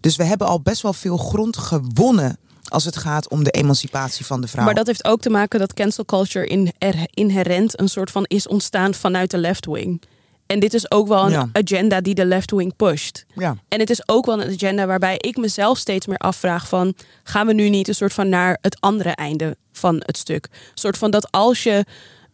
Dus 0.00 0.16
we 0.16 0.24
hebben 0.24 0.46
al 0.46 0.60
best 0.60 0.82
wel 0.82 0.92
veel 0.92 1.16
grond 1.16 1.56
gewonnen 1.56 2.38
als 2.68 2.84
het 2.84 2.96
gaat 2.96 3.28
om 3.28 3.44
de 3.44 3.50
emancipatie 3.50 4.26
van 4.26 4.40
de 4.40 4.48
vrouw. 4.48 4.64
Maar 4.64 4.74
dat 4.74 4.86
heeft 4.86 5.04
ook 5.04 5.20
te 5.20 5.30
maken 5.30 5.58
dat 5.58 5.74
cancel 5.74 6.04
culture 6.04 6.46
in, 6.46 6.72
er, 6.78 7.08
inherent 7.10 7.80
een 7.80 7.88
soort 7.88 8.10
van 8.10 8.24
is 8.24 8.48
ontstaan 8.48 8.94
vanuit 8.94 9.30
de 9.30 9.38
left 9.38 9.66
wing. 9.66 10.02
En 10.46 10.60
dit 10.60 10.74
is 10.74 10.90
ook 10.90 11.08
wel 11.08 11.24
een 11.24 11.30
Ja. 11.30 11.48
agenda 11.52 12.00
die 12.00 12.14
de 12.14 12.24
left 12.26 12.50
wing 12.50 12.76
pusht. 12.76 13.26
Ja. 13.34 13.56
En 13.68 13.80
het 13.80 13.90
is 13.90 14.08
ook 14.08 14.26
wel 14.26 14.42
een 14.42 14.52
agenda 14.54 14.86
waarbij 14.86 15.14
ik 15.18 15.36
mezelf 15.36 15.78
steeds 15.78 16.06
meer 16.06 16.18
afvraag 16.18 16.68
van... 16.68 16.94
gaan 17.22 17.46
we 17.46 17.52
nu 17.52 17.68
niet 17.68 17.88
een 17.88 17.94
soort 17.94 18.12
van 18.12 18.28
naar 18.28 18.58
het 18.60 18.80
andere 18.80 19.10
einde 19.10 19.56
van 19.72 20.02
het 20.06 20.16
stuk? 20.16 20.48
Een 20.52 20.58
soort 20.74 20.98
van 20.98 21.10
dat 21.10 21.30
als 21.30 21.62
je... 21.62 21.84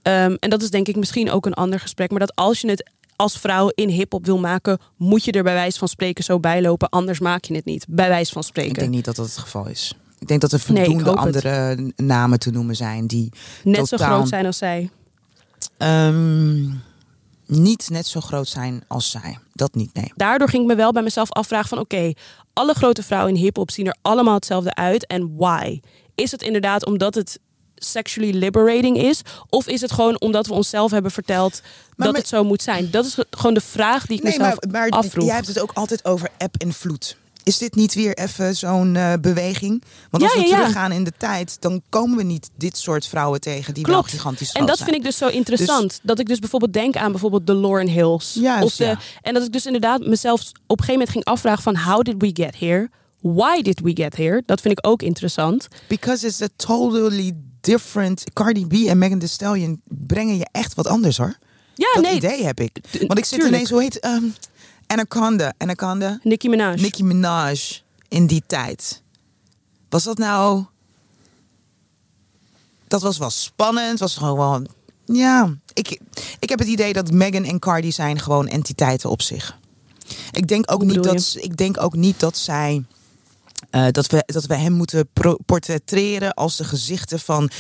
ehm, 0.03 0.37
en 0.39 0.51
dat 0.51 0.63
is 0.63 0.71
denk 0.71 0.89
ik 0.89 0.97
misschien 0.97 1.31
ook 1.31 1.47
een 1.47 1.55
ander 1.55 1.81
gesprek... 1.81 2.11
maar 2.11 2.21
dat 2.21 2.35
als 2.37 2.61
je 2.61 2.69
het 2.71 2.91
als 3.17 3.39
vrouw 3.39 3.71
in 3.75 3.89
hiphop 3.89 4.27
wil 4.27 4.39
maken... 4.39 4.79
moet 4.97 5.25
je 5.25 5.33
er 5.33 5.43
bij 5.43 5.53
wijze 5.55 5.79
van 5.79 5.89
spreken 5.89 6.25
zo 6.25 6.41
bij 6.41 6.63
lopen. 6.63 6.89
Anders 6.89 7.19
maak 7.21 7.45
je 7.45 7.55
het 7.55 7.65
niet, 7.65 7.85
bij 7.89 8.09
wijze 8.09 8.33
van 8.33 8.43
spreken. 8.43 8.73
Ik 8.73 8.79
denk 8.79 8.91
niet 8.91 9.05
dat 9.05 9.17
dat 9.17 9.27
het 9.27 9.37
geval 9.39 9.67
is. 9.69 9.95
Ik 10.19 10.29
denk 10.29 10.41
dat 10.41 10.53
er 10.53 10.63
Nee, 10.69 10.85
voldoende 10.85 11.11
het. 11.11 11.19
andere 11.19 11.93
namen 11.97 12.39
te 12.39 12.51
noemen 12.51 12.77
zijn 12.77 13.07
die 13.07 13.33
Net 13.65 13.89
zo 13.89 13.97
groot 13.97 14.29
zijn 14.29 14.47
als 14.47 14.59
zij. 14.59 14.91
ehm, 15.77 16.65
niet 17.47 17.89
net 17.91 18.07
zo 18.07 18.21
groot 18.21 18.49
zijn 18.49 18.85
als 18.89 19.11
zij. 19.11 19.39
Dat 19.53 19.75
niet, 19.75 19.95
nee. 19.95 20.13
daardoor 20.15 20.49
ging 20.49 20.63
ik 20.63 20.69
me 20.69 20.75
wel 20.75 20.93
bij 20.93 21.03
mezelf 21.03 21.31
afvragen 21.31 21.69
van 21.69 21.79
oké, 21.79 22.13
alle 22.53 22.75
grote 22.75 23.03
vrouwen 23.03 23.35
in 23.35 23.41
hip-hop 23.41 23.71
zien 23.71 23.87
er 23.87 23.97
allemaal 24.03 24.35
hetzelfde 24.35 24.75
uit 24.75 25.07
en 25.07 25.37
why? 25.37 25.81
Is 26.15 26.31
het 26.31 26.43
inderdaad 26.43 26.87
omdat 26.87 27.15
het 27.15 27.39
sexually 27.75 28.37
liberating 28.39 28.97
is 28.99 29.21
of 29.49 29.67
is 29.67 29.81
het 29.81 29.93
gewoon 29.93 30.21
omdat 30.21 30.47
we 30.47 30.53
onszelf 30.53 30.91
hebben 30.91 31.11
verteld 31.11 31.63
dat 31.97 32.07
met- 32.07 32.17
het 32.17 32.29
zo 32.29 32.45
moet 32.45 32.63
zijn? 32.63 32.91
Dat 32.91 33.05
is 33.07 33.17
gewoon 33.31 33.55
de 33.55 33.61
vraag 33.61 34.07
die 34.07 34.17
ik 34.17 34.23
Nee, 34.23 34.39
mezelf 34.39 34.55
maar, 34.61 34.71
maar 34.71 34.91
afvroeg. 34.91 35.25
jij 35.27 35.35
hebt 35.35 35.47
het 35.47 35.61
ook 35.61 35.73
altijd 35.75 36.05
over 36.05 36.29
eb 36.39 36.55
en 36.57 36.73
vloed. 36.73 37.17
Is 37.43 37.59
dit 37.59 37.75
niet 37.75 37.95
weer 37.95 38.15
even 38.15 38.57
zo'n 38.57 38.97
eh, 38.97 39.13
beweging? 39.21 39.83
Want 40.11 40.23
als 40.23 40.35
we 40.35 40.41
ja, 40.41 40.57
teruggaan 40.57 40.93
in 40.93 41.05
de 41.05 41.13
tijd, 41.19 41.57
dan 41.61 41.83
komen 41.89 42.17
we 42.17 42.23
niet 42.23 42.51
dit 42.57 42.79
soort 42.79 43.07
vrouwen 43.07 43.41
tegen 43.41 43.75
die 43.75 43.85
wel 43.85 43.95
Klopt. 43.95 44.11
gigantisch 44.11 44.49
En 44.49 44.55
groot 44.55 44.69
dat 44.69 44.77
zijn. 44.77 44.89
vind 44.89 45.01
ik 45.01 45.07
dus 45.07 45.17
zo 45.17 45.29
interessant. 45.29 46.01
Dat 46.03 46.19
ik 46.19 46.27
dus 46.29 46.39
bijvoorbeeld 46.39 46.73
denk 46.73 46.97
aan 46.97 47.11
bijvoorbeeld 47.11 47.47
de 47.47 47.55
Lauren 47.55 47.89
Hills. 47.89 48.35
Juist, 48.35 48.65
of 48.65 48.77
de, 48.77 48.85
ja. 48.85 48.99
En 49.23 49.35
dat 49.35 49.43
ik 49.45 49.53
dus 49.53 49.67
inderdaad 49.67 50.07
mezelf 50.07 50.41
op 50.41 50.49
een 50.49 50.85
gegeven 50.85 50.93
moment 50.93 51.11
ging 51.11 51.25
afvragen 51.25 51.63
van 51.63 51.77
how 51.77 52.03
did 52.03 52.15
we 52.19 52.31
get 52.33 52.59
here? 52.59 52.91
Why 53.21 53.63
did 53.63 53.81
we 53.81 53.91
get 53.95 54.17
here? 54.17 54.43
Dat 54.47 54.61
vind 54.61 54.79
ik 54.79 54.87
ook 54.87 55.03
interessant. 55.03 55.69
Because 55.89 56.27
it's 56.27 56.43
a 56.43 56.49
totally 56.57 57.33
different... 57.61 58.25
Cardi 58.33 58.67
B 58.67 58.73
en 58.73 58.99
Megan 58.99 59.19
Thee 59.19 59.29
Stallion 59.29 59.81
brengen 59.85 60.37
je 60.37 60.47
echt 60.53 60.75
wat 60.75 60.87
anders 60.87 61.17
hoor. 61.17 61.37
Ja, 61.75 61.89
dat 61.95 62.03
nee. 62.03 62.15
idee 62.15 62.45
heb 62.45 62.61
ik. 62.61 62.79
Want 63.07 63.19
ik 63.19 63.25
zit 63.25 63.29
tuurlijk. 63.29 63.55
ineens, 63.55 63.71
hoe 63.71 63.83
heet... 63.83 64.01
ehm, 64.01 64.25
Anaconda. 64.87 65.53
Anaconda. 65.59 66.19
Nicki 66.23 66.49
Minaj. 66.49 66.81
Nicki 66.81 67.05
Minaj 67.05 67.81
in 68.09 68.27
die 68.27 68.43
tijd. 68.47 69.03
Was 69.89 70.03
dat 70.03 70.19
nou... 70.19 70.65
Dat 72.89 73.03
was 73.03 73.19
wel 73.19 73.31
spannend. 73.31 73.99
Was 73.99 74.17
gewoon 74.17 74.37
wel... 74.37 74.63
Ja, 75.05 75.55
ik, 75.73 76.01
ik 76.39 76.49
heb 76.49 76.59
het 76.59 76.69
idee 76.69 76.93
dat 76.93 77.11
Megan 77.11 77.45
en 77.45 77.59
Cardi 77.59 77.93
zijn 77.93 78.19
gewoon 78.21 78.49
entiteiten 78.49 79.11
op 79.11 79.23
zich. 79.23 79.59
Ik 80.31 80.49
denk 80.49 80.73
ook, 80.73 80.83
Hoe 80.83 80.93
niet 80.93 81.03
dat, 81.03 81.37
ik 81.39 81.57
denk 81.57 81.81
ook 81.81 81.95
niet 81.95 82.21
dat 82.21 82.37
zij... 82.37 82.85
eh, 83.71 83.87
dat, 83.91 84.07
we, 84.07 84.23
dat 84.27 84.45
we 84.45 84.55
hem 84.55 84.73
moeten 84.73 85.09
portretteren 85.47 86.35
als 86.35 86.57
de 86.57 86.65
gezichten 86.65 87.21
van... 87.21 87.51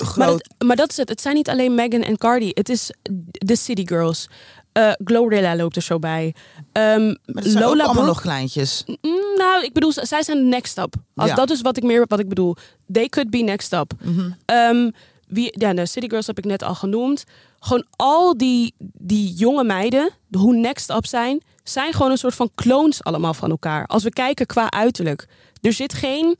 Maar, 0.00 0.08
Groot, 0.08 0.48
dat, 0.56 0.66
maar 0.68 0.76
dat 0.76 0.90
is 0.90 0.96
het. 0.96 1.08
Het 1.08 1.20
zijn 1.20 1.34
niet 1.34 1.48
alleen 1.48 1.74
Megan 1.74 2.02
en 2.02 2.16
Cardi. 2.18 2.50
Het 2.54 2.68
is 2.68 2.92
de 3.30 3.56
City 3.56 3.86
Girls. 3.86 4.28
Eh 4.72 4.92
Glorilla 5.04 5.56
loopt 5.56 5.76
er 5.76 5.82
zo 5.82 5.98
bij. 5.98 6.34
Maar 6.72 7.16
dat 7.26 7.44
zijn 7.44 7.56
ook 7.56 7.70
Lola 7.70 7.84
allemaal 7.84 7.92
Brooke. 7.92 8.06
nog 8.06 8.20
kleintjes. 8.20 8.84
Mm, 8.86 9.20
nou, 9.36 9.64
ik 9.64 9.72
bedoel, 9.72 9.92
zij 9.92 10.22
zijn 10.22 10.48
next 10.48 10.78
up. 10.78 10.94
Als 11.14 11.28
Ja. 11.28 11.34
Dat 11.34 11.50
is 11.50 11.60
wat 11.60 11.76
ik 11.76 11.82
meer 11.82 12.04
wat 12.08 12.18
ik 12.18 12.28
bedoel. 12.28 12.56
They 12.92 13.08
could 13.08 13.30
be 13.30 13.38
next 13.38 13.72
up. 13.72 13.92
Mhm. 14.02 14.30
Ehm, 14.44 14.90
wie, 15.28 15.60
ja, 15.60 15.74
de 15.74 15.86
City 15.86 16.08
Girls 16.08 16.26
heb 16.26 16.38
ik 16.38 16.44
net 16.44 16.62
al 16.62 16.74
genoemd. 16.74 17.24
Gewoon 17.60 17.84
al 17.96 18.36
die, 18.36 18.74
die 18.98 19.32
jonge 19.32 19.64
meiden, 19.64 20.10
de 20.26 20.38
hoe 20.38 20.54
next 20.54 20.90
up 20.90 21.06
zijn, 21.06 21.42
zijn 21.62 21.92
gewoon 21.92 22.10
een 22.10 22.18
soort 22.18 22.34
van 22.34 22.50
clones 22.54 23.04
allemaal 23.04 23.34
van 23.34 23.50
elkaar. 23.50 23.86
Als 23.86 24.02
we 24.02 24.10
kijken 24.10 24.46
qua 24.46 24.70
uiterlijk. 24.70 25.28
Er 25.60 25.72
zit 25.72 25.92
geen 25.94 26.36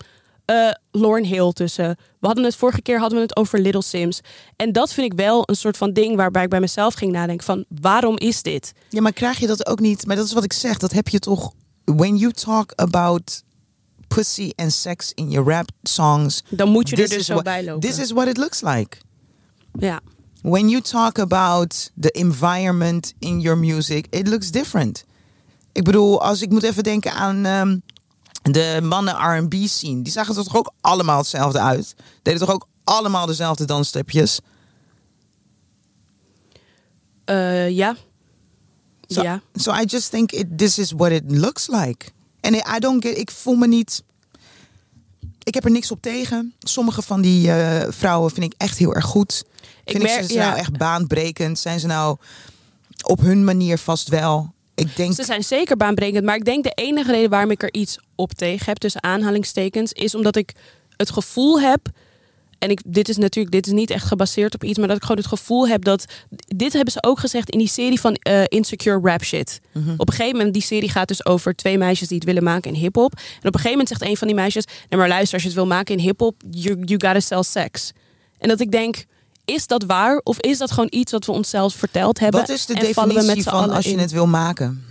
eh 0.50 0.70
Lauren 0.90 1.24
Hill 1.24 1.52
tussen. 1.52 1.96
We 2.20 2.26
hadden 2.26 2.44
het 2.44 2.56
vorige 2.56 2.82
keer 2.82 2.98
hadden 2.98 3.18
we 3.18 3.24
het 3.24 3.36
over 3.36 3.60
Little 3.60 3.82
Sims. 3.82 4.20
En 4.56 4.72
dat 4.72 4.92
vind 4.92 5.12
ik 5.12 5.18
wel 5.18 5.42
een 5.46 5.54
soort 5.56 5.76
van 5.76 5.92
ding 5.92 6.16
waarbij 6.16 6.42
ik 6.42 6.48
bij 6.48 6.60
mezelf 6.60 6.94
ging 6.94 7.12
nadenken 7.12 7.46
van 7.46 7.64
waarom 7.80 8.18
is 8.18 8.42
dit? 8.42 8.72
Ja, 8.88 9.00
maar 9.00 9.12
krijg 9.12 9.38
je 9.38 9.46
dat 9.46 9.66
ook 9.66 9.80
niet? 9.80 10.06
Maar 10.06 10.16
dat 10.16 10.26
is 10.26 10.32
wat 10.32 10.44
ik 10.44 10.52
zeg. 10.52 10.78
Dat 10.78 10.92
heb 10.92 11.08
je 11.08 11.18
toch. 11.18 11.52
When 11.84 12.16
you 12.16 12.32
talk 12.32 12.72
about 12.76 13.42
pussy 14.08 14.50
and 14.56 14.72
sex 14.72 15.12
in 15.14 15.30
your 15.30 15.50
rap 15.50 15.68
songs. 15.82 16.42
Dan 16.48 16.68
moet 16.68 16.88
je 16.88 16.96
er 16.96 17.08
dus 17.08 17.26
zo 17.26 17.32
what- 17.32 17.44
bij 17.44 17.64
lopen. 17.64 17.80
This 17.90 17.98
is 17.98 18.10
what 18.10 18.26
it 18.28 18.36
looks 18.36 18.60
like. 18.60 18.96
Ja. 19.78 20.00
When 20.42 20.68
you 20.68 20.82
talk 20.82 21.18
about 21.18 21.90
the 22.00 22.10
environment 22.10 23.12
in 23.18 23.40
your 23.40 23.58
music, 23.58 24.06
it 24.10 24.28
looks 24.28 24.50
different. 24.50 25.04
Ik 25.72 25.84
bedoel, 25.84 26.22
als 26.22 26.42
ik 26.42 26.50
moet 26.50 26.62
even 26.62 26.82
denken 26.82 27.12
aan 27.12 27.44
ehm, 27.44 27.78
de 28.42 28.80
mannen 28.82 29.14
R&B 29.14 29.54
scene. 29.66 30.02
Die 30.02 30.12
zagen 30.12 30.36
er 30.36 30.44
toch 30.44 30.56
ook 30.56 30.72
allemaal 30.80 31.18
hetzelfde 31.18 31.60
uit? 31.60 31.94
Deden 32.22 32.40
toch 32.40 32.50
ook 32.50 32.66
allemaal 32.84 33.26
dezelfde 33.26 33.64
dansstepjes? 33.64 34.40
Eh, 37.24 37.68
ja. 37.70 37.96
So, 39.06 39.22
ja. 39.22 39.40
So 39.54 39.72
I 39.74 39.84
just 39.84 40.10
think 40.10 40.32
it, 40.32 40.58
this 40.58 40.78
is 40.78 40.92
what 40.92 41.10
it 41.10 41.22
looks 41.26 41.68
like. 41.68 42.06
En 42.40 42.54
I 42.54 42.78
don't 42.78 43.04
get, 43.04 43.18
ik 43.18 43.30
voel 43.30 43.54
me 43.54 43.66
niet. 43.66 44.02
Ik 45.42 45.54
heb 45.54 45.64
er 45.64 45.70
niks 45.70 45.90
op 45.90 46.02
tegen. 46.02 46.54
Sommige 46.58 47.02
van 47.02 47.20
die 47.20 47.52
eh, 47.52 47.92
vrouwen 47.92 48.30
vind 48.30 48.52
ik 48.52 48.54
echt 48.56 48.78
heel 48.78 48.94
erg 48.94 49.04
goed. 49.04 49.44
Ik 49.84 49.90
Vind 49.92 50.04
ik, 50.04 50.10
merk- 50.10 50.26
ze 50.26 50.32
ja. 50.32 50.46
nou 50.46 50.58
echt 50.58 50.76
baanbrekend? 50.78 51.58
Zijn 51.58 51.80
ze 51.80 51.86
nou 51.86 52.16
op 53.06 53.20
hun 53.20 53.44
manier 53.44 53.78
vast 53.78 54.08
wel? 54.08 54.52
Ik 54.74 54.96
denk. 54.96 55.14
Ze 55.14 55.24
zijn 55.24 55.44
zeker 55.44 55.76
baanbrekend. 55.76 56.24
Maar 56.24 56.36
ik 56.36 56.44
denk 56.44 56.64
de 56.64 56.72
enige 56.74 57.10
reden 57.10 57.30
waarom 57.30 57.50
ik 57.50 57.62
er 57.62 57.74
iets 57.74 57.98
op 58.14 58.32
tegen 58.32 58.66
heb, 58.66 58.76
tussen 58.76 59.02
aanhalingstekens, 59.02 59.92
is 59.92 60.14
omdat 60.14 60.36
ik 60.36 60.52
het 60.96 61.10
gevoel 61.10 61.60
heb. 61.60 61.88
En 62.58 62.70
ik, 62.70 62.80
dit 62.84 63.08
is 63.08 63.16
natuurlijk 63.16 63.54
dit 63.54 63.66
is 63.66 63.72
niet 63.72 63.90
echt 63.90 64.06
gebaseerd 64.06 64.54
op 64.54 64.64
iets, 64.64 64.78
maar 64.78 64.88
dat 64.88 64.96
ik 64.96 65.02
gewoon 65.02 65.16
het 65.16 65.26
gevoel 65.26 65.68
heb 65.68 65.84
dat. 65.84 66.04
Dit 66.56 66.72
hebben 66.72 66.92
ze 66.92 67.02
ook 67.02 67.18
gezegd 67.18 67.50
in 67.50 67.58
die 67.58 67.68
serie 67.68 68.00
van 68.00 68.14
eh, 68.14 68.42
Insecure 68.46 69.00
Rap 69.02 69.24
Shit. 69.24 69.60
Mhm. 69.72 69.94
Op 69.96 70.08
een 70.08 70.14
gegeven 70.14 70.36
moment, 70.36 70.52
die 70.52 70.62
serie 70.62 70.88
gaat 70.88 71.08
dus 71.08 71.26
over 71.26 71.54
twee 71.54 71.78
meisjes 71.78 72.08
die 72.08 72.16
het 72.16 72.26
willen 72.26 72.42
maken 72.42 72.74
in 72.74 72.80
hip-hop. 72.80 73.12
En 73.12 73.20
op 73.22 73.44
een 73.44 73.52
gegeven 73.52 73.70
moment 73.70 73.88
zegt 73.88 74.02
een 74.02 74.16
van 74.16 74.26
die 74.26 74.36
meisjes: 74.36 74.64
Nee, 74.64 75.00
maar 75.00 75.08
luister, 75.08 75.32
als 75.32 75.42
je 75.42 75.48
het 75.48 75.58
wil 75.58 75.66
maken 75.66 75.94
in 75.96 76.00
hip-hop, 76.00 76.42
you, 76.50 76.74
you 76.84 77.00
gotta 77.04 77.20
sell 77.20 77.42
sex. 77.42 77.92
En 78.38 78.48
dat 78.48 78.60
ik 78.60 78.70
denk. 78.70 79.04
Is 79.50 79.66
dat 79.66 79.84
waar? 79.84 80.20
Of 80.24 80.40
is 80.40 80.58
dat 80.58 80.70
gewoon 80.70 80.88
iets 80.90 81.12
wat 81.12 81.26
we 81.26 81.32
onszelf 81.32 81.74
verteld 81.74 82.18
hebben? 82.18 82.40
Wat 82.40 82.48
is 82.48 82.66
de 82.66 82.74
definitie 82.74 83.42
van 83.42 83.70
als 83.70 83.84
je 83.84 83.90
in? 83.90 83.98
het 83.98 84.10
wil 84.10 84.26
maken? 84.26 84.84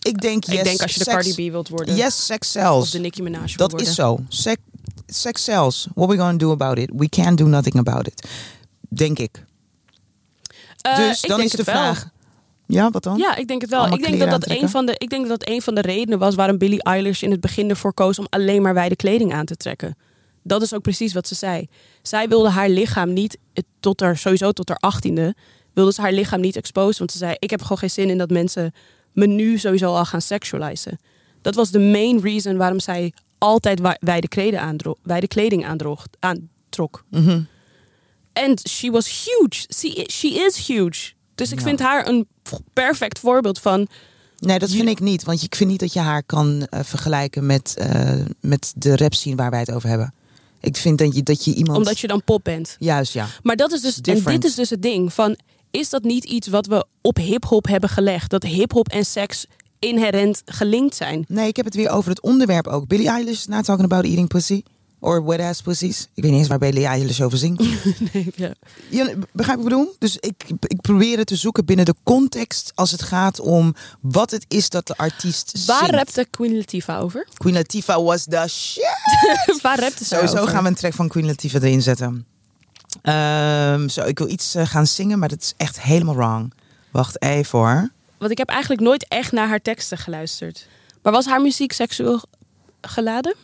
Ik 0.00 0.20
denk, 0.20 0.44
yes, 0.44 0.58
Ik 0.58 0.64
denk 0.64 0.82
als 0.82 0.92
je 0.94 0.98
de 0.98 1.04
Cardi 1.10 1.32
B 1.32 1.50
wilt 1.52 1.68
worden. 1.68 1.94
Yes, 1.96 2.26
sex 2.26 2.46
Of 2.46 2.62
sells. 2.62 2.90
de 2.90 2.98
Nicki 2.98 3.22
Minaj 3.22 3.40
wil 3.46 3.56
Dat 3.56 3.70
worden. 3.70 3.88
is 3.88 3.94
zo. 3.94 4.20
Sex, 4.28 4.60
sex 5.06 5.44
sells. 5.44 5.86
What 5.94 6.08
we 6.08 6.16
gonna 6.16 6.36
do 6.38 6.50
about 6.50 6.78
it? 6.78 6.90
We 6.96 7.08
can't 7.08 7.38
do 7.38 7.46
nothing 7.46 7.76
about 7.78 8.06
it. 8.06 8.28
Denk 8.88 9.18
ik. 9.18 9.44
Eh, 10.80 10.96
dus 10.96 11.22
ik 11.22 11.28
dan 11.28 11.40
is 11.40 11.50
de 11.50 11.62
wel. 11.64 11.74
vraag. 11.74 12.08
Ja, 12.66 12.90
wat 12.90 13.02
dan? 13.02 13.16
Ja, 13.18 13.36
ik 13.36 13.48
denk 13.48 13.60
het 13.60 13.70
wel. 13.70 13.78
Allemaal 13.80 13.98
Ik 13.98 14.04
denk 14.04 14.18
dat 14.20 14.30
dat, 14.30 14.48
een 14.50 14.68
van 14.68 14.86
de, 14.86 14.94
ik 14.98 15.10
denk 15.10 15.28
dat 15.28 15.38
dat 15.40 15.48
een 15.48 15.62
van 15.62 15.74
de 15.74 15.80
redenen 15.80 16.18
was 16.18 16.34
waarom 16.34 16.58
Billie 16.58 16.82
Eilish 16.82 17.22
in 17.22 17.30
het 17.30 17.40
begin 17.40 17.70
ervoor 17.70 17.94
koos 17.94 18.18
om 18.18 18.26
alleen 18.28 18.62
maar 18.62 18.74
wijde 18.74 18.96
kleding 18.96 19.32
aan 19.32 19.44
te 19.44 19.56
trekken. 19.56 19.96
Dat 20.50 20.62
is 20.62 20.74
ook 20.74 20.82
precies 20.82 21.12
wat 21.12 21.28
ze 21.28 21.34
zei. 21.34 21.66
Zij 22.02 22.28
wilde 22.28 22.48
haar 22.48 22.68
lichaam 22.68 23.12
niet, 23.12 23.38
eh, 23.52 23.62
tot 23.80 24.00
haar, 24.00 24.16
sowieso 24.16 24.52
tot 24.52 24.68
haar 24.68 24.78
achttiende, 24.78 25.34
wilde 25.72 25.92
ze 25.92 26.00
haar 26.00 26.12
lichaam 26.12 26.40
niet 26.40 26.56
exposen. 26.56 26.98
Want 26.98 27.12
ze 27.12 27.18
zei, 27.18 27.34
ik 27.38 27.50
heb 27.50 27.62
gewoon 27.62 27.78
geen 27.78 27.90
zin 27.90 28.10
in 28.10 28.18
dat 28.18 28.30
mensen 28.30 28.72
me 29.12 29.26
nu 29.26 29.58
sowieso 29.58 29.94
al 29.94 30.04
gaan 30.04 30.22
sexualizen. 30.22 30.98
Dat 31.42 31.54
was 31.54 31.70
de 31.70 31.78
main 31.78 32.20
reason 32.20 32.56
waarom 32.56 32.80
zij 32.80 33.12
altijd 33.38 33.80
wijde, 34.00 34.28
kleding 34.28 34.62
aandro- 34.62 34.96
wijde 35.02 35.28
kleding 35.28 35.66
aandroeg, 35.66 36.06
aantrok. 36.18 37.04
Mhm. 37.10 37.40
En 38.32 38.58
she 38.68 38.90
was 38.90 39.24
huge. 39.24 39.66
She, 39.74 40.04
she 40.10 40.28
is 40.28 40.66
huge. 40.66 41.12
Dus 41.34 41.52
ik 41.52 41.58
Ja. 41.58 41.64
vind 41.64 41.80
haar 41.80 42.08
een 42.08 42.26
perfect 42.72 43.18
voorbeeld 43.18 43.58
van 43.58 43.88
Nee, 44.38 44.58
dat 44.58 44.70
vind 44.70 44.88
ik 44.88 45.00
niet. 45.00 45.24
Want 45.24 45.42
ik 45.42 45.54
vind 45.54 45.70
niet 45.70 45.80
dat 45.80 45.92
je 45.92 45.98
haar 46.00 46.22
kan 46.22 46.66
eh, 46.66 46.80
vergelijken 46.84 47.46
met, 47.46 47.74
eh, 47.78 48.20
met 48.40 48.72
de 48.76 48.96
rap 48.96 49.14
scene 49.14 49.36
waar 49.36 49.50
wij 49.50 49.60
het 49.60 49.72
over 49.72 49.88
hebben. 49.88 50.14
Ik 50.60 50.76
vind 50.76 50.98
dat 50.98 51.14
je, 51.14 51.22
dat 51.22 51.44
je 51.44 51.54
iemand... 51.54 51.78
Omdat 51.78 51.98
je 51.98 52.06
dan 52.06 52.24
pop 52.24 52.44
bent. 52.44 52.76
Juist, 52.78 53.12
ja. 53.12 53.26
Maar 53.42 53.56
dat 53.56 53.72
is 53.72 53.80
dus, 53.80 54.00
en 54.00 54.22
dit 54.24 54.44
is 54.44 54.54
dus 54.54 54.70
het 54.70 54.82
ding 54.82 55.12
van, 55.12 55.36
is 55.70 55.90
dat 55.90 56.02
niet 56.02 56.24
iets 56.24 56.48
wat 56.48 56.66
we 56.66 56.86
op 57.00 57.16
hip-hop 57.16 57.66
hebben 57.66 57.88
gelegd? 57.88 58.30
Dat 58.30 58.42
hip-hop 58.42 58.88
en 58.88 59.04
seks 59.04 59.46
inherent 59.78 60.42
gelinkt 60.44 60.94
zijn. 60.94 61.24
Nee, 61.28 61.48
ik 61.48 61.56
heb 61.56 61.64
het 61.64 61.74
weer 61.74 61.90
over 61.90 62.10
het 62.10 62.20
onderwerp 62.20 62.66
ook. 62.66 62.86
Billie 62.86 63.08
Eilish 63.08 63.32
is 63.32 63.46
not 63.46 63.64
talking 63.64 63.84
about 63.84 64.04
eating 64.04 64.28
pussy. 64.28 64.62
Or 65.02 65.24
wet 65.24 65.40
ass 65.40 65.62
pussies. 65.62 66.00
Ik 66.14 66.22
weet 66.22 66.30
niet 66.30 66.40
eens 66.40 66.48
waar 66.48 66.58
Billie 66.58 66.86
Eilish 66.86 67.20
over 67.20 67.38
zingt. 67.38 67.62
Nee, 68.12 68.32
ja. 68.36 68.52
Ja, 68.88 69.04
begrijp 69.32 69.36
wat 69.36 69.48
ik 69.58 69.62
bedoel? 69.62 69.94
Dus 69.98 70.16
ik, 70.16 70.44
ik 70.60 70.80
probeer 70.80 71.18
het 71.18 71.26
te 71.26 71.36
zoeken 71.36 71.64
binnen 71.64 71.84
de 71.84 71.94
context 72.02 72.72
als 72.74 72.90
het 72.90 73.02
gaat 73.02 73.40
om 73.40 73.74
wat 74.00 74.30
het 74.30 74.44
is 74.48 74.68
dat 74.68 74.86
de 74.86 74.96
artiest 74.96 75.66
Waar 75.66 75.78
zingt. 75.78 75.94
rapte 75.94 76.26
Queen 76.30 76.56
Latifah 76.56 77.02
over? 77.02 77.26
Queen 77.34 77.54
Latifah 77.54 78.04
was 78.04 78.24
the 78.24 78.44
shit. 78.48 78.84
Waar 79.62 79.80
rapte 79.80 80.04
ze 80.04 80.14
Sowieso 80.14 80.36
over? 80.36 80.48
gaan 80.48 80.62
we 80.62 80.68
een 80.68 80.74
track 80.74 80.92
van 80.94 81.08
Queen 81.08 81.26
Latifah 81.26 81.62
erin 81.62 81.82
zetten. 81.82 82.26
Ehm, 83.02 83.88
zo, 83.88 84.04
ik 84.04 84.18
wil 84.18 84.28
iets 84.28 84.54
eh, 84.54 84.66
gaan 84.66 84.86
zingen, 84.86 85.18
maar 85.18 85.28
dat 85.28 85.40
is 85.42 85.54
echt 85.56 85.80
helemaal 85.80 86.14
wrong. 86.14 86.52
Wacht 86.90 87.22
even 87.22 87.58
hoor. 87.58 87.90
Want 88.18 88.30
ik 88.30 88.38
heb 88.38 88.48
eigenlijk 88.48 88.80
nooit 88.80 89.06
echt 89.08 89.32
naar 89.32 89.48
haar 89.48 89.62
teksten 89.62 89.98
geluisterd. 89.98 90.66
Maar 91.02 91.12
was 91.12 91.26
haar 91.26 91.40
muziek 91.40 91.72
seksueel 91.72 92.22
geladen? 92.80 93.34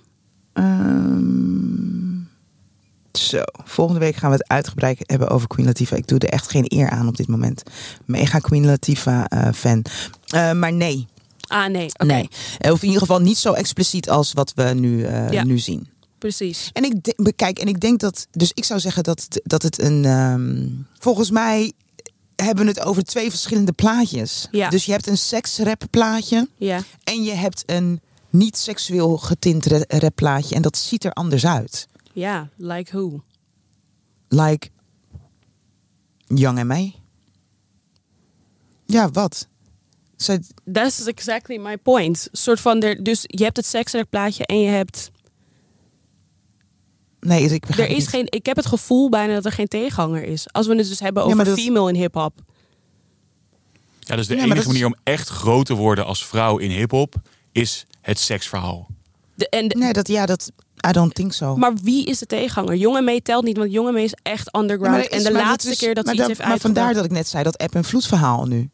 Ehm, 0.57 2.19
zo, 3.13 3.43
volgende 3.65 4.01
week 4.01 4.17
gaan 4.17 4.31
we 4.31 4.37
het 4.37 4.49
uitgebreid 4.49 4.99
hebben 5.07 5.29
over 5.29 5.49
Queen 5.49 5.67
Latifah. 5.67 5.99
Ik 5.99 6.07
doe 6.07 6.19
er 6.19 6.29
echt 6.29 6.51
geen 6.51 6.65
eer 6.69 6.91
aan 6.91 7.09
op 7.09 7.17
dit 7.17 7.29
moment. 7.29 7.63
Mega 8.05 8.39
Queen 8.39 8.65
Latifah 8.67 9.25
eh, 9.29 9.53
fan. 9.53 9.85
Eh, 10.27 10.53
maar 10.53 10.73
nee, 10.73 11.07
Ah, 11.49 11.71
nee. 11.71 11.89
Nee. 12.05 12.29
Eh, 12.59 12.73
Of 12.73 12.79
in 12.81 12.87
ieder 12.87 13.01
geval 13.03 13.21
niet 13.21 13.37
zo 13.39 13.53
expliciet 13.53 14.11
als 14.11 14.33
wat 14.33 14.53
we 14.55 14.63
nu, 14.63 15.07
Ja. 15.31 15.45
nu 15.45 15.59
zien. 15.59 15.89
precies. 16.19 16.71
En 16.73 16.85
ik 16.85 17.03
denk, 17.03 17.37
kijk, 17.37 17.59
en 17.59 17.67
ik 17.67 17.81
denk 17.81 18.01
dat, 18.01 18.27
dus 18.31 18.51
ik 18.55 18.65
zou 18.65 18.81
zeggen 18.81 19.03
dat, 19.03 19.23
het- 19.29 19.41
dat 19.45 19.63
het 19.63 19.81
een, 19.81 20.05
ehm, 20.05 20.67
volgens 20.99 21.31
mij 21.31 21.73
hebben 22.37 22.65
we 22.65 22.71
het 22.71 22.81
over 22.85 23.05
twee 23.05 23.31
verschillende 23.31 23.73
plaatjes. 23.73 24.49
Ja. 24.51 24.69
Dus 24.69 24.85
je 24.85 24.93
hebt 24.93 25.07
een 25.07 25.19
seksrap 25.19 25.83
plaatje 25.91 26.49
Ja. 26.57 26.81
en 27.05 27.23
je 27.23 27.33
hebt 27.33 27.63
een 27.67 28.01
niet 28.37 28.57
seksueel 28.57 29.17
getint 29.19 29.67
ra- 29.67 29.85
rap 29.89 30.15
plaatje 30.15 30.55
en 30.55 30.63
dat 30.63 30.77
ziet 30.77 31.05
er 31.05 31.13
anders 31.13 31.47
uit. 31.47 31.87
Ja, 32.13 32.49
like 32.57 32.91
who? 32.97 33.23
Like 34.29 34.69
Young 36.27 36.59
en 36.59 36.67
mij. 36.67 36.95
Ja, 38.87 39.11
wat? 39.11 39.49
Zij, 40.17 40.43
That's 40.73 41.05
exactly 41.07 41.57
my 41.59 41.77
point. 41.77 42.29
Soort 42.33 42.61
van, 42.61 42.83
er, 42.83 43.03
dus 43.05 43.21
je 43.27 43.45
hebt 43.45 43.57
het 43.57 43.67
seksrap 43.67 44.11
plaatje 44.11 44.47
en 44.47 44.61
je 44.61 44.69
hebt... 44.69 45.11
nee, 47.21 47.45
ik 47.45 47.67
begrijp 47.67 47.89
Er 47.91 47.97
is 47.97 48.01
niet. 48.03 48.09
geen, 48.09 48.27
ik 48.29 48.47
heb 48.47 48.57
het 48.57 48.67
gevoel 48.67 49.09
bijna 49.09 49.35
dat 49.35 49.45
er 49.45 49.53
geen 49.53 49.69
tegenhanger 49.69 50.23
is. 50.25 50.53
Als 50.53 50.67
we 50.67 50.75
het 50.77 50.89
dus 50.89 51.01
hebben 51.01 51.25
over 51.25 51.45
dat- 51.45 51.59
female 51.59 51.89
in 51.89 51.95
hip-hop. 51.95 52.41
Ja, 54.01 54.17
dus 54.17 54.27
de 54.27 54.37
Ja, 54.37 54.43
enige 54.43 54.61
is- 54.61 54.67
manier 54.67 54.87
om 54.87 54.95
echt 55.03 55.29
groot 55.29 55.67
te 55.67 55.75
worden 55.75 56.07
als 56.07 56.27
vrouw 56.27 56.59
in 56.59 56.71
hip-hop 56.71 57.15
is 57.53 57.87
het 58.07 58.19
seksverhaal. 58.19 58.87
De, 59.35 59.49
en 59.49 59.69
de- 59.69 59.79
Nee, 59.79 59.93
dat, 59.93 60.09
ja, 60.09 60.27
dat, 60.27 60.53
I 60.89 60.93
don't 60.93 61.15
think 61.15 61.33
so. 61.33 61.57
Maar 61.57 61.75
wie 61.83 62.07
is 62.07 62.19
de 62.19 62.27
tegenhanger? 62.27 62.77
Jonge 62.77 63.03
Mee 63.03 63.23
telt 63.23 63.45
niet, 63.45 63.57
want 63.57 63.73
Jonge 63.73 63.93
Mee 63.93 64.05
is 64.05 64.15
echt 64.23 64.57
underground. 64.57 64.97
er 64.97 65.13
is- 65.13 65.25
en 65.25 65.33
de 65.33 65.39
laatste 65.39 65.71
is- 65.71 65.79
keer 65.79 65.95
dat 65.95 66.05
ze 66.07 66.11
iets 66.11 66.19
dan- 66.21 66.29
heeft 66.29 66.41
Maar 66.41 66.51
uitgebracht... 66.51 66.77
vandaar 66.85 66.95
dat 67.03 67.05
ik 67.05 67.17
net 67.17 67.29
zei, 67.29 67.43
dat 67.43 67.59
app 67.59 67.75
en 67.75 67.85
vloed 67.85 68.07
verhaal 68.07 68.45
nu. 68.47 68.71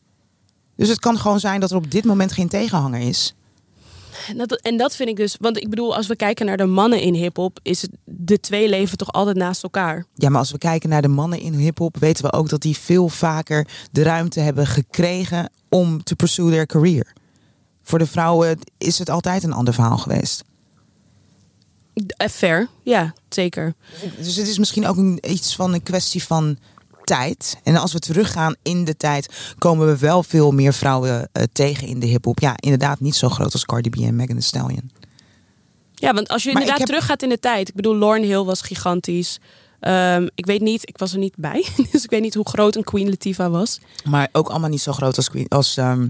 Dus 0.76 0.88
het 0.88 0.98
kan 0.98 1.18
gewoon 1.18 1.40
zijn 1.40 1.60
dat 1.60 1.70
er 1.70 1.76
op 1.76 1.90
dit 1.90 2.04
moment 2.04 2.32
geen 2.32 2.48
tegenhanger 2.48 3.00
is. 3.00 3.34
En 4.28 4.36
dat, 4.38 4.60
en 4.60 4.76
dat 4.76 4.96
vind 4.96 5.08
ik 5.08 5.16
dus... 5.16 5.36
Want 5.40 5.56
ik 5.56 5.70
bedoel, 5.70 5.96
als 5.96 6.06
we 6.06 6.16
kijken 6.16 6.46
naar 6.46 6.56
de 6.56 6.64
mannen 6.66 7.00
in 7.00 7.14
hip-hop... 7.14 7.58
is 7.62 7.82
het, 7.82 7.90
de 8.04 8.40
twee 8.40 8.68
leven 8.68 8.98
toch 8.98 9.12
altijd 9.12 9.36
naast 9.36 9.62
elkaar. 9.62 10.06
Ja, 10.14 10.28
maar 10.28 10.38
als 10.38 10.50
we 10.50 10.58
kijken 10.58 10.88
naar 10.88 11.02
de 11.02 11.08
mannen 11.08 11.40
in 11.40 11.52
hip-hop, 11.54 11.96
weten 11.98 12.24
we 12.24 12.32
ook 12.32 12.48
dat 12.48 12.60
die 12.60 12.76
veel 12.76 13.08
vaker 13.08 13.66
de 13.92 14.02
ruimte 14.02 14.40
hebben 14.40 14.66
gekregen 14.66 15.50
om 15.68 16.02
te 16.02 16.16
pursue 16.16 16.50
their 16.50 16.66
career. 16.66 17.12
Voor 17.82 17.98
de 17.98 18.06
vrouwen 18.06 18.58
is 18.78 18.98
het 18.98 19.10
altijd 19.10 19.42
een 19.42 19.52
ander 19.52 19.74
verhaal 19.74 19.98
geweest. 19.98 20.44
Eh, 22.16 22.28
fair, 22.28 22.68
ja, 22.82 23.14
zeker. 23.28 23.74
Dus 24.18 24.36
het 24.36 24.48
is 24.48 24.58
misschien 24.58 24.86
ook 24.86 24.96
een, 24.96 25.18
iets 25.30 25.56
van 25.56 25.72
een 25.74 25.82
kwestie 25.82 26.22
van 26.22 26.56
tijd. 27.04 27.56
En 27.62 27.76
als 27.76 27.92
we 27.92 27.98
teruggaan 27.98 28.54
in 28.62 28.84
de 28.84 28.96
tijd, 28.96 29.54
komen 29.58 29.86
we 29.86 29.98
wel 29.98 30.22
veel 30.22 30.50
meer 30.52 30.72
vrouwen 30.74 31.28
eh, 31.32 31.42
tegen 31.52 31.86
in 31.86 32.00
de 32.00 32.06
hip-hop. 32.06 32.38
Ja, 32.40 32.54
inderdaad, 32.56 33.00
niet 33.00 33.14
zo 33.16 33.28
groot 33.28 33.52
als 33.52 33.64
Cardi 33.64 33.90
B 33.90 33.94
en 33.96 34.16
Megan 34.16 34.34
Thee 34.36 34.44
Stallion. 34.44 34.90
Ja, 35.94 36.14
want 36.14 36.28
als 36.28 36.42
je 36.42 36.52
Maar 36.52 36.62
inderdaad 36.62 36.86
heb- 36.86 36.96
teruggaat 36.96 37.22
in 37.22 37.28
de 37.28 37.38
tijd... 37.38 37.68
Ik 37.68 37.74
bedoel, 37.74 37.96
Lauryn 37.96 38.24
Hill 38.24 38.42
was 38.44 38.60
gigantisch. 38.62 39.38
Ehm, 39.80 40.28
ik 40.34 40.46
weet 40.46 40.60
niet, 40.60 40.88
ik 40.88 40.98
was 40.98 41.12
er 41.12 41.18
niet 41.18 41.34
bij. 41.36 41.66
Dus 41.92 42.04
ik 42.04 42.10
weet 42.10 42.20
niet 42.22 42.34
hoe 42.34 42.48
groot 42.48 42.76
een 42.76 42.84
Queen 42.84 43.08
Latifah 43.08 43.50
was. 43.52 43.80
Maar 44.04 44.28
ook 44.32 44.48
allemaal 44.48 44.68
niet 44.70 44.80
zo 44.80 44.92
groot 44.92 45.16
als, 45.16 45.30
Queen, 45.30 45.48
als 45.48 45.76
ehm, 45.76 46.08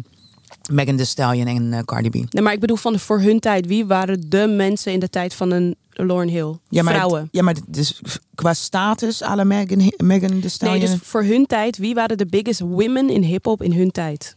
Megan 0.70 0.96
Thee 0.96 1.04
Stallion 1.04 1.46
en 1.46 1.72
eh, 1.72 1.80
Cardi 1.84 2.08
B. 2.08 2.14
Nee, 2.14 2.42
maar 2.42 2.52
ik 2.52 2.60
bedoel, 2.60 2.76
van 2.76 2.98
voor 2.98 3.20
hun 3.20 3.40
tijd... 3.40 3.66
Wie 3.66 3.86
waren 3.86 4.30
de 4.30 4.46
mensen 4.46 4.92
in 4.92 5.00
de 5.00 5.10
tijd 5.10 5.34
van 5.34 5.50
een 5.50 5.76
Lauryn 5.90 6.28
Hill? 6.28 6.56
Ja, 6.68 6.82
maar, 6.82 6.94
Vrouwen. 6.94 7.28
Ja, 7.30 7.42
maar 7.42 7.56
dus 7.68 8.00
qua 8.34 8.54
status 8.54 9.22
à 9.22 9.34
la 9.34 9.44
Megan, 9.44 9.92
Megan 9.96 10.28
Thee 10.28 10.40
Nee, 10.40 10.48
Stallion. 10.48 10.80
dus 10.80 10.98
voor 11.02 11.22
hun 11.22 11.46
tijd, 11.46 11.76
wie 11.76 11.94
waren 11.94 12.18
de 12.18 12.26
biggest 12.26 12.60
women 12.60 13.10
in 13.10 13.22
hip-hop 13.22 13.62
in 13.62 13.72
hun 13.72 13.90
tijd? 13.90 14.36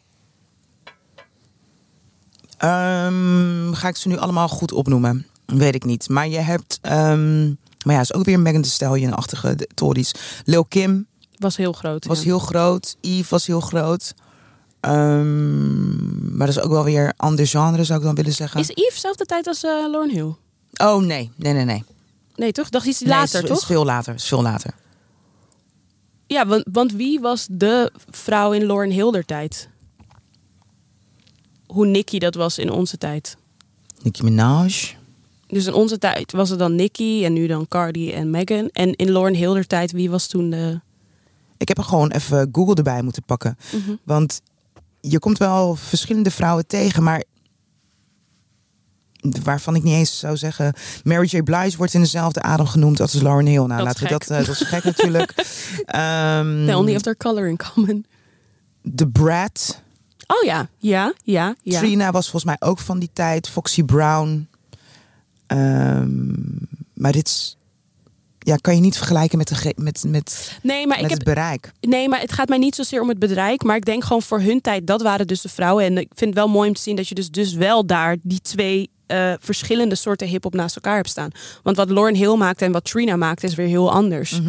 Ehm, 2.58 3.74
ga 3.74 3.88
ik 3.88 3.96
ze 3.96 4.08
nu 4.08 4.18
allemaal 4.18 4.48
goed 4.48 4.72
opnoemen? 4.72 5.26
Weet 5.46 5.76
ik 5.76 5.84
niet. 5.84 6.10
Maar 6.10 6.28
je 6.28 6.38
hebt... 6.38 6.80
ehm, 6.82 7.46
maar 7.84 7.96
ja, 7.96 8.00
is 8.00 8.14
ook 8.14 8.26
weer 8.26 8.40
Megan 8.40 8.62
Thee 8.62 8.72
Stallion-achtige 8.72 9.68
Tories. 9.74 10.12
Lil 10.46 10.66
Kim 10.66 11.08
Was 11.38 11.58
heel 11.58 11.74
groot. 11.74 12.06
was 12.06 12.18
ja. 12.18 12.24
heel 12.24 12.40
groot. 12.40 12.96
Eve 13.02 13.30
was 13.30 13.46
heel 13.46 13.60
groot. 13.60 14.14
Ehm, 14.86 16.38
maar 16.38 16.48
dat 16.48 16.56
is 16.56 16.62
ook 16.62 16.72
wel 16.72 16.84
weer 16.84 17.14
ander 17.18 17.48
genre, 17.48 17.84
zou 17.84 18.00
ik 18.00 18.06
dan 18.06 18.16
willen 18.16 18.34
zeggen. 18.34 18.60
Is 18.60 18.70
Eve 18.70 19.00
zelfde 19.00 19.26
tijd 19.26 19.48
als 19.48 19.64
uh, 19.64 19.72
Lauryn 19.92 20.10
Hill? 20.12 20.36
Oh, 20.88 21.04
nee. 21.04 21.32
Nee, 21.36 21.54
nee, 21.54 21.66
nee. 21.66 21.84
Nee, 22.36 22.52
toch? 22.52 22.70
Dacht 22.70 22.86
iets 22.86 23.00
Nee, 23.00 23.10
later, 23.10 23.44
is, 23.44 23.50
toch? 23.50 23.58
Is 23.58 23.66
veel 23.66 23.86
later. 23.86 24.14
Is 24.14 24.28
veel 24.28 24.42
later. 24.42 24.74
Ja, 26.28 26.48
want, 26.48 26.66
want 26.72 26.92
wie 26.92 27.20
was 27.20 27.48
de 27.52 27.92
vrouw 28.10 28.52
in 28.52 28.66
Lauryn 28.66 28.92
Hill 28.92 29.24
tijd? 29.26 29.70
Hoe 31.66 31.86
Nicki 31.86 32.20
dat 32.20 32.36
was 32.36 32.58
in 32.58 32.72
onze 32.72 32.98
tijd. 32.98 33.38
Nicki 34.02 34.24
Minaj. 34.24 34.96
Dus 35.48 35.66
in 35.66 35.74
onze 35.74 35.98
tijd 35.98 36.32
was 36.32 36.50
het 36.50 36.60
dan 36.60 36.76
Nicki 36.76 37.26
en 37.26 37.34
nu 37.34 37.48
dan 37.48 37.68
Cardi 37.68 38.12
en 38.12 38.30
Megan. 38.30 38.70
En 38.74 38.96
in 38.96 39.12
Lauryn 39.12 39.36
Hill 39.36 39.64
tijd, 39.64 39.92
wie 39.92 40.10
was 40.10 40.28
toen 40.28 40.50
de... 40.50 40.80
Ik 41.58 41.68
heb 41.68 41.78
er 41.78 41.84
gewoon 41.84 42.12
even 42.12 42.50
Google 42.52 42.76
erbij 42.76 43.02
moeten 43.02 43.24
pakken. 43.24 43.58
Mhm. 43.72 43.96
Want 44.04 44.42
je 45.10 45.20
komt 45.20 45.38
wel 45.38 45.76
verschillende 45.76 46.32
vrouwen 46.32 46.68
tegen, 46.68 47.04
maar 47.04 47.24
waarvan 49.44 49.76
ik 49.76 49.84
niet 49.84 49.94
eens 49.94 50.20
zou 50.20 50.38
zeggen. 50.38 50.74
Mary 51.04 51.28
J. 51.32 51.42
Blige 51.42 51.78
wordt 51.78 51.94
in 51.94 52.02
dezelfde 52.02 52.42
adem 52.42 52.66
genoemd 52.66 53.00
als 53.00 53.14
Lauren 53.14 53.46
Hill. 53.46 53.56
Nou, 53.66 53.68
Dat 53.78 53.80
laten 53.84 54.04
we 54.04 54.10
dat. 54.10 54.30
eh, 54.30 54.38
dat 54.38 54.48
is 54.48 54.62
gek 54.68 54.84
natuurlijk. 54.94 55.32
Ehm, 55.86 56.66
They 56.66 56.74
only 56.74 56.92
have 56.92 57.04
their 57.04 57.18
color 57.18 57.48
in 57.48 57.58
common. 57.58 58.06
The 58.96 59.08
Brat. 59.08 59.82
Oh 60.28 60.44
ja, 60.44 60.70
ja, 60.78 61.14
ja, 61.24 61.56
ja. 61.62 61.80
Trina 61.80 62.12
was 62.12 62.30
volgens 62.30 62.44
mij 62.44 62.70
ook 62.70 62.80
van 62.80 63.00
die 63.00 63.10
tijd. 63.14 63.50
Foxy 63.50 63.84
Brown. 63.84 64.48
Ehm, 65.48 66.34
maar 66.94 67.12
dit 67.12 67.28
is. 67.28 67.58
Ja, 68.46 68.56
kan 68.56 68.76
je 68.76 68.82
niet 68.82 68.98
vergelijken 68.98 69.38
met, 69.38 69.48
de, 69.48 69.74
met, 69.76 70.04
met, 70.08 70.58
Nee, 70.62 70.88
maar 70.88 71.02
met 71.02 71.06
ik 71.06 71.10
heb 71.10 71.26
het 71.26 71.36
bereik. 71.36 71.72
Nee, 71.82 72.10
maar 72.10 72.20
het 72.20 72.32
gaat 72.32 72.50
mij 72.50 72.58
niet 72.58 72.76
zozeer 72.76 73.02
om 73.02 73.10
het 73.10 73.20
bedrijf. 73.20 73.62
Maar 73.62 73.76
ik 73.76 73.86
denk 73.86 74.04
gewoon 74.04 74.22
voor 74.22 74.40
hun 74.40 74.62
tijd, 74.62 74.88
dat 74.88 75.02
waren 75.02 75.28
dus 75.28 75.42
de 75.42 75.50
vrouwen. 75.50 75.86
En 75.86 75.98
ik 75.98 76.12
vind 76.16 76.30
het 76.30 76.40
wel 76.44 76.54
mooi 76.54 76.68
om 76.68 76.76
te 76.76 76.82
zien 76.82 76.96
dat 76.96 77.08
je 77.08 77.16
dus, 77.16 77.30
dus 77.30 77.54
wel 77.54 77.86
daar 77.86 78.18
die 78.22 78.42
twee 78.42 78.90
eh, 79.08 79.34
verschillende 79.40 79.96
soorten 79.96 80.28
hip-hop 80.28 80.54
naast 80.54 80.76
elkaar 80.76 80.96
hebt 80.96 81.10
staan. 81.10 81.30
Want 81.64 81.78
wat 81.78 81.90
Lauren 81.90 82.16
Hill 82.16 82.36
maakt 82.36 82.62
en 82.62 82.72
wat 82.72 82.84
Trina 82.84 83.16
maakt 83.16 83.44
is 83.44 83.56
weer 83.56 83.68
heel 83.68 83.92
anders. 83.92 84.42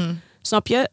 Snap 0.43 0.67
je? 0.67 0.91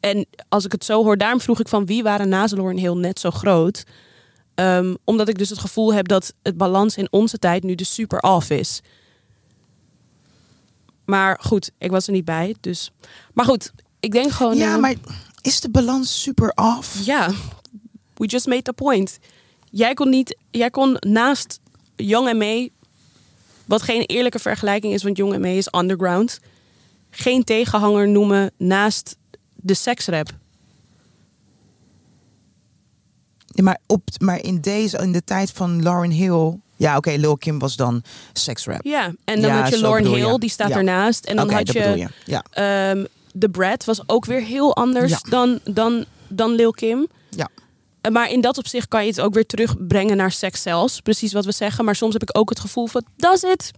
En 0.00 0.26
als 0.48 0.64
ik 0.64 0.72
het 0.72 0.84
zo 0.84 1.02
hoor, 1.04 1.16
daarom 1.16 1.40
vroeg 1.40 1.60
ik 1.60 1.68
van 1.68 1.86
wie 1.86 2.02
waren 2.02 2.28
naast 2.28 2.54
Lauren 2.54 2.78
Hill 2.78 2.94
net 2.94 3.20
zo 3.20 3.30
groot. 3.30 3.84
Ehm, 4.54 4.94
omdat 5.04 5.28
ik 5.28 5.38
dus 5.38 5.50
het 5.50 5.58
gevoel 5.58 5.94
heb 5.94 6.08
dat 6.08 6.34
het 6.42 6.56
balans 6.56 6.96
in 6.96 7.08
onze 7.10 7.38
tijd 7.38 7.62
nu 7.62 7.74
dus 7.74 7.94
super 7.94 8.20
off 8.20 8.50
is. 8.50 8.80
Maar 11.04 11.38
goed, 11.40 11.70
ik 11.78 11.90
was 11.90 12.06
er 12.06 12.12
niet 12.12 12.24
bij. 12.24 12.54
Dus. 12.60 12.92
Maar 13.34 13.44
goed, 13.44 13.72
ik 14.00 14.12
denk 14.12 14.30
gewoon. 14.30 14.56
Ja, 14.56 14.74
eh, 14.74 14.80
maar 14.80 14.94
is 15.42 15.60
de 15.60 15.70
balans 15.70 16.22
super 16.22 16.52
off? 16.54 17.04
ja, 17.04 17.30
we 18.14 18.26
just 18.26 18.46
made 18.46 18.62
the 18.62 18.72
point. 18.72 19.18
Jij 19.70 19.94
kon 19.94 20.08
niet, 20.08 20.36
jij 20.50 20.70
kon 20.70 20.96
naast 21.00 21.60
Young 21.96 22.28
en 22.28 22.36
May, 22.36 22.70
wat 23.64 23.82
geen 23.82 24.02
eerlijke 24.02 24.38
vergelijking 24.38 24.92
is, 24.92 25.02
want 25.02 25.16
Young 25.16 25.32
en 25.32 25.40
May 25.40 25.56
is 25.56 25.74
underground, 25.74 26.40
geen 27.10 27.44
tegenhanger 27.44 28.08
noemen 28.08 28.52
naast 28.56 29.16
de 29.54 29.74
seksrap. 29.74 30.30
Ja, 33.46 33.62
maar, 33.62 33.78
op, 33.86 34.08
maar 34.18 34.42
in 34.42 34.60
deze, 34.60 34.98
in 34.98 35.12
de 35.12 35.24
tijd 35.24 35.50
van 35.50 35.82
Lauren 35.82 36.10
Hill. 36.10 36.58
Ja, 36.82 36.96
oké, 36.96 37.10
Lil 37.10 37.36
Kim 37.36 37.58
was 37.58 37.76
dan 37.76 38.02
seksrap. 38.32 38.84
Ja, 38.84 39.04
en 39.24 39.40
dan 39.40 39.50
Ja, 39.50 39.60
had 39.62 39.68
je 39.72 39.80
Lauren 39.80 40.10
je. 40.10 40.16
Hill, 40.16 40.38
die 40.38 40.50
staat 40.50 40.68
Ja. 40.68 40.76
ernaast. 40.76 41.24
En 41.24 41.36
dan 41.36 41.50
had 41.50 41.72
je. 41.72 42.08
Ja. 42.24 42.44
ehm, 42.50 43.04
The 43.38 43.48
Brad 43.48 43.84
was 43.84 44.00
ook 44.06 44.24
weer 44.24 44.40
heel 44.42 44.76
anders 44.76 45.22
dan, 45.22 45.58
dan, 45.64 46.04
dan 46.28 46.50
Lil 46.54 46.70
Kim. 46.70 47.06
Ja. 47.30 47.48
Maar 48.10 48.30
in 48.30 48.40
dat 48.40 48.58
opzicht 48.58 48.88
kan 48.88 49.02
je 49.04 49.10
het 49.10 49.20
ook 49.20 49.34
weer 49.34 49.46
terugbrengen 49.46 50.16
naar 50.16 50.30
seks 50.32 50.62
zelfs. 50.62 51.00
Precies 51.00 51.32
wat 51.32 51.44
we 51.44 51.52
zeggen. 51.52 51.84
Maar 51.84 51.96
soms 51.96 52.12
heb 52.12 52.22
ik 52.22 52.38
ook 52.38 52.48
het 52.48 52.60
gevoel 52.60 52.86
van, 52.86 53.04
dat 53.16 53.34
is 53.34 53.42
het. 53.42 53.70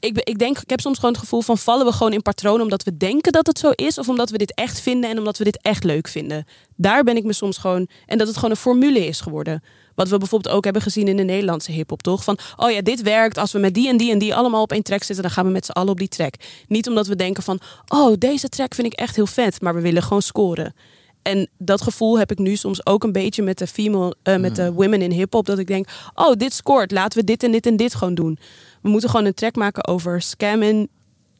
Ik, 0.00 0.18
ik 0.18 0.38
denk, 0.38 0.58
ik 0.58 0.70
heb 0.70 0.80
soms 0.80 0.96
gewoon 0.98 1.10
het 1.10 1.20
gevoel 1.22 1.40
van, 1.42 1.58
vallen 1.58 1.86
we 1.86 1.92
gewoon 1.92 2.12
in 2.12 2.22
patronen 2.22 2.62
omdat 2.62 2.82
we 2.82 2.96
denken 2.96 3.32
dat 3.32 3.46
het 3.46 3.58
zo 3.58 3.70
is? 3.70 3.98
Of 3.98 4.08
omdat 4.08 4.30
we 4.30 4.38
dit 4.38 4.54
echt 4.54 4.80
vinden 4.80 5.10
en 5.10 5.18
omdat 5.18 5.38
we 5.38 5.44
dit 5.44 5.58
echt 5.62 5.84
leuk 5.84 6.08
vinden? 6.08 6.46
Daar 6.76 7.04
ben 7.04 7.16
ik 7.16 7.24
me 7.24 7.32
soms 7.32 7.58
gewoon, 7.58 7.88
en 8.06 8.18
dat 8.18 8.26
het 8.26 8.36
gewoon 8.36 8.50
een 8.50 8.56
formule 8.56 9.06
is 9.06 9.20
geworden. 9.20 9.62
Wat 9.96 10.08
we 10.08 10.18
bijvoorbeeld 10.18 10.54
ook 10.54 10.64
hebben 10.64 10.82
gezien 10.82 11.08
in 11.08 11.16
de 11.16 11.22
Nederlandse 11.22 11.72
hip-hop, 11.72 12.02
toch? 12.02 12.24
Van, 12.24 12.38
oh 12.56 12.70
ja, 12.70 12.82
dit 12.82 13.02
werkt. 13.02 13.38
Als 13.38 13.52
we 13.52 13.58
met 13.58 13.74
die 13.74 13.88
en 13.88 13.96
die 13.96 14.10
en 14.10 14.18
die 14.18 14.34
allemaal 14.34 14.62
op 14.62 14.72
één 14.72 14.82
track 14.82 15.02
zitten, 15.02 15.24
dan 15.24 15.32
gaan 15.32 15.44
we 15.44 15.50
met 15.50 15.66
z'n 15.66 15.70
allen 15.72 15.90
op 15.90 15.98
die 15.98 16.08
track. 16.08 16.34
Niet 16.68 16.88
omdat 16.88 17.06
we 17.06 17.16
denken 17.16 17.42
van, 17.42 17.60
oh, 17.88 18.14
deze 18.18 18.48
track 18.48 18.74
vind 18.74 18.86
ik 18.86 18.98
echt 18.98 19.16
heel 19.16 19.26
vet, 19.26 19.60
maar 19.60 19.74
we 19.74 19.80
willen 19.80 20.02
gewoon 20.02 20.22
scoren. 20.22 20.74
En 21.22 21.48
dat 21.58 21.82
gevoel 21.82 22.18
heb 22.18 22.30
ik 22.30 22.38
nu 22.38 22.56
soms 22.56 22.86
ook 22.86 23.04
een 23.04 23.12
beetje 23.12 23.42
met 23.42 23.58
de 23.58 23.66
female, 23.66 24.16
eh, 24.22 24.36
met 24.36 24.56
de 24.56 24.72
women 24.72 25.02
in 25.02 25.10
hip-hop. 25.10 25.46
Dat 25.46 25.58
ik 25.58 25.66
denk, 25.66 25.88
oh, 26.14 26.32
dit 26.32 26.52
scoort. 26.52 26.90
Laten 26.90 27.18
we 27.18 27.24
dit 27.24 27.42
en 27.42 27.52
dit 27.52 27.66
en 27.66 27.76
dit 27.76 27.94
gewoon 27.94 28.14
doen. 28.14 28.38
We 28.82 28.88
moeten 28.88 29.10
gewoon 29.10 29.26
een 29.26 29.34
track 29.34 29.56
maken 29.56 29.86
over 29.86 30.22
scammen, 30.22 30.88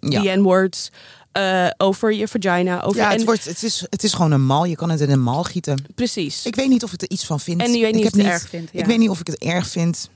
Ja. 0.00 0.22
the 0.22 0.28
N-words, 0.28 0.90
eh, 1.32 1.66
over 1.76 2.12
je 2.12 2.28
vagina. 2.28 2.82
Over, 2.82 3.00
Ja, 3.00 3.10
het, 3.10 3.18
en, 3.20 3.24
wordt, 3.24 3.44
het, 3.44 3.62
is, 3.62 3.86
het 3.90 4.02
is 4.02 4.12
gewoon 4.12 4.32
een 4.32 4.44
mal. 4.46 4.64
Je 4.64 4.76
kan 4.76 4.90
het 4.90 5.00
in 5.00 5.10
een 5.10 5.22
mal 5.22 5.42
gieten. 5.42 5.84
precies. 5.94 6.46
Ik 6.46 6.54
weet 6.54 6.68
niet 6.68 6.82
of 6.84 6.92
ik 6.92 7.02
er 7.02 7.10
iets 7.10 7.24
van 7.26 7.40
vind. 7.40 7.60
En 7.62 7.72
je 7.72 7.80
weet 7.80 7.94
niet 7.94 8.04
ik 8.04 8.10
of 8.14 8.16
het 8.16 8.26
erg 8.26 8.48
vindt, 8.48 8.70
ja. 8.72 8.80
Ik 8.80 8.86
weet 8.86 8.98
niet 8.98 9.08
of 9.10 9.20
ik 9.20 9.26
het 9.26 9.38
erg 9.38 9.66
vind. 9.68 10.10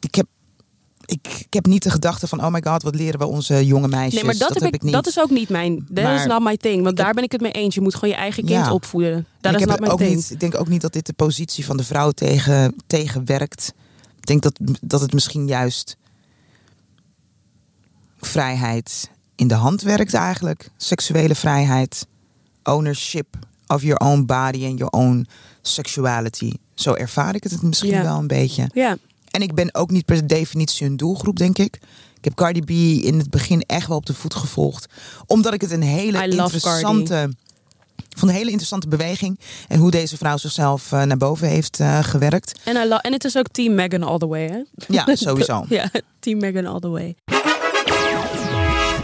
Ik 0.00 0.14
heb, 0.14 0.26
ik, 1.04 1.26
ik 1.38 1.52
heb 1.54 1.66
niet 1.66 1.82
de 1.82 1.90
gedachte 1.90 2.26
van, 2.26 2.44
oh 2.44 2.52
my 2.52 2.62
god, 2.64 2.82
wat 2.82 2.94
leren 2.94 3.18
we 3.18 3.26
onze 3.26 3.66
jonge 3.66 3.88
meisjes. 3.88 4.14
Nee, 4.14 4.24
maar 4.24 4.36
dat, 4.38 4.60
heb 4.60 4.74
ik, 4.74 4.82
niet. 4.82 4.92
dat 4.92 5.06
is 5.06 5.18
ook 5.20 5.30
niet 5.30 5.48
mijn. 5.48 5.86
Dat 5.90 6.18
is 6.20 6.26
not 6.26 6.42
my 6.42 6.56
thing. 6.56 6.82
Want 6.82 6.96
daar 6.96 7.06
heb- 7.06 7.14
ben 7.14 7.24
ik 7.24 7.32
het 7.32 7.40
mee 7.40 7.52
eens. 7.52 7.74
Je 7.74 7.80
moet 7.80 7.94
gewoon 7.94 8.10
je 8.10 8.16
eigen 8.16 8.44
kind 8.44 8.64
Ja. 8.64 8.72
opvoeden. 8.72 9.26
Ik, 9.40 9.50
is 9.58 9.64
not 9.64 9.80
my 9.80 9.86
ook 9.88 9.98
thing. 9.98 10.14
niet, 10.14 10.30
ik 10.30 10.40
denk 10.40 10.60
ook 10.60 10.68
niet 10.68 10.80
dat 10.80 10.92
dit 10.92 11.06
de 11.06 11.12
positie 11.12 11.64
van 11.64 11.76
de 11.76 11.84
vrouw 11.84 12.10
tegen, 12.10 12.74
tegenwerkt. 12.86 13.72
Ik 14.16 14.26
denk 14.26 14.42
dat, 14.42 14.58
dat 14.80 15.00
het 15.00 15.12
misschien 15.12 15.46
juist 15.46 15.96
vrijheid 18.20 19.10
in 19.34 19.48
de 19.48 19.54
hand 19.54 19.82
werkt 19.82 20.14
eigenlijk. 20.14 20.70
Seksuele 20.76 21.34
vrijheid. 21.34 22.06
Ownership 22.62 23.26
of 23.66 23.82
your 23.82 24.00
own 24.00 24.24
body 24.24 24.66
and 24.66 24.78
your 24.78 24.92
own 24.92 25.26
sexuality. 25.62 26.52
Zo 26.74 26.94
ervaar 26.94 27.34
ik 27.34 27.42
het 27.42 27.62
misschien 27.62 28.02
wel 28.02 28.18
een 28.18 28.26
beetje. 28.26 28.70
Ja, 28.74 28.96
En 29.30 29.42
ik 29.42 29.54
ben 29.54 29.74
ook 29.74 29.90
niet 29.90 30.04
per 30.04 30.26
definitie 30.26 30.86
een 30.86 30.96
doelgroep, 30.96 31.36
denk 31.36 31.58
ik. 31.58 31.78
Ik 32.18 32.24
heb 32.24 32.34
Cardi 32.34 32.60
B 32.60 32.70
in 33.04 33.18
het 33.18 33.30
begin 33.30 33.60
echt 33.60 33.86
wel 33.86 33.96
op 33.96 34.06
de 34.06 34.14
voet 34.14 34.34
gevolgd. 34.34 34.86
Omdat 35.26 35.54
ik 35.54 35.60
het 35.60 35.70
een 35.70 35.82
hele 35.82 36.26
I 36.26 36.30
interessante... 36.30 37.30
Van 38.16 38.28
een 38.28 38.34
hele 38.34 38.50
interessante 38.50 38.88
beweging. 38.88 39.40
En 39.68 39.78
hoe 39.78 39.90
deze 39.90 40.16
vrouw 40.16 40.36
zichzelf 40.36 40.92
eh, 40.92 41.02
naar 41.02 41.16
boven 41.16 41.48
heeft 41.48 41.80
eh, 41.80 41.98
gewerkt. 42.02 42.60
en 42.64 43.12
het 43.12 43.24
is 43.24 43.36
ook 43.36 43.48
Team 43.48 43.74
Megan 43.74 44.02
all 44.02 44.18
the 44.18 44.26
way, 44.26 44.46
hè? 44.46 44.62
Ja, 44.88 45.16
sowieso. 45.16 45.64
ja, 45.78 45.90
Team 46.20 46.38
Megan 46.38 46.66
all 46.66 46.80
the 46.80 46.88
way. 46.88 47.16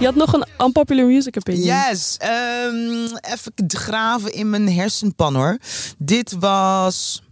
Je 0.00 0.04
had 0.04 0.14
nog 0.14 0.32
een 0.32 0.46
unpopular 0.58 1.06
music 1.06 1.36
opinion. 1.36 1.64
Yes, 1.66 2.16
ehm, 2.18 3.16
even 3.32 3.52
graven 3.66 4.32
in 4.32 4.50
mijn 4.50 4.72
hersenpan 4.72 5.34
hoor. 5.34 5.58
Dit 5.98 6.32
was 6.38 7.22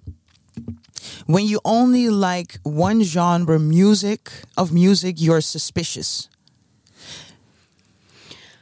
When 1.27 1.47
you 1.47 1.59
only 1.63 2.09
like 2.25 2.59
one 2.63 3.05
genre 3.05 3.59
music 3.59 4.43
of 4.55 4.71
music, 4.71 5.19
you're 5.19 5.41
suspicious. 5.41 6.29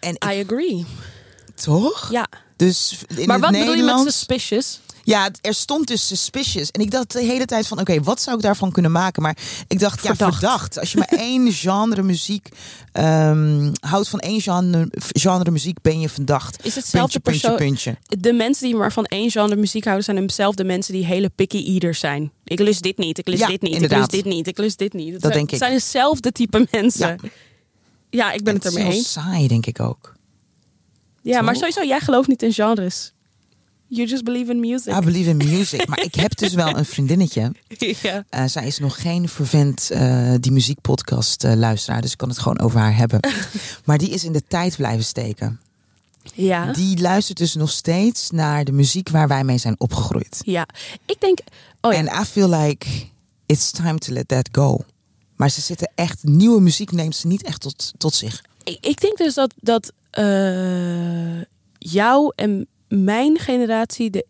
En 0.00 0.14
ik- 0.14 0.24
I 0.24 0.40
agree. 0.44 0.84
toch? 1.54 2.10
Ja. 2.10 2.26
Dus 2.56 2.98
in 3.16 3.26
maar 3.26 3.40
wat 3.40 3.50
bedoel 3.50 3.74
je 3.74 3.82
met 3.82 3.98
suspicious? 4.00 4.80
Ja, 5.10 5.22
het- 5.22 5.38
er 5.40 5.54
stond 5.54 5.86
dus 5.86 6.06
suspicious. 6.06 6.70
En 6.70 6.80
ik 6.80 6.90
dacht 6.90 7.12
de 7.12 7.22
hele 7.22 7.44
tijd 7.44 7.66
van, 7.66 7.80
oké, 7.80 8.02
wat 8.02 8.20
zou 8.22 8.36
ik 8.36 8.42
daarvan 8.42 8.72
kunnen 8.72 8.92
maken? 8.92 9.22
Maar 9.22 9.36
ik 9.68 9.78
dacht, 9.78 10.02
ja, 10.02 10.08
Verdacht. 10.08 10.32
verdacht. 10.38 10.78
Als 10.78 10.92
je 10.92 10.98
maar 10.98 11.08
één 11.28 11.52
genre 11.52 12.02
muziek 12.02 12.48
ehm, 12.92 13.72
houdt 13.80 14.08
van 14.08 14.18
één 14.18 14.40
genre, 14.40 14.88
genre 15.12 15.50
muziek, 15.50 15.82
ben 15.82 16.00
je 16.00 16.08
verdacht. 16.08 16.64
Is 16.64 16.74
hetzelfde 16.74 17.20
puntje, 17.20 17.40
persoon- 17.40 17.66
puntje. 17.66 17.96
De 18.20 18.32
mensen 18.32 18.66
die 18.66 18.76
maar 18.76 18.92
van 18.92 19.04
één 19.04 19.30
genre 19.30 19.56
muziek 19.56 19.84
houden, 19.84 20.04
zijn 20.04 20.26
dezelfde 20.26 20.64
mensen 20.64 20.94
die 20.94 21.04
hele 21.06 21.28
picky 21.28 21.64
eaters 21.66 21.98
zijn. 22.00 22.32
Ik 22.44 22.58
lust 22.60 22.82
dit 22.82 22.98
niet, 22.98 23.18
ik 23.18 23.26
lust 23.26 23.40
Ja, 23.40 23.46
dit 23.46 23.62
niet, 23.62 23.72
inderdaad. 23.72 23.98
ik 23.98 24.10
lust 24.12 24.24
dit 24.24 24.32
niet, 24.34 24.46
ik 24.46 24.58
lust 24.58 24.78
dit 24.78 24.92
niet. 24.92 25.12
Het 25.12 25.22
Dat 25.22 25.32
zijn, 25.32 25.32
denk 25.32 25.44
ik. 25.44 25.50
Het 25.50 25.58
zijn 25.60 25.72
dezelfde 25.72 26.32
type 26.32 26.68
mensen. 26.70 27.20
Ja, 28.10 28.32
ik 28.32 28.42
ben 28.44 28.54
het, 28.54 28.64
is 28.64 28.74
ermee 28.74 28.92
eens. 28.92 29.12
saai, 29.12 29.48
denk 29.48 29.66
ik 29.66 29.80
ook. 29.80 30.14
Ja, 31.22 31.40
maar 31.42 31.56
sowieso, 31.56 31.84
jij 31.84 32.00
gelooft 32.00 32.28
niet 32.28 32.42
in 32.42 32.52
genres. 32.52 33.12
You 33.92 34.06
just 34.06 34.24
believe 34.24 34.50
in 34.50 34.60
music. 34.60 34.94
I 34.94 35.00
believe 35.00 35.30
in 35.30 35.36
music. 35.36 35.86
maar 35.86 36.02
ik 36.02 36.14
heb 36.14 36.36
dus 36.36 36.54
wel 36.54 36.76
een 36.76 36.84
vriendinnetje. 36.84 37.52
ja. 38.02 38.24
Eh, 38.28 38.44
zij 38.46 38.66
is 38.66 38.78
nog 38.78 39.00
geen 39.02 39.28
vervent 39.28 39.90
eh, 39.90 40.34
die 40.40 40.52
muziekpodcast 40.52 41.44
eh, 41.44 41.54
luisteraar. 41.54 42.00
Dus 42.00 42.12
ik 42.12 42.18
kan 42.18 42.28
het 42.28 42.38
gewoon 42.38 42.60
over 42.60 42.80
haar 42.80 42.96
hebben. 42.96 43.20
maar 43.84 43.98
die 43.98 44.10
is 44.10 44.24
in 44.24 44.32
de 44.32 44.42
tijd 44.48 44.76
blijven 44.76 45.04
steken. 45.04 45.60
ja. 46.34 46.72
Die 46.72 47.00
luistert 47.00 47.38
dus 47.38 47.54
nog 47.54 47.70
steeds 47.70 48.30
naar 48.30 48.64
de 48.64 48.72
muziek 48.72 49.08
waar 49.08 49.28
wij 49.28 49.44
mee 49.44 49.58
zijn 49.58 49.74
opgegroeid. 49.78 50.38
Ja, 50.44 50.66
ik 51.06 51.20
denk. 51.20 51.38
Oh 51.80 51.92
ja, 51.92 51.98
En 51.98 52.20
I 52.22 52.24
feel 52.24 52.48
like 52.48 52.86
it's 53.46 53.70
time 53.70 53.98
to 53.98 54.12
let 54.12 54.28
that 54.28 54.48
go. 54.52 54.84
Maar 55.36 55.50
ze 55.50 55.60
zitten 55.60 55.92
echt, 55.94 56.24
nieuwe 56.24 56.60
muziek 56.60 56.92
neemt 56.92 57.16
ze 57.16 57.26
niet 57.26 57.42
echt 57.42 57.60
tot, 57.60 57.92
tot 57.96 58.14
zich. 58.14 58.44
ik, 58.64 58.78
ik 58.80 59.00
denk 59.00 59.16
dus 59.18 59.34
dat, 59.34 59.54
dat 59.56 59.92
eh, 60.10 61.40
jou 61.78 62.32
en 62.36 62.66
mijn 62.90 63.38
generatie 63.38 64.10
de 64.10 64.26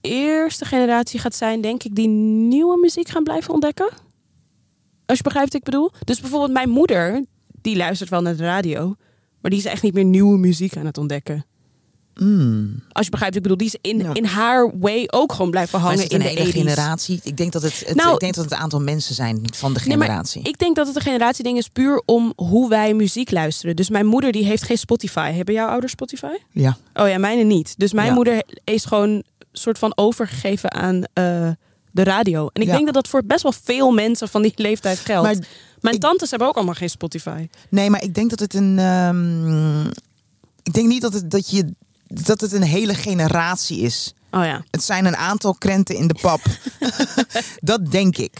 eerste 0.00 0.64
generatie 0.64 1.20
gaat 1.20 1.34
zijn, 1.34 1.60
denk 1.60 1.82
ik, 1.82 1.94
die 1.94 2.08
nieuwe 2.08 2.78
muziek 2.78 3.08
gaan 3.08 3.22
blijven 3.22 3.52
ontdekken. 3.52 3.90
Als 5.06 5.18
je 5.18 5.24
begrijpt 5.24 5.52
wat 5.52 5.60
ik 5.60 5.70
bedoel. 5.70 5.90
Dus 6.04 6.20
bijvoorbeeld 6.20 6.52
mijn 6.52 6.68
moeder, 6.68 7.24
die 7.60 7.76
luistert 7.76 8.10
wel 8.10 8.22
naar 8.22 8.36
de 8.36 8.42
radio, 8.42 8.94
maar 9.40 9.50
die 9.50 9.60
is 9.60 9.64
echt 9.64 9.82
niet 9.82 9.94
meer 9.94 10.04
nieuwe 10.04 10.38
muziek 10.38 10.76
aan 10.76 10.86
het 10.86 10.98
ontdekken. 10.98 11.44
Mm. 12.22 12.82
Als 12.92 13.04
je 13.04 13.10
begrijpt 13.10 13.36
ik 13.36 13.42
bedoel, 13.42 13.56
die 13.56 13.66
is 13.66 13.76
in, 13.80 13.98
Ja. 13.98 14.14
in 14.14 14.24
haar 14.24 14.72
way 14.78 15.04
ook 15.10 15.32
gewoon 15.32 15.50
blijven 15.50 15.78
hangen 15.80 15.98
het 16.00 16.12
in 16.12 16.18
de 16.18 16.24
hele 16.24 16.44
80s. 16.44 16.52
generatie? 16.52 17.20
Ik 17.22 17.36
denk 17.36 17.52
dat 17.52 17.62
het, 17.62 17.82
het, 17.86 17.96
Nou- 17.96 18.12
ik 18.14 18.18
denk 18.20 18.34
dat 18.34 18.44
het 18.44 18.52
een 18.52 18.58
aantal 18.58 18.80
mensen 18.80 19.14
zijn 19.14 19.40
van 19.54 19.72
de 19.74 19.80
Nee, 19.84 19.90
generatie. 19.96 20.42
ik 20.42 20.58
denk 20.58 20.76
dat 20.76 20.86
het 20.86 20.96
een 20.96 21.02
generatieding 21.02 21.58
is 21.58 21.68
puur 21.68 22.02
om 22.04 22.32
hoe 22.36 22.68
wij 22.68 22.94
muziek 22.94 23.30
luisteren. 23.30 23.76
Dus 23.76 23.88
mijn 23.90 24.06
moeder 24.06 24.32
die 24.32 24.44
heeft 24.44 24.62
geen 24.62 24.78
Spotify. 24.78 25.32
Hebben 25.32 25.54
jouw 25.54 25.68
ouders 25.68 25.92
Spotify? 25.92 26.32
ja. 26.52 26.76
Oh 26.94 27.08
ja, 27.08 27.18
mijne 27.18 27.42
niet. 27.42 27.74
Dus 27.76 27.92
mijn 27.92 28.08
Ja. 28.08 28.14
moeder 28.14 28.42
is 28.64 28.84
gewoon 28.84 29.22
soort 29.52 29.78
van 29.78 29.92
overgegeven 29.94 30.72
aan 30.72 31.02
eh, 31.12 31.48
de 31.90 32.02
radio. 32.04 32.48
En 32.52 32.60
ik 32.62 32.66
Ja. 32.68 32.72
denk 32.74 32.84
dat 32.84 32.94
dat 32.94 33.08
voor 33.08 33.24
best 33.24 33.42
wel 33.42 33.52
veel 33.62 33.90
mensen 33.90 34.28
van 34.28 34.42
die 34.42 34.52
leeftijd 34.56 34.98
geldt. 34.98 35.26
Maar 35.26 35.46
mijn 35.80 35.94
ik- 35.94 36.00
tantes 36.00 36.30
hebben 36.30 36.48
ook 36.48 36.56
allemaal 36.56 36.74
geen 36.74 36.90
Spotify. 36.90 37.48
Nee, 37.68 37.90
maar 37.90 38.02
ik 38.02 38.14
denk 38.14 38.30
dat 38.30 38.38
het 38.40 38.54
een. 38.54 38.78
ehm, 38.78 39.86
ik 40.62 40.72
denk 40.72 40.88
niet 40.88 41.02
dat 41.02 41.12
het, 41.12 41.30
dat, 41.30 41.50
je, 41.50 41.74
dat 42.10 42.40
het 42.40 42.52
een 42.52 42.62
hele 42.62 42.94
generatie 42.94 43.80
is. 43.80 44.14
Oh 44.30 44.44
ja. 44.44 44.64
Het 44.70 44.82
zijn 44.82 45.04
een 45.04 45.16
aantal 45.16 45.54
krenten 45.54 45.96
in 45.96 46.06
de 46.06 46.18
pap. 46.20 46.40
dat 47.60 47.90
denk 47.90 48.16
ik. 48.16 48.32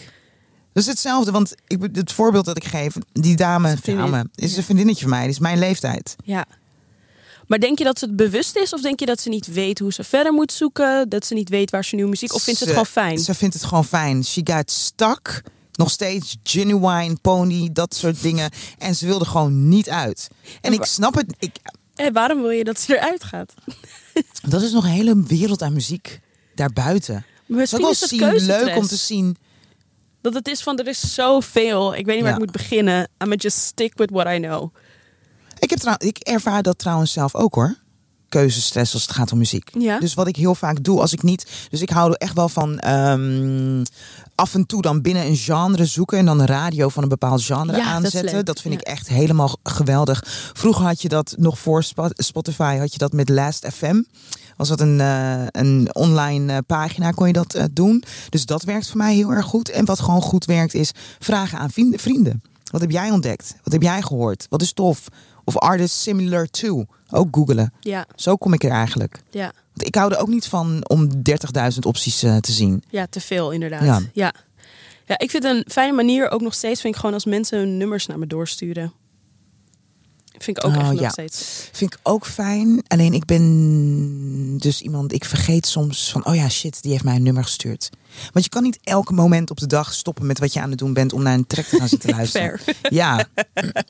Dat 0.72 0.82
is 0.82 0.86
hetzelfde, 0.86 1.30
want 1.30 1.54
ik, 1.66 1.88
het 1.92 2.12
voorbeeld 2.12 2.44
dat 2.44 2.56
ik 2.56 2.64
geef, 2.64 2.94
die 3.12 3.36
dame, 3.36 3.76
dame 3.82 4.26
is 4.34 4.56
een 4.56 4.62
vriendinnetje 4.62 5.00
van 5.00 5.10
mij, 5.10 5.20
die 5.20 5.30
is 5.30 5.38
mijn 5.38 5.58
leeftijd. 5.58 6.16
Ja. 6.24 6.46
Maar 7.46 7.58
denk 7.58 7.78
je 7.78 7.84
dat 7.84 7.98
ze 7.98 8.04
het 8.04 8.16
bewust 8.16 8.56
is? 8.56 8.72
Of 8.72 8.80
denk 8.80 9.00
je 9.00 9.06
dat 9.06 9.20
ze 9.20 9.28
niet 9.28 9.46
weet 9.46 9.78
hoe 9.78 9.92
ze 9.92 10.04
verder 10.04 10.32
moet 10.32 10.52
zoeken? 10.52 11.08
Dat 11.08 11.26
ze 11.26 11.34
niet 11.34 11.48
weet 11.48 11.70
waar 11.70 11.84
ze 11.84 11.94
nieuwe 11.94 12.10
muziek... 12.10 12.34
Of 12.34 12.42
vindt 12.42 12.58
ze 12.58 12.64
het 12.64 12.72
gewoon 12.72 12.92
fijn? 12.92 13.18
Ze 13.18 13.34
vindt 13.34 13.54
het 13.54 13.64
gewoon 13.64 13.84
fijn. 13.84 14.24
She 14.24 14.40
got 14.44 14.70
stuck. 14.70 15.42
Nog 15.72 15.90
steeds 15.90 16.36
genuine, 16.42 17.16
pony, 17.22 17.68
dat 17.72 17.94
soort 17.94 18.22
dingen. 18.22 18.50
En 18.78 18.94
ze 18.94 19.06
wilde 19.06 19.24
gewoon 19.24 19.68
niet 19.68 19.88
uit. 19.88 20.28
En 20.42 20.50
En 20.60 20.72
ik 20.72 20.84
snap 20.84 21.14
het. 21.14 21.34
Ik, 21.38 21.56
En 22.00 22.12
waarom 22.12 22.40
wil 22.40 22.50
je 22.50 22.64
dat 22.64 22.80
ze 22.80 22.96
eruit 22.96 23.24
gaat? 23.24 23.54
dat 24.52 24.62
is 24.62 24.72
nog 24.72 24.84
een 24.84 24.90
hele 24.90 25.22
wereld 25.22 25.62
aan 25.62 25.72
muziek 25.72 26.20
daarbuiten. 26.54 27.24
Misschien 27.46 27.80
wel 27.80 27.90
is 27.90 28.00
het 28.00 28.08
zien, 28.08 28.46
leuk 28.46 28.76
om 28.76 28.86
te 28.86 28.96
zien. 28.96 29.36
Dat 30.20 30.34
het 30.34 30.48
is 30.48 30.62
van, 30.62 30.78
er 30.78 30.86
is 30.86 31.14
zoveel. 31.14 31.94
Ik 31.94 32.06
weet 32.06 32.14
niet 32.14 32.24
waar 32.24 32.32
Ja. 32.32 32.38
ik 32.38 32.44
moet 32.44 32.52
beginnen. 32.52 33.08
I'm 33.24 33.34
just 33.34 33.58
stick 33.58 33.92
with 33.96 34.10
what 34.10 34.26
I 34.26 34.38
know. 34.40 34.74
Ik, 35.58 35.70
heb 35.70 35.78
trouw, 35.78 35.94
ik 35.98 36.18
ervaar 36.18 36.62
dat 36.62 36.78
trouwens 36.78 37.12
zelf 37.12 37.34
ook 37.34 37.54
hoor. 37.54 37.76
Keuzestress 38.28 38.92
als 38.92 39.02
het 39.02 39.12
gaat 39.12 39.32
om 39.32 39.38
muziek. 39.38 39.68
Ja. 39.78 39.98
Dus 39.98 40.14
wat 40.14 40.26
ik 40.28 40.36
heel 40.36 40.54
vaak 40.54 40.84
doe 40.84 41.00
als 41.00 41.12
ik 41.12 41.22
niet. 41.22 41.46
Dus 41.70 41.80
ik 41.80 41.90
hou 41.90 42.10
er 42.10 42.16
echt 42.16 42.34
wel 42.34 42.48
van 42.48 42.78
ehm, 42.78 43.84
af 44.40 44.54
en 44.54 44.66
toe 44.66 44.82
dan 44.82 45.00
binnen 45.00 45.26
een 45.26 45.36
genre 45.36 45.84
zoeken. 45.86 46.18
En 46.18 46.24
dan 46.26 46.38
de 46.38 46.46
radio 46.46 46.88
van 46.88 47.02
een 47.02 47.08
bepaald 47.08 47.42
genre 47.42 47.76
Ja, 47.76 47.84
aanzetten. 47.84 48.44
Dat, 48.44 48.60
vind 48.60 48.74
Ja. 48.74 48.80
ik 48.80 48.86
echt 48.86 49.08
helemaal 49.08 49.56
geweldig. 49.62 50.22
Vroeger 50.52 50.84
had 50.84 51.02
je 51.02 51.08
dat 51.08 51.34
nog 51.38 51.58
voor 51.58 51.82
Spo- 51.82 52.08
Spotify. 52.12 52.76
Had 52.78 52.92
je 52.92 52.98
dat 52.98 53.12
met 53.12 53.28
Last 53.28 53.66
FM. 53.72 54.02
Was 54.56 54.68
dat 54.68 54.80
een, 54.80 55.00
eh, 55.00 55.42
een 55.50 55.88
online 55.92 56.52
eh, 56.52 56.58
pagina, 56.66 57.10
kon 57.10 57.26
je 57.26 57.32
dat 57.32 57.54
eh, 57.54 57.64
doen. 57.72 58.02
Dus 58.28 58.46
dat 58.46 58.62
werkt 58.62 58.88
voor 58.88 58.96
mij 58.96 59.14
heel 59.14 59.30
erg 59.30 59.46
goed. 59.46 59.70
En 59.70 59.84
wat 59.84 60.00
gewoon 60.00 60.22
goed 60.22 60.44
werkt 60.44 60.74
is 60.74 60.90
vragen 61.18 61.58
aan 61.58 61.70
vrienden. 61.96 62.42
Wat 62.70 62.80
heb 62.80 62.90
jij 62.90 63.10
ontdekt? 63.10 63.54
Wat 63.64 63.72
heb 63.72 63.82
jij 63.82 64.02
gehoord? 64.02 64.46
Wat 64.48 64.62
is 64.62 64.72
tof? 64.72 65.08
Of 65.50 65.58
artists 65.58 66.02
similar 66.02 66.46
to? 66.46 66.84
Ook 67.10 67.28
googelen. 67.30 67.72
Ja, 67.80 68.06
Zo 68.14 68.36
kom 68.36 68.52
ik 68.52 68.64
er 68.64 68.70
eigenlijk. 68.70 69.22
ja. 69.30 69.52
Want 69.74 69.86
ik 69.86 69.94
hou 69.94 70.12
er 70.12 70.18
ook 70.20 70.28
niet 70.28 70.46
van 70.46 70.88
om 70.88 71.08
30.000 71.08 71.78
opties 71.86 72.22
eh, 72.22 72.36
te 72.36 72.52
zien. 72.52 72.82
ja 72.90 73.06
te 73.06 73.20
veel 73.20 73.50
inderdaad. 73.50 73.82
Ja. 73.84 74.00
Ja. 74.12 74.32
ja. 75.06 75.18
ik 75.18 75.30
vind 75.30 75.44
een 75.44 75.64
fijne 75.68 75.92
manier 75.92 76.30
ook 76.30 76.40
nog 76.40 76.54
steeds... 76.54 76.80
vind 76.80 76.94
ik 76.94 77.00
gewoon 77.00 77.14
als 77.14 77.24
mensen 77.24 77.58
hun 77.58 77.76
nummers 77.76 78.06
naar 78.06 78.18
me 78.18 78.26
doorsturen. 78.26 78.92
Vind 80.38 80.56
ik 80.58 80.64
ook 80.64 80.72
Oh, 80.74 80.78
echt 80.80 80.90
nog 80.90 81.00
ja. 81.00 81.08
steeds. 81.08 81.68
Vind 81.72 81.92
ik 81.92 81.98
ook 82.02 82.26
fijn. 82.26 82.82
Alleen 82.86 83.12
ik 83.12 83.24
ben 83.24 83.42
dus 84.60 84.80
iemand, 84.80 85.12
ik 85.12 85.24
vergeet 85.24 85.66
soms 85.66 86.10
van, 86.10 86.26
oh 86.26 86.34
ja, 86.34 86.48
shit, 86.48 86.82
die 86.82 86.92
heeft 86.92 87.04
mij 87.04 87.14
een 87.14 87.22
nummer 87.22 87.42
gestuurd. 87.44 87.88
Want 88.32 88.44
je 88.44 88.50
kan 88.50 88.62
niet 88.62 88.78
elk 88.82 89.10
moment 89.10 89.50
op 89.50 89.58
de 89.58 89.66
dag 89.66 89.92
stoppen 89.92 90.26
met 90.26 90.38
wat 90.38 90.52
je 90.52 90.60
aan 90.60 90.70
het 90.70 90.78
doen 90.78 90.92
bent 90.92 91.12
om 91.12 91.22
naar 91.22 91.34
een 91.34 91.46
track 91.46 91.64
te 91.64 91.76
gaan 91.76 91.88
zitten 91.88 92.10
luisteren. 92.16 92.58
Fair. 92.58 92.76
Ja. 92.90 93.24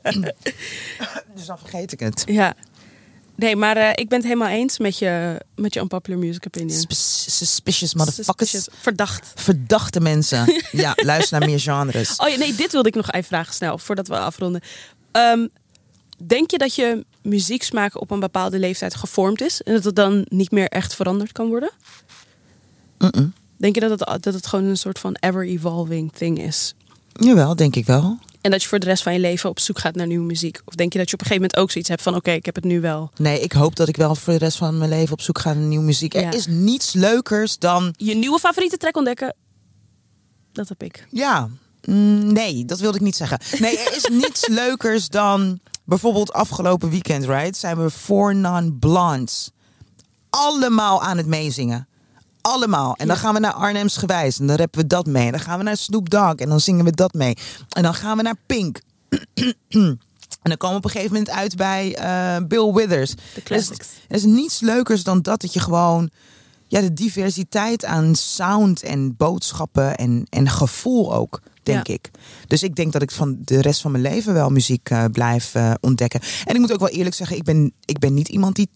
dus 1.36 1.46
dan 1.46 1.58
vergeet 1.58 1.92
ik 1.92 2.00
het. 2.00 2.22
Ja. 2.26 2.54
Nee, 3.36 3.56
maar 3.56 3.76
eh, 3.76 3.90
ik 3.94 4.08
ben 4.08 4.18
het 4.18 4.26
helemaal 4.26 4.48
eens 4.48 4.78
met 4.78 4.98
je, 4.98 5.40
met 5.54 5.74
je 5.74 5.80
unpopular 5.80 6.18
music 6.18 6.46
opinion. 6.46 6.80
Sus- 6.88 7.38
Suspicious 7.38 7.94
motherfuckers. 7.94 8.50
Suspicious. 8.50 8.82
Verdacht. 8.82 9.32
Verdachte 9.34 10.00
mensen. 10.00 10.54
ja, 10.72 10.92
luister 10.96 11.38
naar 11.38 11.48
meer 11.48 11.60
genres. 11.60 12.16
Oh 12.16 12.28
ja, 12.28 12.36
nee, 12.36 12.54
dit 12.54 12.72
wilde 12.72 12.88
ik 12.88 12.94
nog 12.94 13.10
even 13.10 13.28
vragen 13.28 13.54
snel, 13.54 13.78
voordat 13.78 14.08
we 14.08 14.18
afronden. 14.18 14.60
Ehm, 15.12 15.46
denk 16.26 16.50
je 16.50 16.58
dat 16.58 16.74
je 16.74 17.04
muzieksmaak 17.22 18.00
op 18.00 18.10
een 18.10 18.20
bepaalde 18.20 18.58
leeftijd 18.58 18.94
gevormd 18.94 19.40
is 19.40 19.62
en 19.62 19.74
dat 19.74 19.84
het 19.84 19.96
dan 19.96 20.26
niet 20.28 20.50
meer 20.50 20.68
echt 20.68 20.94
veranderd 20.94 21.32
kan 21.32 21.48
worden? 21.48 21.70
Denk 23.56 23.74
je 23.74 23.80
dat 23.80 24.00
het, 24.00 24.22
dat 24.22 24.34
het 24.34 24.46
gewoon 24.46 24.64
een 24.64 24.76
soort 24.76 24.98
van 24.98 25.16
ever-evolving 25.20 26.12
thing 26.12 26.40
is? 26.42 26.74
Jawel, 27.12 27.56
denk 27.56 27.76
ik 27.76 27.86
wel. 27.86 28.18
En 28.40 28.50
dat 28.50 28.62
je 28.62 28.68
voor 28.68 28.78
de 28.78 28.86
rest 28.86 29.02
van 29.02 29.12
je 29.12 29.18
leven 29.18 29.50
op 29.50 29.58
zoek 29.58 29.78
gaat 29.78 29.94
naar 29.94 30.06
nieuwe 30.06 30.24
muziek? 30.24 30.60
Of 30.64 30.74
denk 30.74 30.92
je 30.92 30.98
dat 30.98 31.08
je 31.08 31.14
op 31.14 31.20
een 31.20 31.26
gegeven 31.26 31.48
moment 31.48 31.62
ook 31.62 31.70
zoiets 31.70 31.90
hebt 31.90 32.02
van... 32.02 32.14
oké, 32.14 32.30
ik 32.30 32.44
heb 32.44 32.54
het 32.54 32.64
nu 32.64 32.80
wel. 32.80 33.10
Nee, 33.16 33.40
ik 33.40 33.52
hoop 33.52 33.76
dat 33.76 33.88
ik 33.88 33.96
wel 33.96 34.14
voor 34.14 34.32
de 34.32 34.38
rest 34.38 34.56
van 34.56 34.78
mijn 34.78 34.90
leven 34.90 35.12
op 35.12 35.20
zoek 35.20 35.38
ga 35.38 35.52
naar 35.52 35.62
nieuwe 35.62 35.84
muziek. 35.84 36.14
Er 36.14 36.34
is 36.34 36.46
niets 36.46 36.92
leukers 36.92 37.58
dan. 37.58 37.94
Je 37.96 38.14
nieuwe 38.14 38.38
favoriete 38.38 38.76
track 38.76 38.96
ontdekken? 38.96 39.34
Dat 40.52 40.68
heb 40.68 40.82
ik. 40.82 41.06
Ja, 41.10 41.48
mm, 41.84 42.32
nee, 42.32 42.64
dat 42.64 42.78
wilde 42.80 42.96
ik 42.96 43.04
niet 43.04 43.16
zeggen. 43.16 43.40
Nee, 43.58 43.78
er 43.78 43.96
is 43.96 44.08
niets 44.22 44.48
leukers 44.48 45.08
dan. 45.08 45.60
Bijvoorbeeld 45.90 46.32
afgelopen 46.32 46.90
weekend, 46.90 47.24
right? 47.24 47.56
Zijn 47.56 47.82
we 47.82 47.90
voor 47.90 48.34
non-blondes. 48.34 49.50
Allemaal 50.30 51.02
aan 51.02 51.16
het 51.16 51.26
meezingen. 51.26 51.88
Allemaal. 52.40 52.94
En 52.96 53.06
dan 53.06 53.16
gaan 53.16 53.34
we 53.34 53.40
naar 53.40 53.52
Arnhems 53.52 53.96
gewijs. 53.96 54.38
En 54.38 54.46
dan 54.46 54.56
rappen 54.56 54.80
we 54.80 54.86
dat 54.86 55.06
mee. 55.06 55.26
En 55.26 55.32
dan 55.32 55.40
gaan 55.40 55.58
we 55.58 55.64
naar 55.64 55.76
Snoop 55.76 56.10
Dogg. 56.10 56.34
En 56.34 56.48
dan 56.48 56.60
zingen 56.60 56.84
we 56.84 56.90
dat 56.90 57.12
mee. 57.12 57.36
En 57.68 57.82
dan 57.82 57.94
gaan 57.94 58.16
we 58.16 58.22
naar 58.22 58.36
Pink. 58.46 58.80
En 60.42 60.50
dan 60.50 60.56
komen 60.56 60.80
we 60.80 60.82
op 60.82 60.84
een 60.84 60.90
gegeven 60.90 61.16
moment 61.16 61.30
uit 61.30 61.56
bij 61.56 61.96
eh, 61.96 62.46
Bill 62.46 62.72
Withers. 62.72 63.14
De 63.34 63.42
classics. 63.42 63.88
Er 64.08 64.16
is 64.16 64.24
niets 64.24 64.60
leukers 64.60 65.02
dan 65.02 65.22
dat, 65.22 65.40
dat 65.40 65.52
je 65.52 65.60
gewoon 65.60 66.10
ja, 66.66 66.80
de 66.80 66.92
diversiteit 66.92 67.84
aan 67.84 68.14
sound 68.14 68.82
en 68.82 69.16
boodschappen 69.16 69.96
en, 69.96 70.26
en 70.28 70.48
gevoel 70.48 71.14
ook, 71.14 71.40
denk 71.72 71.86
Ja. 71.86 71.94
ik. 71.94 72.10
Dus 72.46 72.62
ik 72.62 72.74
denk 72.76 72.92
dat 72.92 73.02
ik 73.02 73.10
van 73.10 73.36
de 73.44 73.60
rest 73.60 73.80
van 73.80 73.90
mijn 73.90 74.02
leven 74.02 74.32
wel 74.34 74.50
muziek 74.50 74.90
eh, 74.90 75.04
blijf 75.12 75.54
eh, 75.54 75.72
ontdekken. 75.80 76.20
En 76.44 76.54
ik 76.54 76.60
moet 76.60 76.72
ook 76.72 76.78
wel 76.80 76.88
eerlijk 76.88 77.14
zeggen, 77.16 77.36
ik 77.36 77.42
ben, 77.42 77.72
ik 77.84 77.98
ben 77.98 78.14
niet 78.14 78.28
iemand 78.28 78.56
die 78.56 78.68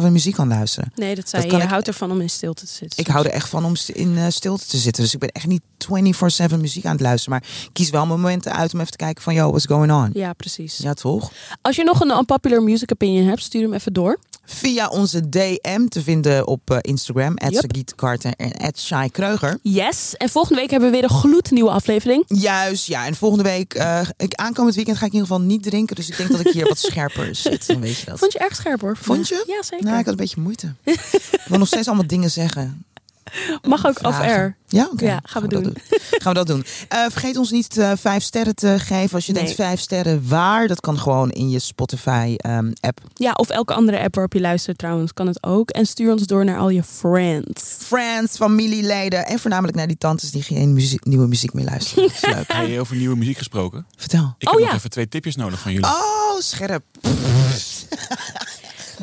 24-7 0.00 0.02
muziek 0.12 0.34
kan 0.34 0.48
luisteren. 0.48 0.92
Nee, 0.94 1.14
dat 1.14 1.28
zei 1.28 1.42
Dat 1.42 1.50
je. 1.50 1.56
Je 1.56 1.62
ik- 1.62 1.68
houdt 1.70 1.86
ervan 1.86 2.10
om 2.10 2.20
in 2.20 2.30
stilte 2.30 2.64
te 2.66 2.72
zitten. 2.72 2.98
Ik 2.98 3.06
hou 3.06 3.26
er 3.26 3.32
echt 3.32 3.48
van 3.48 3.64
om 3.64 3.74
in 3.94 4.16
eh, 4.16 4.24
stilte 4.28 4.66
te 4.66 4.76
zitten. 4.76 5.02
Dus 5.02 5.12
ik 5.14 5.20
ben 5.20 5.28
echt 5.32 5.46
niet 5.46 5.62
24-7 5.78 6.60
muziek 6.60 6.84
aan 6.84 6.92
het 6.92 7.00
luisteren. 7.00 7.38
Maar 7.40 7.48
ik 7.64 7.70
kies 7.72 7.90
wel 7.90 8.06
momenten 8.06 8.52
uit 8.52 8.72
om 8.74 8.78
even 8.80 8.90
te 8.92 8.96
kijken 8.96 9.22
van, 9.22 9.34
yo, 9.34 9.48
what's 9.48 9.66
going 9.66 9.92
on? 9.92 10.10
Ja, 10.12 10.32
precies. 10.32 10.76
Ja, 10.76 10.94
toch? 10.94 11.32
Als 11.62 11.76
je 11.76 11.84
nog 11.84 12.00
een 12.00 12.10
unpopular 12.10 12.62
music 12.62 12.92
opinion 12.92 13.26
hebt, 13.26 13.42
stuur 13.42 13.62
hem 13.62 13.72
even 13.74 13.92
door. 13.92 14.18
Via 14.44 14.88
onze 14.88 15.28
DM 15.28 15.86
te 15.88 16.02
vinden 16.02 16.46
op 16.46 16.70
eh, 16.70 16.78
Instagram, 16.80 17.34
Yep. 17.48 17.92
Carter 17.96 18.32
en 18.36 18.72
Shai 18.76 19.10
Kreuger. 19.10 19.58
Yes. 19.62 20.14
En 20.16 20.28
volgende 20.28 20.60
week 20.60 20.70
hebben 20.70 20.90
we 20.90 20.94
weer 21.00 21.04
een 21.04 21.16
gloednieuwe 21.16 21.70
aflevering. 21.70 22.24
Juist, 22.26 22.86
ja. 22.86 23.06
En 23.06 23.14
volgende 23.14 23.44
week, 23.44 23.74
eh, 23.74 24.00
ik, 24.16 24.34
aankomend 24.34 24.74
weekend 24.74 24.96
ga 24.96 25.06
ik 25.06 25.12
in 25.12 25.18
ieder 25.18 25.32
geval 25.34 25.46
niet 25.48 25.62
drinken. 25.62 25.96
Dus 25.96 26.08
ik 26.08 26.16
denk 26.16 26.30
dat 26.30 26.40
ik 26.40 26.52
hier 26.52 26.68
wat 26.68 26.78
scherper 26.90 27.34
zit. 27.34 27.66
Dan 27.66 27.80
weet 27.80 27.98
je 27.98 28.06
dat. 28.06 28.18
Vond 28.18 28.32
je 28.32 28.38
erg 28.38 28.54
scherp 28.54 28.80
hoor. 28.80 28.96
Vond 28.96 29.28
je? 29.28 29.44
Ja, 29.46 29.62
zeker. 29.62 29.84
Nou, 29.86 29.98
ik 29.98 30.04
had 30.04 30.14
een 30.14 30.20
beetje 30.20 30.40
moeite. 30.40 30.74
ik 30.84 31.44
wil 31.46 31.58
nog 31.58 31.68
steeds 31.68 31.86
allemaal 31.86 32.06
dingen 32.06 32.30
zeggen. 32.30 32.84
Mag 33.68 33.86
ook 33.86 33.98
off-air. 34.06 34.56
Ja, 34.66 34.88
oké. 34.92 35.04
Ja, 35.04 35.20
gaan 35.22 35.42
we 35.42 35.48
dat 35.48 35.64
doen. 35.64 35.76
Gaan 36.22 36.32
we 36.32 36.38
dat 36.38 36.46
doen. 36.46 36.64
Eh, 36.88 36.98
vergeet 37.10 37.36
ons 37.36 37.50
niet 37.50 37.76
eh, 37.76 37.92
vijf 37.96 38.22
sterren 38.22 38.54
te 38.54 38.76
geven. 38.78 39.14
Als 39.14 39.26
je 39.26 39.32
Nee. 39.32 39.42
denkt 39.42 39.56
vijf 39.58 39.80
sterren 39.80 40.28
waar, 40.28 40.68
dat 40.68 40.80
kan 40.80 40.98
gewoon 40.98 41.30
in 41.30 41.50
je 41.50 41.58
Spotify 41.58 42.34
ehm, 42.36 42.72
app. 42.80 43.00
Ja, 43.14 43.32
of 43.32 43.48
elke 43.48 43.74
andere 43.74 44.00
app 44.02 44.14
waarop 44.14 44.32
je 44.32 44.40
luistert 44.40 44.78
trouwens, 44.78 45.12
kan 45.12 45.26
het 45.26 45.42
ook. 45.42 45.70
En 45.70 45.86
stuur 45.86 46.12
ons 46.12 46.26
door 46.26 46.44
naar 46.44 46.58
al 46.58 46.68
je 46.68 46.82
friends. 46.82 47.62
Friends, 47.78 48.36
familieleden 48.36 49.26
en 49.26 49.38
voornamelijk 49.38 49.76
naar 49.76 49.86
die 49.86 49.98
tantes 49.98 50.30
die 50.30 50.42
geen 50.42 50.72
muziek, 50.72 51.04
nieuwe 51.04 51.26
muziek 51.26 51.52
meer 51.52 51.64
luisteren. 51.64 52.02
Dat 52.08 52.12
is 52.14 52.34
leuk. 52.34 52.52
Hey, 52.62 52.80
over 52.80 52.96
nieuwe 52.96 53.16
muziek 53.16 53.36
gesproken. 53.38 53.86
Vertel. 53.96 54.34
Ik 54.38 54.48
Oh, 54.48 54.52
heb 54.54 54.62
ja. 54.62 54.66
nog 54.68 54.76
even 54.76 54.90
twee 54.90 55.08
tipjes 55.08 55.36
nodig 55.36 55.60
van 55.60 55.72
jullie. 55.72 55.86
Oh, 55.86 56.38
scherp. 56.40 56.82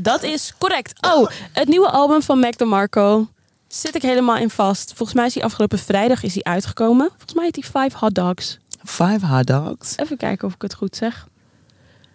Dat 0.02 0.24
is 0.24 0.54
correct. 0.58 0.94
Oh, 1.08 1.28
het 1.54 1.68
nieuwe 1.68 1.90
album 1.90 2.22
van 2.22 2.40
Mac 2.40 2.58
DeMarco 2.58 3.28
zit 3.70 3.96
ik 3.96 4.02
helemaal 4.02 4.38
in 4.38 4.50
vast. 4.50 4.94
Volgens 4.94 5.18
mij 5.18 5.26
is 5.26 5.34
hij 5.34 5.44
afgelopen 5.44 5.80
vrijdag 5.80 6.24
is 6.24 6.34
hij 6.34 6.44
uitgekomen. 6.44 7.08
Volgens 7.08 7.34
mij 7.34 7.44
heet 7.44 7.56
hij 7.56 7.84
Five 7.84 7.98
Hot 7.98 8.16
Dogs. 8.16 8.60
Five 8.86 9.26
hot 9.26 9.48
dogs. 9.48 9.98
Even 9.98 10.18
kijken 10.18 10.48
of 10.48 10.54
ik 10.54 10.62
het 10.62 10.74
goed 10.74 10.96
zeg. 10.96 11.28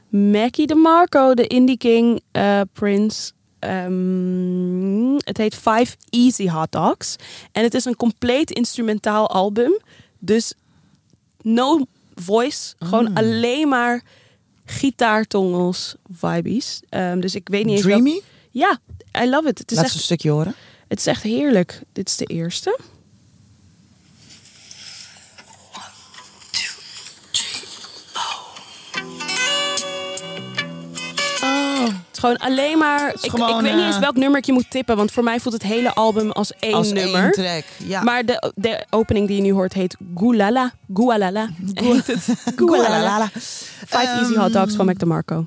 Mackie 0.09 0.67
DeMarco, 0.67 1.35
de 1.35 1.47
Indie 1.47 1.77
King 1.77 2.23
eh, 2.33 2.61
Prince. 2.73 3.33
Ehm, 3.59 5.15
het 5.15 5.37
heet 5.37 5.55
Five 5.55 5.97
Easy 6.11 6.49
Hot 6.49 6.73
Dogs. 6.73 7.17
En 7.53 7.63
het 7.63 7.75
is 7.75 7.85
een 7.85 7.97
compleet 7.97 8.51
instrumentaal 8.51 9.31
album. 9.31 9.81
Dus 10.19 10.55
no 11.43 11.87
voice. 12.15 12.75
Gewoon 12.79 13.15
alleen 13.15 13.69
maar 13.69 14.03
gitaartongels, 14.65 15.95
vibes. 16.13 16.81
Ehm, 16.89 17.21
dus 17.21 17.35
ik 17.35 17.49
weet 17.49 17.65
niet 17.65 17.75
eens 17.75 17.85
Dreamy? 17.85 18.21
Ja, 18.51 18.79
I 19.23 19.29
love 19.29 19.49
it. 19.49 19.59
Het 19.59 19.71
is, 19.71 19.77
Laat 19.77 19.85
eens 19.85 19.95
echt, 19.95 19.95
een 19.95 20.01
stukje 20.01 20.31
horen. 20.31 20.55
Het 20.95 21.07
is 21.07 21.13
echt 21.13 21.23
heerlijk. 21.23 21.81
Dit 21.93 22.09
is 22.09 22.17
de 22.17 22.25
eerste. 22.25 22.79
Oh. 31.43 31.85
Het 31.85 31.93
is 32.13 32.19
gewoon 32.19 32.37
alleen 32.37 32.79
maar. 32.79 33.15
Ik, 33.23 33.31
gewoon, 33.31 33.49
ik 33.57 33.61
weet 33.63 33.73
niet 33.73 33.81
eh, 33.81 33.87
eens 33.87 33.99
welk 33.99 34.17
nummer 34.17 34.43
je 34.45 34.53
moet 34.53 34.71
tippen, 34.71 34.97
want 34.97 35.13
voor 35.13 35.23
mij 35.23 35.41
voelt 35.41 35.55
het 35.55 35.63
hele 35.63 35.95
album 35.95 36.31
als 36.31 36.53
één 36.59 36.75
Als 36.75 36.93
nummer. 36.93 37.23
één 37.23 37.33
track. 37.33 37.65
Ja. 37.89 38.03
Maar 38.03 38.25
de, 38.25 38.53
de 38.55 38.85
opening 38.91 39.27
die 39.27 39.37
je 39.37 39.43
nu 39.43 39.53
hoort 39.53 39.73
heet 39.73 39.97
Goulala. 40.15 40.73
Gualala. 40.95 41.49
Gualala. 42.57 43.29
Five 43.87 44.19
Easy 44.21 44.35
Hot 44.35 44.53
Dogs 44.53 44.75
van 44.75 44.87
Mac 44.87 44.99
DeMarco. 44.99 45.47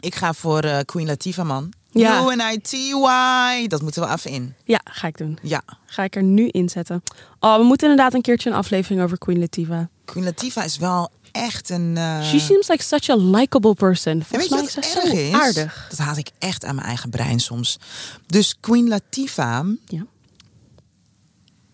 Ik 0.00 0.14
ga 0.14 0.32
voor 0.32 0.60
eh, 0.60 0.78
Queen 0.84 1.06
Latifah, 1.06 1.46
man. 1.46 1.72
Ja. 1.90 2.32
U-N-I-T-Y. 2.32 3.66
Dat 3.66 3.82
moeten 3.82 4.02
we 4.02 4.08
even 4.12 4.30
in. 4.30 4.54
Ja, 4.64 4.80
ga 4.84 5.06
ik 5.06 5.18
doen. 5.18 5.38
Ja. 5.42 5.62
Ga 5.86 6.02
ik 6.02 6.16
er 6.16 6.22
nu 6.22 6.48
inzetten. 6.48 7.02
Oh, 7.40 7.56
we 7.56 7.62
moeten 7.62 7.88
inderdaad 7.90 8.14
een 8.14 8.22
keertje 8.22 8.50
een 8.50 8.56
aflevering 8.56 9.02
over 9.02 9.18
Queen 9.18 9.38
Latifah. 9.38 9.82
Queen 10.04 10.24
Latifah 10.24 10.64
is 10.64 10.76
wel 10.78 11.10
echt 11.32 11.70
een... 11.70 11.96
eh, 11.96 12.22
She 12.22 12.38
seems 12.38 12.68
like 12.68 12.82
such 12.82 13.08
a 13.08 13.16
likable 13.16 13.74
person. 13.74 14.12
en 14.12 14.18
weet 14.38 14.48
Volgens 14.48 14.74
je 14.74 14.80
wat 14.80 15.04
erg 15.04 15.12
is? 15.12 15.32
aardig. 15.32 15.86
Dat 15.88 15.98
haat 15.98 16.16
ik 16.16 16.30
echt 16.38 16.64
aan 16.64 16.74
mijn 16.74 16.86
eigen 16.86 17.10
brein 17.10 17.40
soms. 17.40 17.78
Dus 18.26 18.56
Queen 18.60 18.88
Latifah, 18.88 19.66
Ja. 19.86 20.06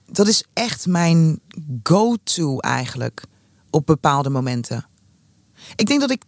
dat 0.07 0.27
is 0.29 0.45
echt 0.53 0.87
mijn 0.87 1.41
go-to 1.83 2.59
eigenlijk 2.59 3.23
op 3.71 3.87
bepaalde 3.87 4.31
momenten. 4.31 4.87
Ik 5.77 5.87
denk 5.87 6.01
dat 6.01 6.11
ik 6.11 6.23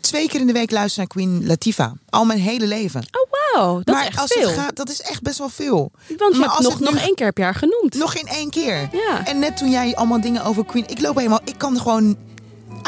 twee 0.00 0.28
keer 0.28 0.40
in 0.40 0.46
de 0.46 0.52
week 0.52 0.70
luister 0.70 0.98
naar 0.98 1.08
Queen 1.08 1.46
Latifah. 1.46 1.92
Al 2.10 2.24
mijn 2.24 2.40
hele 2.40 2.66
leven. 2.66 3.00
Oh 3.00 3.30
wow, 3.62 3.76
dat 3.84 3.94
maar 3.94 4.02
is 4.02 4.08
echt 4.08 4.20
als 4.20 4.32
veel. 4.32 4.48
het 4.48 4.58
gaat, 4.58 4.76
dat 4.76 4.88
is 4.90 5.00
echt 5.00 5.22
best 5.22 5.38
wel 5.38 5.48
veel. 5.48 5.90
Want 6.08 6.08
je 6.08 6.16
maar 6.18 6.30
hebt 6.38 6.50
als 6.50 6.64
nog, 6.66 6.78
het 6.78 6.90
nog 6.90 7.02
één 7.02 7.14
keer 7.14 7.32
per 7.32 7.42
jaar 7.44 7.54
genoemd. 7.54 7.94
Nog 7.94 8.14
in 8.14 8.26
één 8.26 8.50
keer. 8.50 8.88
Ja. 8.92 9.26
En 9.26 9.38
net 9.38 9.56
toen 9.56 9.70
jij 9.70 9.96
allemaal 9.96 10.20
dingen 10.20 10.44
over 10.44 10.64
Queen... 10.64 10.84
Ik 10.88 11.00
loop 11.00 11.16
helemaal... 11.16 11.40
Ik 11.44 11.58
kan 11.58 11.80
gewoon... 11.80 12.16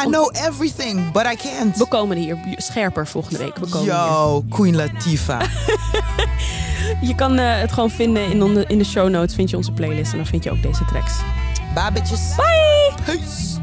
I 0.04 0.06
know 0.06 0.36
everything, 0.46 1.12
but 1.12 1.22
I 1.24 1.36
can't. 1.36 1.76
We 1.76 1.86
komen 1.88 2.16
hier 2.16 2.38
scherper 2.56 3.06
volgende 3.06 3.38
week. 3.38 3.56
We 3.56 3.66
komen 3.68 3.80
hier. 3.94 3.94
Yo, 3.94 4.44
Queen 4.48 4.76
Latifah. 4.76 5.42
Je 7.02 7.14
kan 7.14 7.38
eh, 7.38 7.60
het 7.60 7.72
gewoon 7.72 7.90
vinden 7.90 8.30
in, 8.30 8.42
onder- 8.42 8.70
in 8.70 8.78
de 8.78 8.84
show 8.84 9.08
notes. 9.08 9.34
Vind 9.34 9.50
je 9.50 9.56
onze 9.56 9.72
playlist 9.72 10.10
en 10.12 10.16
dan 10.18 10.26
vind 10.26 10.44
je 10.44 10.50
ook 10.50 10.62
deze 10.62 10.84
tracks. 10.84 11.12
Bye, 11.74 11.92
bitches. 11.92 12.20
Bye! 12.36 12.92
Peace. 13.04 13.58